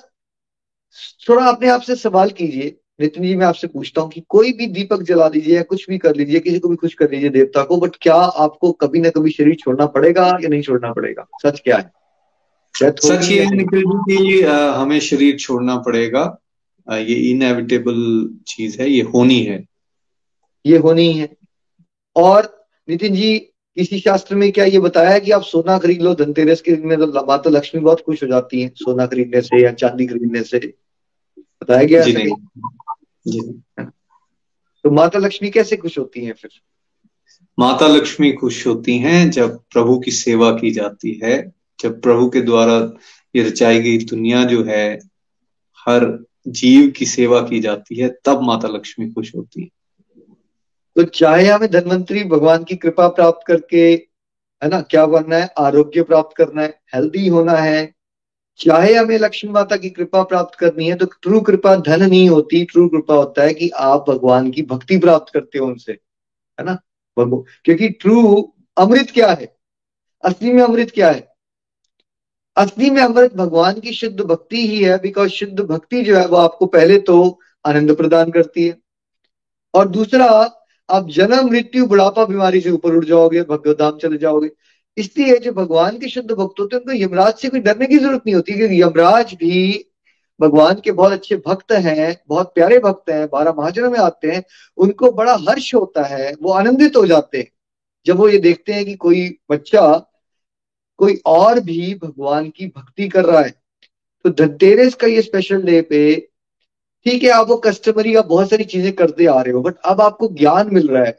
[1.30, 4.68] थोड़ा अपने आप से सवाल कीजिए नितिन जी मैं आपसे पूछता हूँ कि कोई भी
[4.68, 7.64] दीपक जला दीजिए या कुछ भी कर लीजिए किसी को भी खुश कर लीजिए देवता
[7.64, 11.28] को बट क्या आपको कभी ना कभी शरीर छोड़ना पड़ेगा या नहीं छोड़ना पड़ेगा?
[11.46, 11.92] सच क्या है?
[12.76, 16.38] सच ये निखिल जी कि हमें शरीर छोड़ना पड़ेगा।
[16.92, 19.66] ये इनएविटेबल चीज़ है ये होनी है।
[20.66, 21.38] ये होनी है।
[22.16, 26.14] और नितिन जी किसी शास्त्र में क्या ये बताया है कि आप सोना खरीद लो
[26.16, 29.64] धनतेरस के दिन में तो माता लक्ष्मी बहुत खुश हो जाती है सोना खरीदने से
[29.64, 30.60] या चांदी खरीदने से।
[31.40, 32.36] बताया गया जी नहीं।
[33.28, 33.62] जी।
[34.84, 36.52] तो माता लक्ष्मी कैसे खुश होती है फिर?
[37.60, 42.42] माता लक्ष्मी खुश होती हैं जब प्रभु की सेवा की जाती है जब प्रभु के
[42.42, 42.94] द्वारा
[43.36, 45.00] ये रचाई गई दुनिया जो है
[45.88, 49.79] हर जीव की सेवा की जाती है तब माता लक्ष्मी खुश होती है।
[51.00, 53.82] तो चाहे हमें धनवंतरी भगवान की कृपा प्राप्त करके,
[54.62, 55.48] है ना, क्या बनना है?
[55.58, 57.94] आरोग्य प्राप्त करना है हेल्दी होना है।
[58.60, 62.64] चाहे हमें लक्ष्मी माता की कृपा प्राप्त करनी है तो ट्रू कृपा धन नहीं होती।
[62.66, 66.78] ट्रू कृपा होता है कि आप भगवान की भक्ति प्राप्त करते हो उनसे, है ना?
[67.18, 69.56] क्योंकि ट्रू अमृत क्या है?
[70.24, 71.28] असली में अमृत क्या है?
[72.58, 76.38] असली में अमृत भगवान की शुद्ध भक्ति ही है बिकॉज़ शुद्ध भक्ति जो है वो
[76.38, 78.78] आपको पहले तो आनंद प्रदान करती है।
[79.74, 80.56] और दूसरा
[80.90, 84.50] आप जन्म, मृत्यु, बुढ़ापा, बीमारी से ऊपर उठ जाओगे भगवधाम चले जाओगे।
[84.98, 88.22] इसलिए जो भगवान के शुद्ध भक्त होते हैं, उनको यमराज से कोई डरने की ज़रूरत
[88.26, 89.86] नहीं होती, क्योंकि यमराज भी
[90.40, 94.44] भगवान के बहुत अच्छे भक्त हैं, बहुत प्यारे भक्त हैं, बारह महाजनों में आते हैं,
[94.78, 97.48] उनको बड़ा हर्ष होता है, वो आनंदित हो जाते हैं।
[98.06, 99.88] जब वो ये देखते हैं कि कोई बच्चा,
[101.00, 103.54] कोई और भी भगवान की भक्ति कर रहा है
[104.26, 106.00] तो धनतेरस का ये स्पेशल डे पे
[107.06, 110.02] ठीक है, आप वो कस्टमरी आप बहुत सारी चीज़ें करते आ रहे हो बट अब
[110.02, 111.18] आपको ज्ञान मिल रहा है।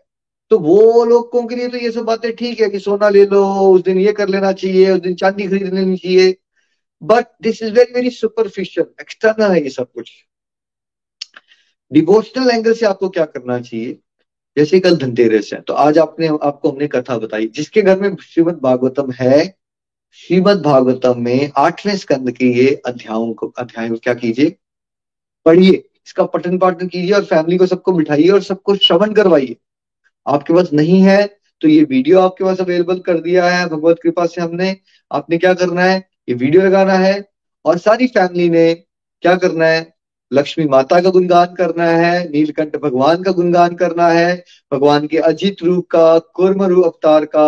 [0.51, 3.44] तो वो लोगों के लिए तो ये सब बातें ठीक है कि सोना ले लो,
[3.70, 6.36] उस दिन ये कर लेना चाहिए, उस दिन चांदी खरीद लेनी चाहिए।
[7.02, 10.12] But this is very very superficial external है ये सब कुछ।
[11.93, 13.98] डिवोशनल एंगल से आपको क्या करना चाहिए?
[14.57, 18.59] जैसे कल धनतेरस है तो आज आपने, आपको हमने कथा बताई, जिसके घर में श्रीमद
[18.62, 19.43] भागवतम है,
[20.19, 24.57] श्रीमद भागवतम में आठवें स्कंद के ये अध्यायों को, अध्याय क्या कीजिए?
[25.47, 25.73] पढ़िए,
[26.07, 29.57] इसका पठन पाठन कीजिए और फैमिली को सबको बिठाइए और सबको श्रवण करवाइए।
[30.27, 31.27] आपके पास नहीं है
[31.62, 34.77] तो ये वीडियो आपके पास अवेलेबल कर दिया है, भगवत कृपा से हमने।
[35.11, 35.99] आपने क्या करना है?
[36.29, 37.25] ये वीडियो लगाना है
[37.65, 39.93] और सारी फैमिली ने क्या करना है?
[40.33, 45.62] लक्ष्मी माता का गुणगान करना है, नीलकंठ भगवान का गुणगान करना है, भगवान के अजित
[45.62, 47.47] रूप का, कुर्म रूप अवतार का,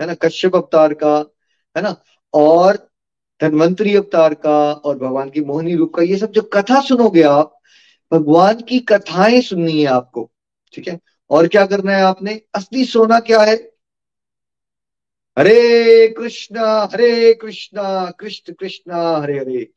[0.00, 1.16] है ना, कश्यप अवतार का,
[1.76, 1.94] है ना,
[2.34, 2.78] और
[3.42, 7.58] धनवंतरी अवतार का और भगवान की मोहनी रूप का ये सब जो कथा सुनोगे आप
[8.12, 10.30] भगवान की कथाएँ सुननी है आपको
[10.74, 10.98] ठीक है?
[11.30, 12.40] और क्या करना है आपने?
[12.54, 13.72] असली सोना क्या है?
[15.38, 19.68] हरे कृष्णा हरे कृष्णा कृष्ण कृष्णा हरे हरे।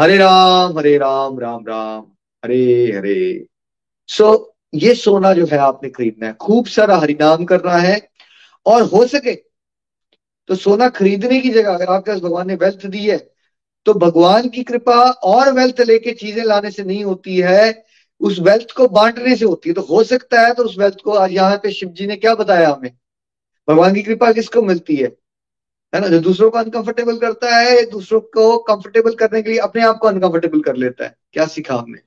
[0.00, 2.00] हरे राम हरे राम राम राम
[2.44, 3.46] हरे हरे।
[4.06, 8.08] सो so, ये सोना जो है आपने खरीदना है। खूब सारा हरिनाम करना है।
[8.66, 9.47] और हो सके
[10.48, 13.18] तो सोना खरीदने की जगह, अगर आपके पास भगवान ने वेल्थ दी है
[13.86, 14.94] तो भगवान की कृपा
[15.24, 17.84] और वेल्थ लेके चीज़ें लाने से नहीं होती है,
[18.20, 21.12] उस वेल्थ को बांटने से होती है। तो हो सकता है तो उस वेल्थ को
[21.12, 22.90] आज यहाँ पे शिव जी ने क्या बताया हमें?
[23.68, 25.08] भगवान की कृपा किसको मिलती है?
[25.92, 29.82] है ना, जो दूसरों को अनकंफर्टेबल करता है दूसरों को कंफर्टेबल करने के लिए अपने
[29.82, 31.14] आप को अनकंफर्टेबल कर लेता है?
[31.32, 31.98] क्या सीखा हमने?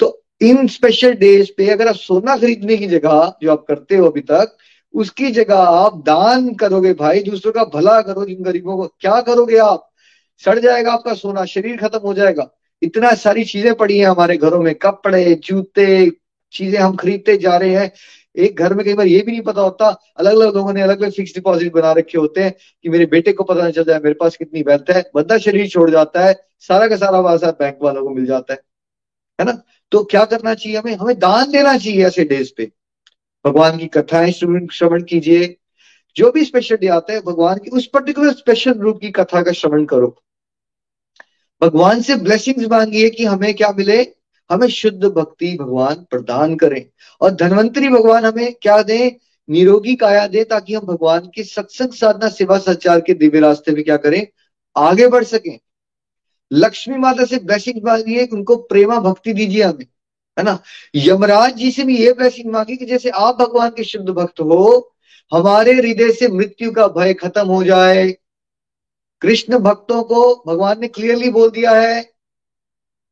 [0.00, 4.06] तो इन स्पेशल डेज़ पे अगर आप सोना खरीदने की जगह जो आप करते हो
[4.06, 4.56] अभी तक
[4.94, 9.56] उसकी जगह आप दान करोगे भाई, दूसरों का भला करो जिन गरीबों को। क्या करोगे
[9.56, 9.90] आप?
[10.44, 12.50] सड़ जाएगा आपका सोना, शरीर खत्म हो जाएगा।
[12.82, 16.10] इतना सारी चीज़ें पड़ी हैं हमारे घरों में, कपड़े, जूते,
[16.52, 17.92] चीज़ें हम खरीदते जा रहे हैं।
[18.36, 21.02] एक घर में कई बार ये भी नहीं पता होता अलग अलग लोगों ने अलग
[21.02, 23.98] अलग फिक्स डिपॉजिट बना रखे होते हैं कि मेरे बेटे को पता नहीं चल जाए
[23.98, 27.78] मेरे पास कितनी वेल्थ है। बंदा शरीर छोड़ जाता है, सारा का सारा वासा बैंक
[27.82, 28.60] वालों को मिल जाता है।
[29.40, 29.62] है ना?
[29.90, 30.96] तो क्या करना चाहिए हमें?
[30.96, 32.72] हमें दान देना चाहिए ऐसे डेज़ पे।
[33.46, 35.56] भगवान की कथाएँ श्रवण कीजिए।
[36.16, 39.52] जो भी स्पेशल डे आता है, भगवान की उस पर्टिकुलर स्पेशल रूप की कथा का
[39.52, 40.22] श्रवण करो।
[41.62, 44.02] भगवान से ब्लेसिंग्स मांगिए कि हमें क्या मिले?
[44.50, 46.86] हमें शुद्ध भक्ति भगवान प्रदान करें।
[47.20, 49.10] और धनवंतरी भगवान हमें क्या दें?
[49.50, 53.84] निरोगी काया दे, ताकि हम भगवान की सत्संग साधना, सेवा सचार के दिव्य रास्ते में
[53.84, 54.26] क्या करें?
[54.76, 55.58] आगे बढ़ सकें।
[56.52, 59.86] लक्ष्मी माता से ब्लेसिंग मांगिए उनको प्रेमा भक्ति दीजिए हमें।
[60.36, 60.58] है ना?
[60.94, 64.94] यमराज जी से भी ये ब्लेसिंग मांगी कि जैसे आप भगवान के शुद्ध भक्त हो
[65.32, 68.10] हमारे हृदय से मृत्यु का भय खत्म हो जाए।
[69.22, 72.00] कृष्ण भक्तों को भगवान ने क्लियरली बोल दिया है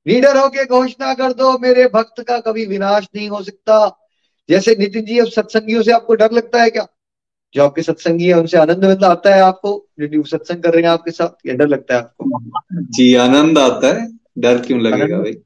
[0.06, 4.06] लीडर होके घोषणा कर दो मेरे भक्त का कभी विनाश नहीं हो सकता।
[4.48, 6.86] जैसे नितिन जी अब सत्संगियों से आपको डर लगता है क्या?
[7.54, 9.88] जो आपके सत्संगी है उनसे आनंद आता है आपको?
[10.00, 12.40] जो सत्संग कर रहे हैं आपके साथ या डर लगता है आपको?
[12.92, 15.36] जी आनंद आता है। डर क्यों लगेगा भाई?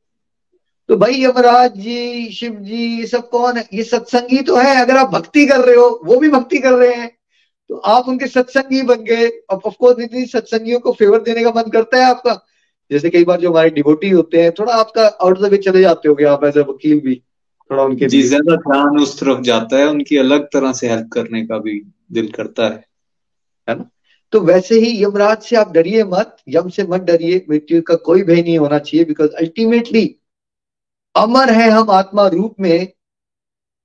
[0.88, 3.68] तो भाई यमराज जी शिव जी ये सब कौन है?
[3.74, 6.94] ये सत्संगी तो है अगर आप भक्ति कर रहे हो वो भी भक्ति कर रहे
[6.94, 7.10] हैं।
[7.70, 11.98] तो आप उनके सत्संगी बन गए। ऑफकोर्स इतनी सत्संगियों को फेवर देने का मन करता
[11.98, 12.34] है आपका।
[12.90, 16.08] जैसे कई बार जो हमारे डिबोटी होते हैं थोड़ा आपका आउट द वे चले जाते
[16.08, 17.14] हो आप एज ए वकील भी
[17.70, 21.44] थोड़ा उनके जी ज़्यादा ध्यान उस तरफ़ जाता है उनकी अलग तरह से हेल्प करने
[21.46, 21.80] का भी
[22.12, 22.84] दिल करता है।
[23.68, 23.88] है ना?
[24.32, 28.22] तो वैसे ही यमराज से आप डरिए मत यम से मत डरिए मृत्यु का कोई
[28.22, 30.04] भय नहीं होना चाहिए बिकॉज़ अल्टीमेटली
[31.16, 32.88] अमर है हम आत्मा रूप में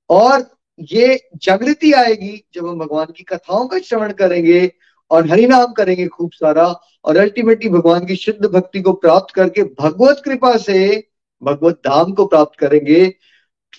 [0.10, 4.72] और ये जागृति आएगी जब हम भगवान की कथाओं का श्रवण करेंगे
[5.12, 6.68] और हरि नाम करेंगे खूब सारा
[7.06, 11.08] और अल्टीमेटली भगवान की शुद्ध भक्ति को प्राप्त करके भगवत कृपा से
[11.44, 13.16] भगवत धाम को प्राप्त करेंगे।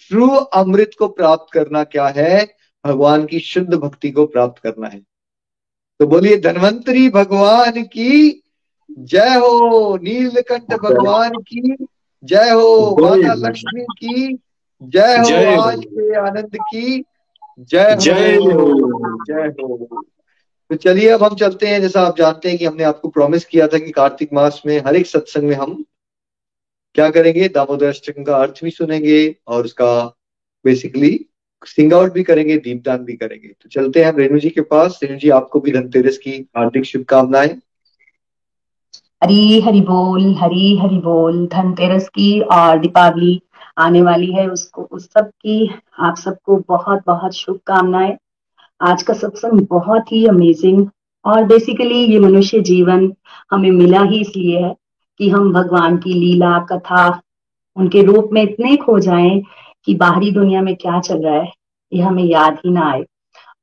[0.08, 2.54] ट्रू अमृत को प्राप्त करना क्या है?
[2.86, 5.02] भगवान की शुद्ध भक्ति को प्राप्त करना है।
[6.00, 8.42] तो बोलिए धनवंतरी भगवान की
[8.90, 11.86] जय हो नीलकंठ भगवान की
[12.24, 14.38] जय हो माता लक्ष्मी की
[14.82, 17.04] जय हो आज के आनंद की
[17.60, 20.02] जय जय हो। जय हो।
[20.70, 23.66] तो चलिए अब हम चलते हैं जैसा आप जानते हैं कि हमने आपको प्रॉमिस किया
[23.66, 25.84] था कि कार्तिक मास में हर एक सत्संग में हम
[26.94, 27.48] क्या करेंगे?
[27.48, 30.16] दामोदर अष्टकम का अर्थ भी सुनेंगे और उसका
[30.64, 31.26] बेसिकली
[31.66, 35.00] सिंग आउट भी करेंगे दीपदान भी करेंगे। तो चलते हैं हम रेणु जी के पास।
[35.02, 37.60] रेणु जी आपको भी धनतेरस की हार्दिक शुभकामनाएँ।
[39.22, 43.40] हरी हरी बोल, हरी हरी बोल धनतेरस की और दीपावली
[43.78, 45.70] आने वाली है उसको, उस सब की
[46.00, 48.16] आप सबको बहुत बहुत शुभकामनाएँ।
[48.80, 50.86] आज का सत्संग बहुत ही अमेजिंग
[51.24, 53.12] और बेसिकली ये मनुष्य जीवन
[53.50, 54.74] हमें मिला ही इसलिए है
[55.20, 57.20] कि हम भगवान की लीला, कथा,
[57.76, 59.40] उनके रूप में इतने खो जाएँ
[59.86, 61.52] कि बाहरी दुनिया में क्या चल रहा है,
[61.92, 63.04] ये हमें याद ही ना आए।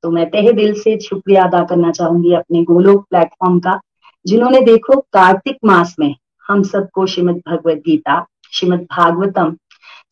[0.03, 3.79] तो मैं तहे दिल से शुक्रिया अदा करना चाहूँगी अपने गोलोक प्लेटफॉर्म का।
[4.27, 6.15] जिन्होंने देखो कार्तिक मास में
[6.47, 9.55] हम सबको श्रीमद भगवत गीता, श्रीमद भागवतम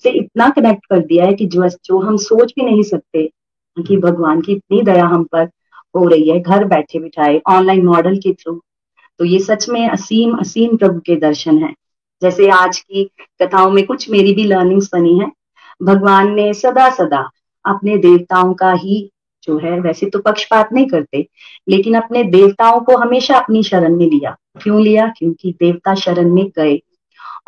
[0.03, 3.29] से इतना कनेक्ट कर दिया है कि जो जो हम सोच भी नहीं सकते
[3.77, 5.49] कि भगवान की इतनी दया हम पर
[5.95, 8.59] हो रही है, घर बैठे बिठाए ऑनलाइन मॉडल के थ्रू
[9.19, 11.73] तो ये सच में असीम असीम प्रभु के दर्शन है।
[12.21, 13.03] जैसे आज की
[13.41, 15.31] कथाओं में कुछ मेरी भी लर्निंग्स बनी है।
[15.83, 17.29] भगवान ने सदा सदा
[17.65, 19.09] अपने देवताओं का ही
[19.47, 21.27] जो है, वैसे तो पक्षपात नहीं करते,
[21.69, 25.07] लेकिन अपने देवताओं को हमेशा अपनी शरण में लिया। क्यों लिया?
[25.07, 26.81] क्योंकि देवता शरण में गए।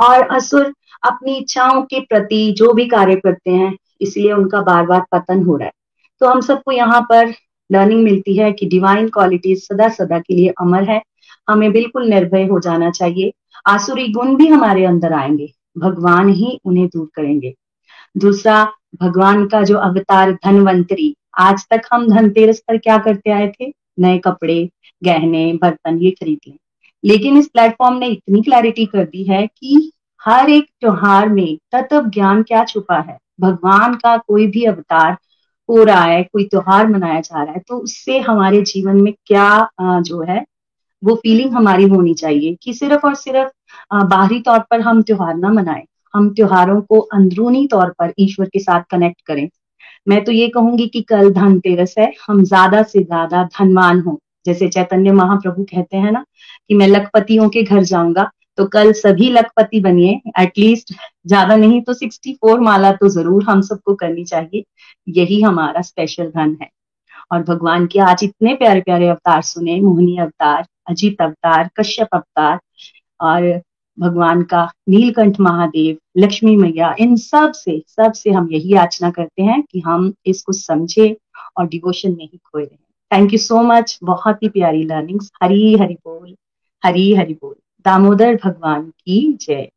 [0.04, 5.06] और असुर अपनी इच्छाओं के प्रति जो भी कार्य करते हैं, इसलिए उनका बार बार
[5.12, 5.72] पतन हो रहा है।
[6.20, 7.34] तो हम सबको यहाँ पर
[7.72, 11.02] लर्निंग मिलती है कि डिवाइन क्वालिटीज सदा सदा के लिए अमर है।
[11.50, 13.34] हमें बिल्कुल निर्भय हो जाना चाहिए।
[13.68, 17.56] आसुरी गुण भी हमारे अंदर आएँगे। भगवान ही उन्हें दूर करेंगे।
[18.18, 23.72] दूसरा भगवान का जो अवतार धनवंतरी, आज तक हम धनतेरस पर क्या करते आए थे?
[24.00, 24.70] नए कपड़े,
[25.02, 26.58] गहने, बर्तन ये खरीद लें।
[27.04, 29.92] लेकिन इस प्लेटफॉर्म ने इतनी क्लैरिटी कर दी है कि
[30.22, 33.18] हर एक त्योहार में तत्व ज्ञान क्या छुपा है?
[33.42, 35.18] भगवान का कोई भी अवतार
[35.70, 39.68] हो रहा है, कोई त्योहार मनाया जा रहा है तो उससे हमारे जीवन में क्या
[39.82, 40.44] जो है,
[41.04, 43.52] वो फीलिंग हमारी होनी चाहिए कि सिर्फ़ और सिर्फ़
[44.06, 45.86] बाहरी तौर पर हम त्योहार ना मनाएँ।
[46.18, 49.48] हम त्योहारों को अंदरूनी तौर पर ईश्वर के साथ कनेक्ट करें।
[50.08, 54.68] मैं तो ये कहूँगी कि कल धनतेरस है, हम ज़्यादा से ज़्यादा धनवान हो। जैसे
[54.70, 56.24] चैतन्य महाप्रभु कहते हैं ना
[56.70, 60.94] कि मैं लखपतियों के घर जाऊँगा तो कल सभी लखपति बनिए। एटलीस्ट
[61.28, 64.64] ज़्यादा नहीं तो सिक्सटी फोर माला तो ज़रूर हम सबको करनी चाहिए।
[65.08, 66.70] यही हमारा स्पेशल धन है।
[67.32, 72.60] और भगवान के आज इतने प्यारे प्यारे अवतार सुने, मोहनी अवतार, अजीत अवतार, कश्यप अवतार,
[73.20, 73.62] और
[74.00, 79.80] भगवान का, नीलकंठ महादेव, लक्ष्मी मैया, इन सबसे सबसे हम यही याचना करते हैं कि
[79.80, 81.18] हम इसको समझे
[81.58, 85.78] और डिवोशन में ही खोए रहे। थैंक यू सो मच बहुत ही प्यारी लर्निंग्स हरी
[85.78, 86.36] हरि बोल,
[86.84, 87.56] हरी हरि बोल।
[87.86, 89.72] दामोदर भगवान की जय।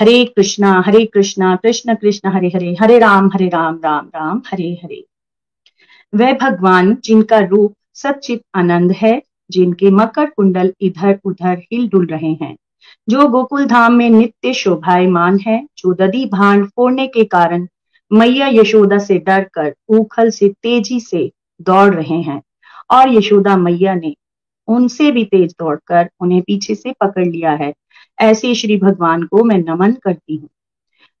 [0.00, 4.80] हरे कृष्णा हरे कृष्णा, कृष्ण कृष्ण, हरे हरे हरे राम हरे राम राम राम, हरे
[4.84, 5.04] हरे।
[6.14, 12.32] वह भगवान जिनका रूप सचित आनंद है, जिनके मकर कुंडल इधर उधर हिल डुल रहे
[12.32, 12.56] हैं
[13.08, 17.66] जो गोकुल धाम में नित्य शोभायमान है, जो दधी भांड फोड़ने के कारण
[18.10, 21.30] मैया यशोदा से डर कर उखल से तेज़ी से
[21.60, 22.42] दौड़ रहे हैं
[22.90, 24.14] और यशोदा मैया ने
[24.68, 27.72] उनसे भी तेज दौड़कर उन्हें पीछे से पकड़ लिया है।
[28.18, 30.48] ऐसे श्री भगवान को मैं नमन करती हूँ।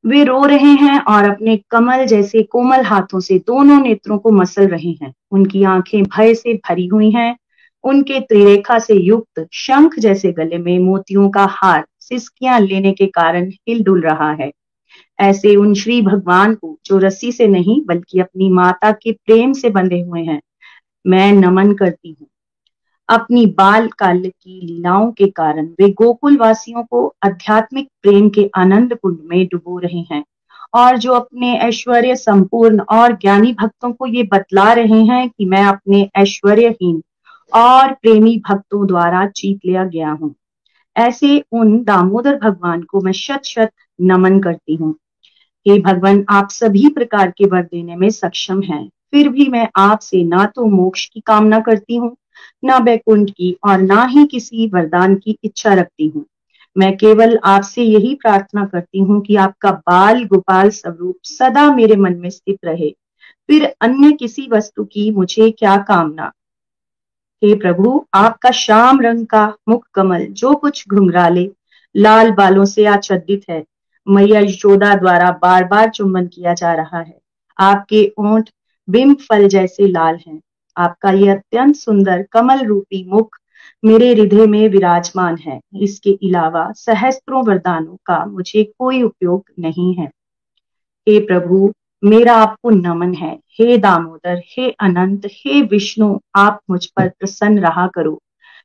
[0.04, 4.66] वे रो रहे हैं और अपने कमल जैसे कोमल हाथों से दोनों नेत्रों को मसल
[4.68, 7.36] रहे हैं। उनकी आँखें भय से भरी हुई हैं।
[7.84, 13.50] उनके त्रिरेखा से युक्त शंख जैसे गले में मोतियों का हार सिस्कियाँ लेने के कारण
[13.68, 14.50] हिल डुल रहा है।
[15.18, 19.70] ऐसे उन श्री भगवान को जो रस्सी से नहीं, बल्कि अपनी माता के प्रेम से
[19.70, 20.40] बंधे हुए हैं,
[21.04, 22.28] मैं नमन करती हूँ।
[23.08, 28.94] अपनी बाल काल की लीलाओं के कारण वे गोकुल वासियों को आध्यात्मिक प्रेम के आनंद
[28.94, 30.24] कुंड में डुबो रहे हैं
[30.74, 35.64] और जो अपने ऐश्वर्य संपूर्ण और ज्ञानी भक्तों को ये बतला रहे हैं कि मैं
[35.64, 37.02] अपने ऐश्वर्यहीन
[37.52, 40.34] और प्रेमी भक्तों द्वारा जीत लिया गया हूँ।
[40.96, 44.94] ऐसे उन दामोदर भगवान को मैं शत शत नमन करती हूँ।
[45.66, 50.24] हे भगवान, आप सभी प्रकार के वर देने में सक्षम हैं। फिर भी मैं आपसे
[50.24, 52.16] ना तो मोक्ष की कामना करती हूँ,
[52.64, 56.24] ना बैकुंठ की और ना ही किसी वरदान की इच्छा रखती हूँ।
[56.76, 62.16] मैं केवल आपसे यही प्रार्थना करती हूँ कि आपका बाल गोपाल स्वरूप सदा मेरे मन
[62.16, 62.90] में स्थित रहे।
[63.48, 66.32] फिर अन्य किसी वस्तु की मुझे क्या कामना?
[67.44, 71.50] हे प्रभु, आपका श्याम रंग का मुख कमल जो कुछ घुंघराले
[71.96, 73.64] लाल बालों से आच्छादित है।
[74.08, 77.18] मैया यशोदा द्वारा बार बार चुंबन किया जा रहा है।
[77.58, 78.50] आपके ओंठ
[78.90, 80.40] बिंब फल जैसे लाल हैं।
[80.76, 83.36] आपका ये अत्यंत सुंदर कमल रूपी मुख
[83.84, 90.06] मेरे हृदय में विराजमान है। इसके अलावा सहस्त्रों वरदानों का मुझे कोई उपयोग नहीं है।
[91.08, 91.72] हे प्रभु
[92.04, 97.86] मेरा आपको नमन है। हे दामोदर, हे अनंत, हे विष्णु, आप मुझ पर प्रसन्न रहा
[97.86, 98.20] करो,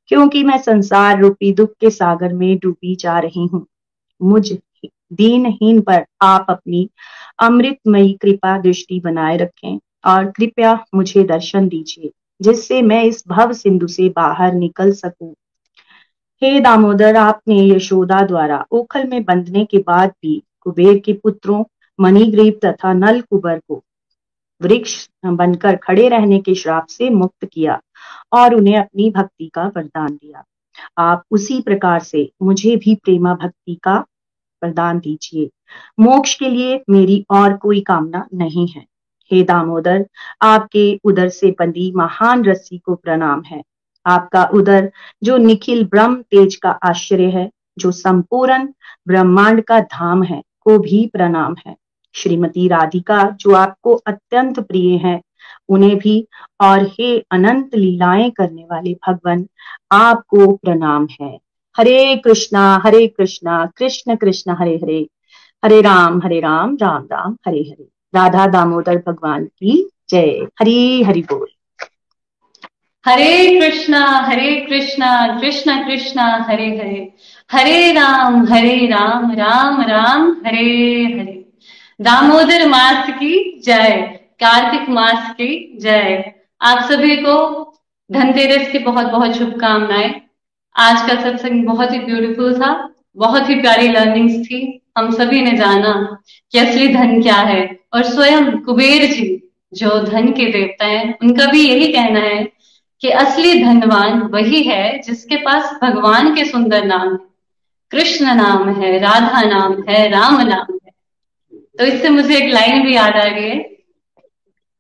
[0.10, 3.66] क्योंकि मैं संसार रूपी दुख के सागर में डूबी जा रही हूँ।
[4.22, 4.52] मुझ
[5.14, 6.90] दीनहीन पर आप अपनी
[7.40, 12.12] अमृतमयी कृपा दृष्टि बनाए रखें और कृपया मुझे दर्शन दीजिए,
[12.42, 15.34] जिससे मैं इस भव सिंधु से बाहर निकल सकूँ।
[16.42, 21.64] हे दामोदर, आपने यशोदा द्वारा ओखल में बंधने के बाद भी कुबेर के पुत्रों
[22.00, 23.84] मणिग्रीब तथा नल कुबर को
[24.62, 27.82] वृक्ष बनकर खड़े रहने के श्राप से मुक्त किया
[28.34, 30.44] और उन्हें अपनी भक्ति का वरदान दिया।
[30.98, 34.06] आप उसी प्रकार से मुझे भी प्रेमा भक्ति का
[34.64, 35.50] वरदान दीजिए।
[36.00, 38.86] मोक्ष के लिए मेरी और कोई कामना नहीं है।
[39.32, 40.06] हे दामोदर,
[40.42, 43.64] आपके उदर से बंदी महान रस्सी को प्रणाम है।
[44.06, 44.92] आपका उदर,
[45.24, 48.68] जो निखिल ब्रह्म तेज का आश्चर्य है, जो संपूर्ण
[49.08, 51.76] ब्रह्मांड का धाम है, को भी प्रणाम है।
[52.14, 55.22] श्रीमती राधिका, जो आपको अत्यंत प्रिय है,
[55.70, 56.28] उन्हें भी
[56.62, 59.48] और हे अनंत लीलाएँ करने वाले भगवान,
[59.92, 61.40] आपको प्रणाम है।
[61.78, 65.08] हरे कृष्णा हरे कृष्णा, कृष्ण कृष्ण, हरे हरे।
[65.66, 71.22] हरे राम हरे राम राम राम, हरे हरे। राधा दामोदर भगवान की जय। हरी हरि
[71.22, 71.48] बोल।
[73.06, 77.14] हरे कृष्णा हरे कृष्णा, कृष्ण कृष्णा, हरे हरे।
[77.52, 81.39] हरे राम हरे राम राम राम, हरे हरे।
[82.02, 87.34] दामोदर मास की जय, कार्तिक मास की जय। आप सभी को
[88.12, 90.22] धनतेरस की बहुत बहुत शुभकामनाएँ।
[90.76, 95.58] आज का सत्संग बहुत ही ब्यूटीफुल था, बहुत ही प्यारी लर्निंग्स थी। हम सभी ने
[95.58, 96.22] जाना
[96.52, 101.46] कि असली धन क्या है और स्वयं कुबेर जी, जो धन के देवता हैं, उनका
[101.46, 102.44] भी यही कहना है
[103.02, 107.30] कि असली धनवान वही है जिसके पास भगवान के सुंदर नाम है।
[107.92, 110.79] कृष्ण नाम है, राधा नाम है, राम नाम
[111.80, 113.60] तो इससे मुझे एक लाइन भी याद आ रही है।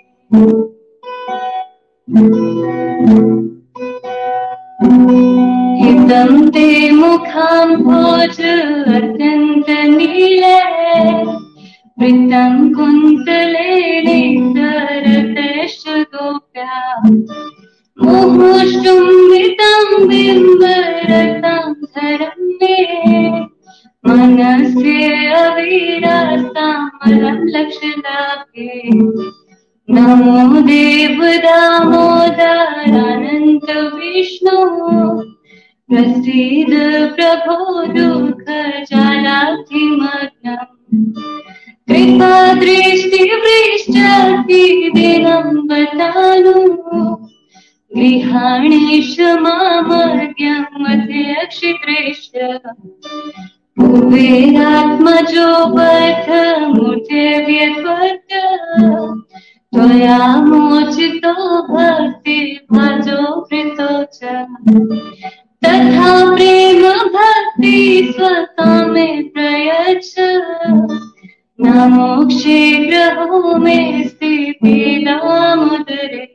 [6.08, 8.38] इदं ते मुखां भोज
[8.98, 10.60] अत्यन्तनीले
[12.00, 13.72] वृत्तं कुन्तले
[14.06, 16.78] नितरतश्च गोप्या
[20.08, 22.78] बिम्बरतां धरं मे
[29.96, 32.08] नमो देव दामोदरानन्त
[33.96, 34.58] विष्णु।
[35.90, 36.72] प्रसीद
[37.16, 37.58] प्रभो
[37.94, 39.04] दुःखजालाधिमग्नम्
[41.90, 44.64] कृपा दृष्टि दृष्टिवृष्टि
[44.96, 46.56] दिनं वदानु
[47.92, 49.14] गृहाणेश
[49.46, 52.22] मामर्ग्यमध्यक्षित्रेश
[53.78, 55.50] कुबेरात्मजो
[56.76, 58.32] मुझे व्यत्वर्त
[59.74, 61.32] त्वया मोचितो
[61.72, 62.36] भक्ति
[62.74, 64.20] भजो कृतो च
[65.66, 66.82] तथा प्रेम
[67.14, 67.78] भक्ति
[68.16, 70.14] स्वकामे प्रयच्छ।
[71.60, 74.76] न मोक्षे ग्रहो मे स्थिति
[75.06, 76.26] दामोदरे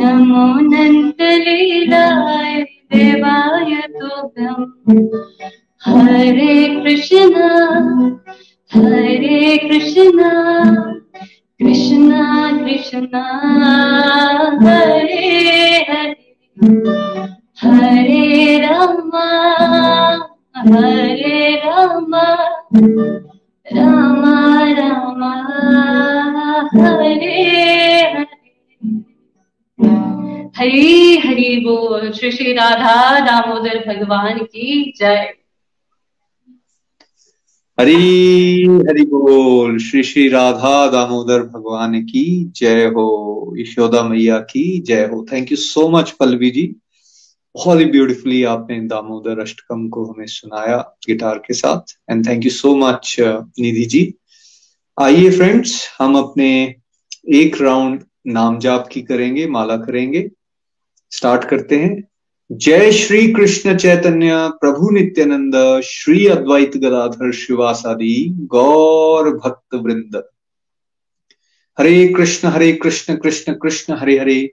[0.00, 2.52] नमो नन्दलीलाय
[2.94, 4.64] देवाय तुभ्यम्
[5.86, 7.48] हरे कृष्ण
[8.74, 10.30] हरे कृष्ण
[11.60, 12.10] कृष्ण
[12.64, 13.12] कृष्ण,
[14.64, 15.26] हरे
[15.90, 17.07] हरे।
[17.62, 19.10] हरे राम
[20.56, 22.14] हरे राम
[23.72, 24.24] राम
[24.74, 25.24] राम,
[26.82, 27.42] हरे
[28.02, 28.26] हरे।
[30.56, 35.34] हरी हरि बोल, श्री श्री राधा दामोदर भगवान की जय।
[37.80, 45.04] हरी हरि बोल, श्री श्री राधा दामोदर भगवान की जय हो, यशोदा मैया की जय
[45.06, 46.76] हो। Thank you so much Pallavi ji.
[47.54, 50.76] बहुत ही ब्यूटीफुली आपने दामोदर अष्टकम को हमें सुनाया
[51.06, 53.16] गिटार के साथ and thank you so much
[53.60, 54.14] Nidhi ji.
[55.00, 56.74] आइए फ्रेंड्स हम अपने
[57.28, 60.30] एक राउंड नाम जाप की करेंगे, माला करेंगे।
[61.10, 62.08] स्टार्ट करते हैं।
[62.52, 70.22] जय श्री कृष्ण चैतन्य, प्रभु नित्यानंद, श्री अद्वैत गदाधर शिवासादि, गौर भक्त वृंद।
[71.78, 74.52] हरे कृष्ण हरे कृष्ण कृष्ण कृष्ण, हरे हरे।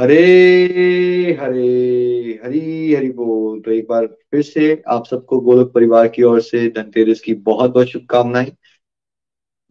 [0.00, 0.22] हरे
[1.40, 6.40] हरे, हरी, हरि बोल। तो एक बार फिर से आप सबको गोलक परिवार की ओर
[6.40, 8.52] से धनतेरस की बहुत बहुत शुभकामनाएँ।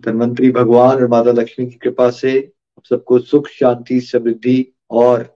[0.01, 5.35] धनवंतरी भगवान और माता लक्ष्मी की कृपा से आप सबको सुख, शांति, समृद्धि और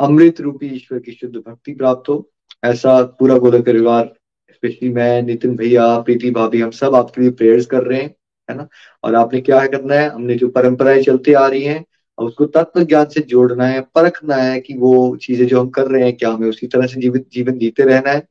[0.00, 2.30] अमृत रूपी ईश्वर की शुद्ध भक्ति प्राप्त हो।
[2.64, 4.14] ऐसा पूरा गोलक परिवार,
[4.54, 8.14] स्पेशली मैं, नितिन भैया, प्रीति भाभी, हम सब आपके लिए प्रेयर्स कर रहे हैं,
[8.50, 8.68] है ना?
[9.04, 10.10] और आपने क्या करना है?
[10.10, 11.84] हमने जो परंपराएँ चलती आ रही हैं
[12.18, 15.86] और उसको तत्व ज्ञान से जोड़ना है, परखना है कि वो चीज़ें जो हम कर
[15.86, 18.26] रहे हैं क्या हमें उसी तरह से जीवित, जीवन जीते रहना है,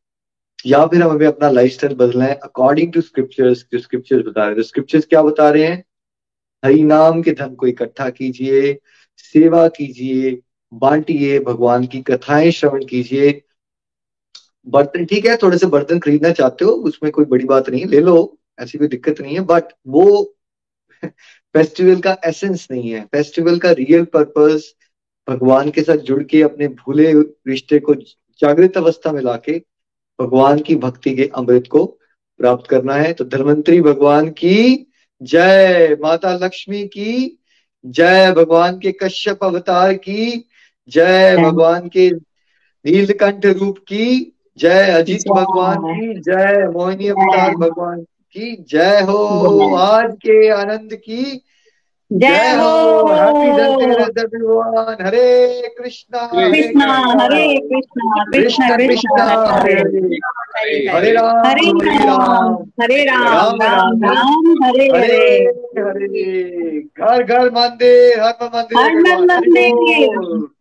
[0.66, 4.50] या फिर हमें अपना लाइफ स्टाइल बदलना है अकॉर्डिंग टू स्क्रिप्चर्स जो स्क्रिप्चर्स बता रहे
[4.50, 5.84] हैं। तो स्क्रिप्चर्स क्या बता रहे हैं?
[6.64, 8.74] हरि नाम के धन को इकट्ठा कीजिए,
[9.18, 10.40] सेवा कीजिए,
[10.74, 13.42] बांटिए, भगवान की कथाएँ श्रवण कीजिए।
[14.68, 18.00] बर्तन, ठीक है, थोड़े से बर्तन खरीदना चाहते हो, उसमें कोई बड़ी बात नहीं, ले
[18.00, 20.06] लो, ऐसी कोई दिक्कत नहीं है बट वो
[21.56, 24.74] फेस्टिवल का एसेंस नहीं है। फेस्टिवल का रियल पर्पस
[25.28, 27.12] भगवान के साथ जुड़ के अपने भूले
[27.48, 27.94] रिश्ते को
[28.42, 29.58] जागृत अवस्था में लाके
[30.20, 31.86] भगवान की भक्ति के अमृत को
[32.40, 34.88] प्राप्त करना है। तो धर्मंतरी भगवान की
[35.22, 37.40] जय। माता लक्ष्मी की
[37.86, 40.46] जय। भगवान के कश्यप अवतार की
[40.88, 42.10] जय। भगवान के
[42.86, 44.06] नीलकंठ रूप की
[44.58, 48.02] जय। अजित भगवान की जय। मोहिनी अवतार भगवान
[48.36, 51.24] की जय हो आज के आनंद की।
[52.12, 56.88] जय हो। हैप्पी धनतेरस एवरीवन हरे कृष्णा कृष्णा
[57.22, 61.70] हरे कृष्णा कृष्ण कृष्ण हरे हरे हरे राम हरे
[62.06, 65.18] राम हरे राम राम राम हरे हरे
[65.78, 68.94] हरे हरे घर घर मंदिर हर मंदिर हर
[69.26, 70.52] मंदिर।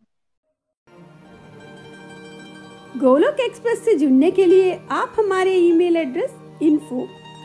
[3.01, 6.31] गोलोक एक्सप्रेस से जुड़ने के लिए आप हमारे email address
[6.63, 7.07] info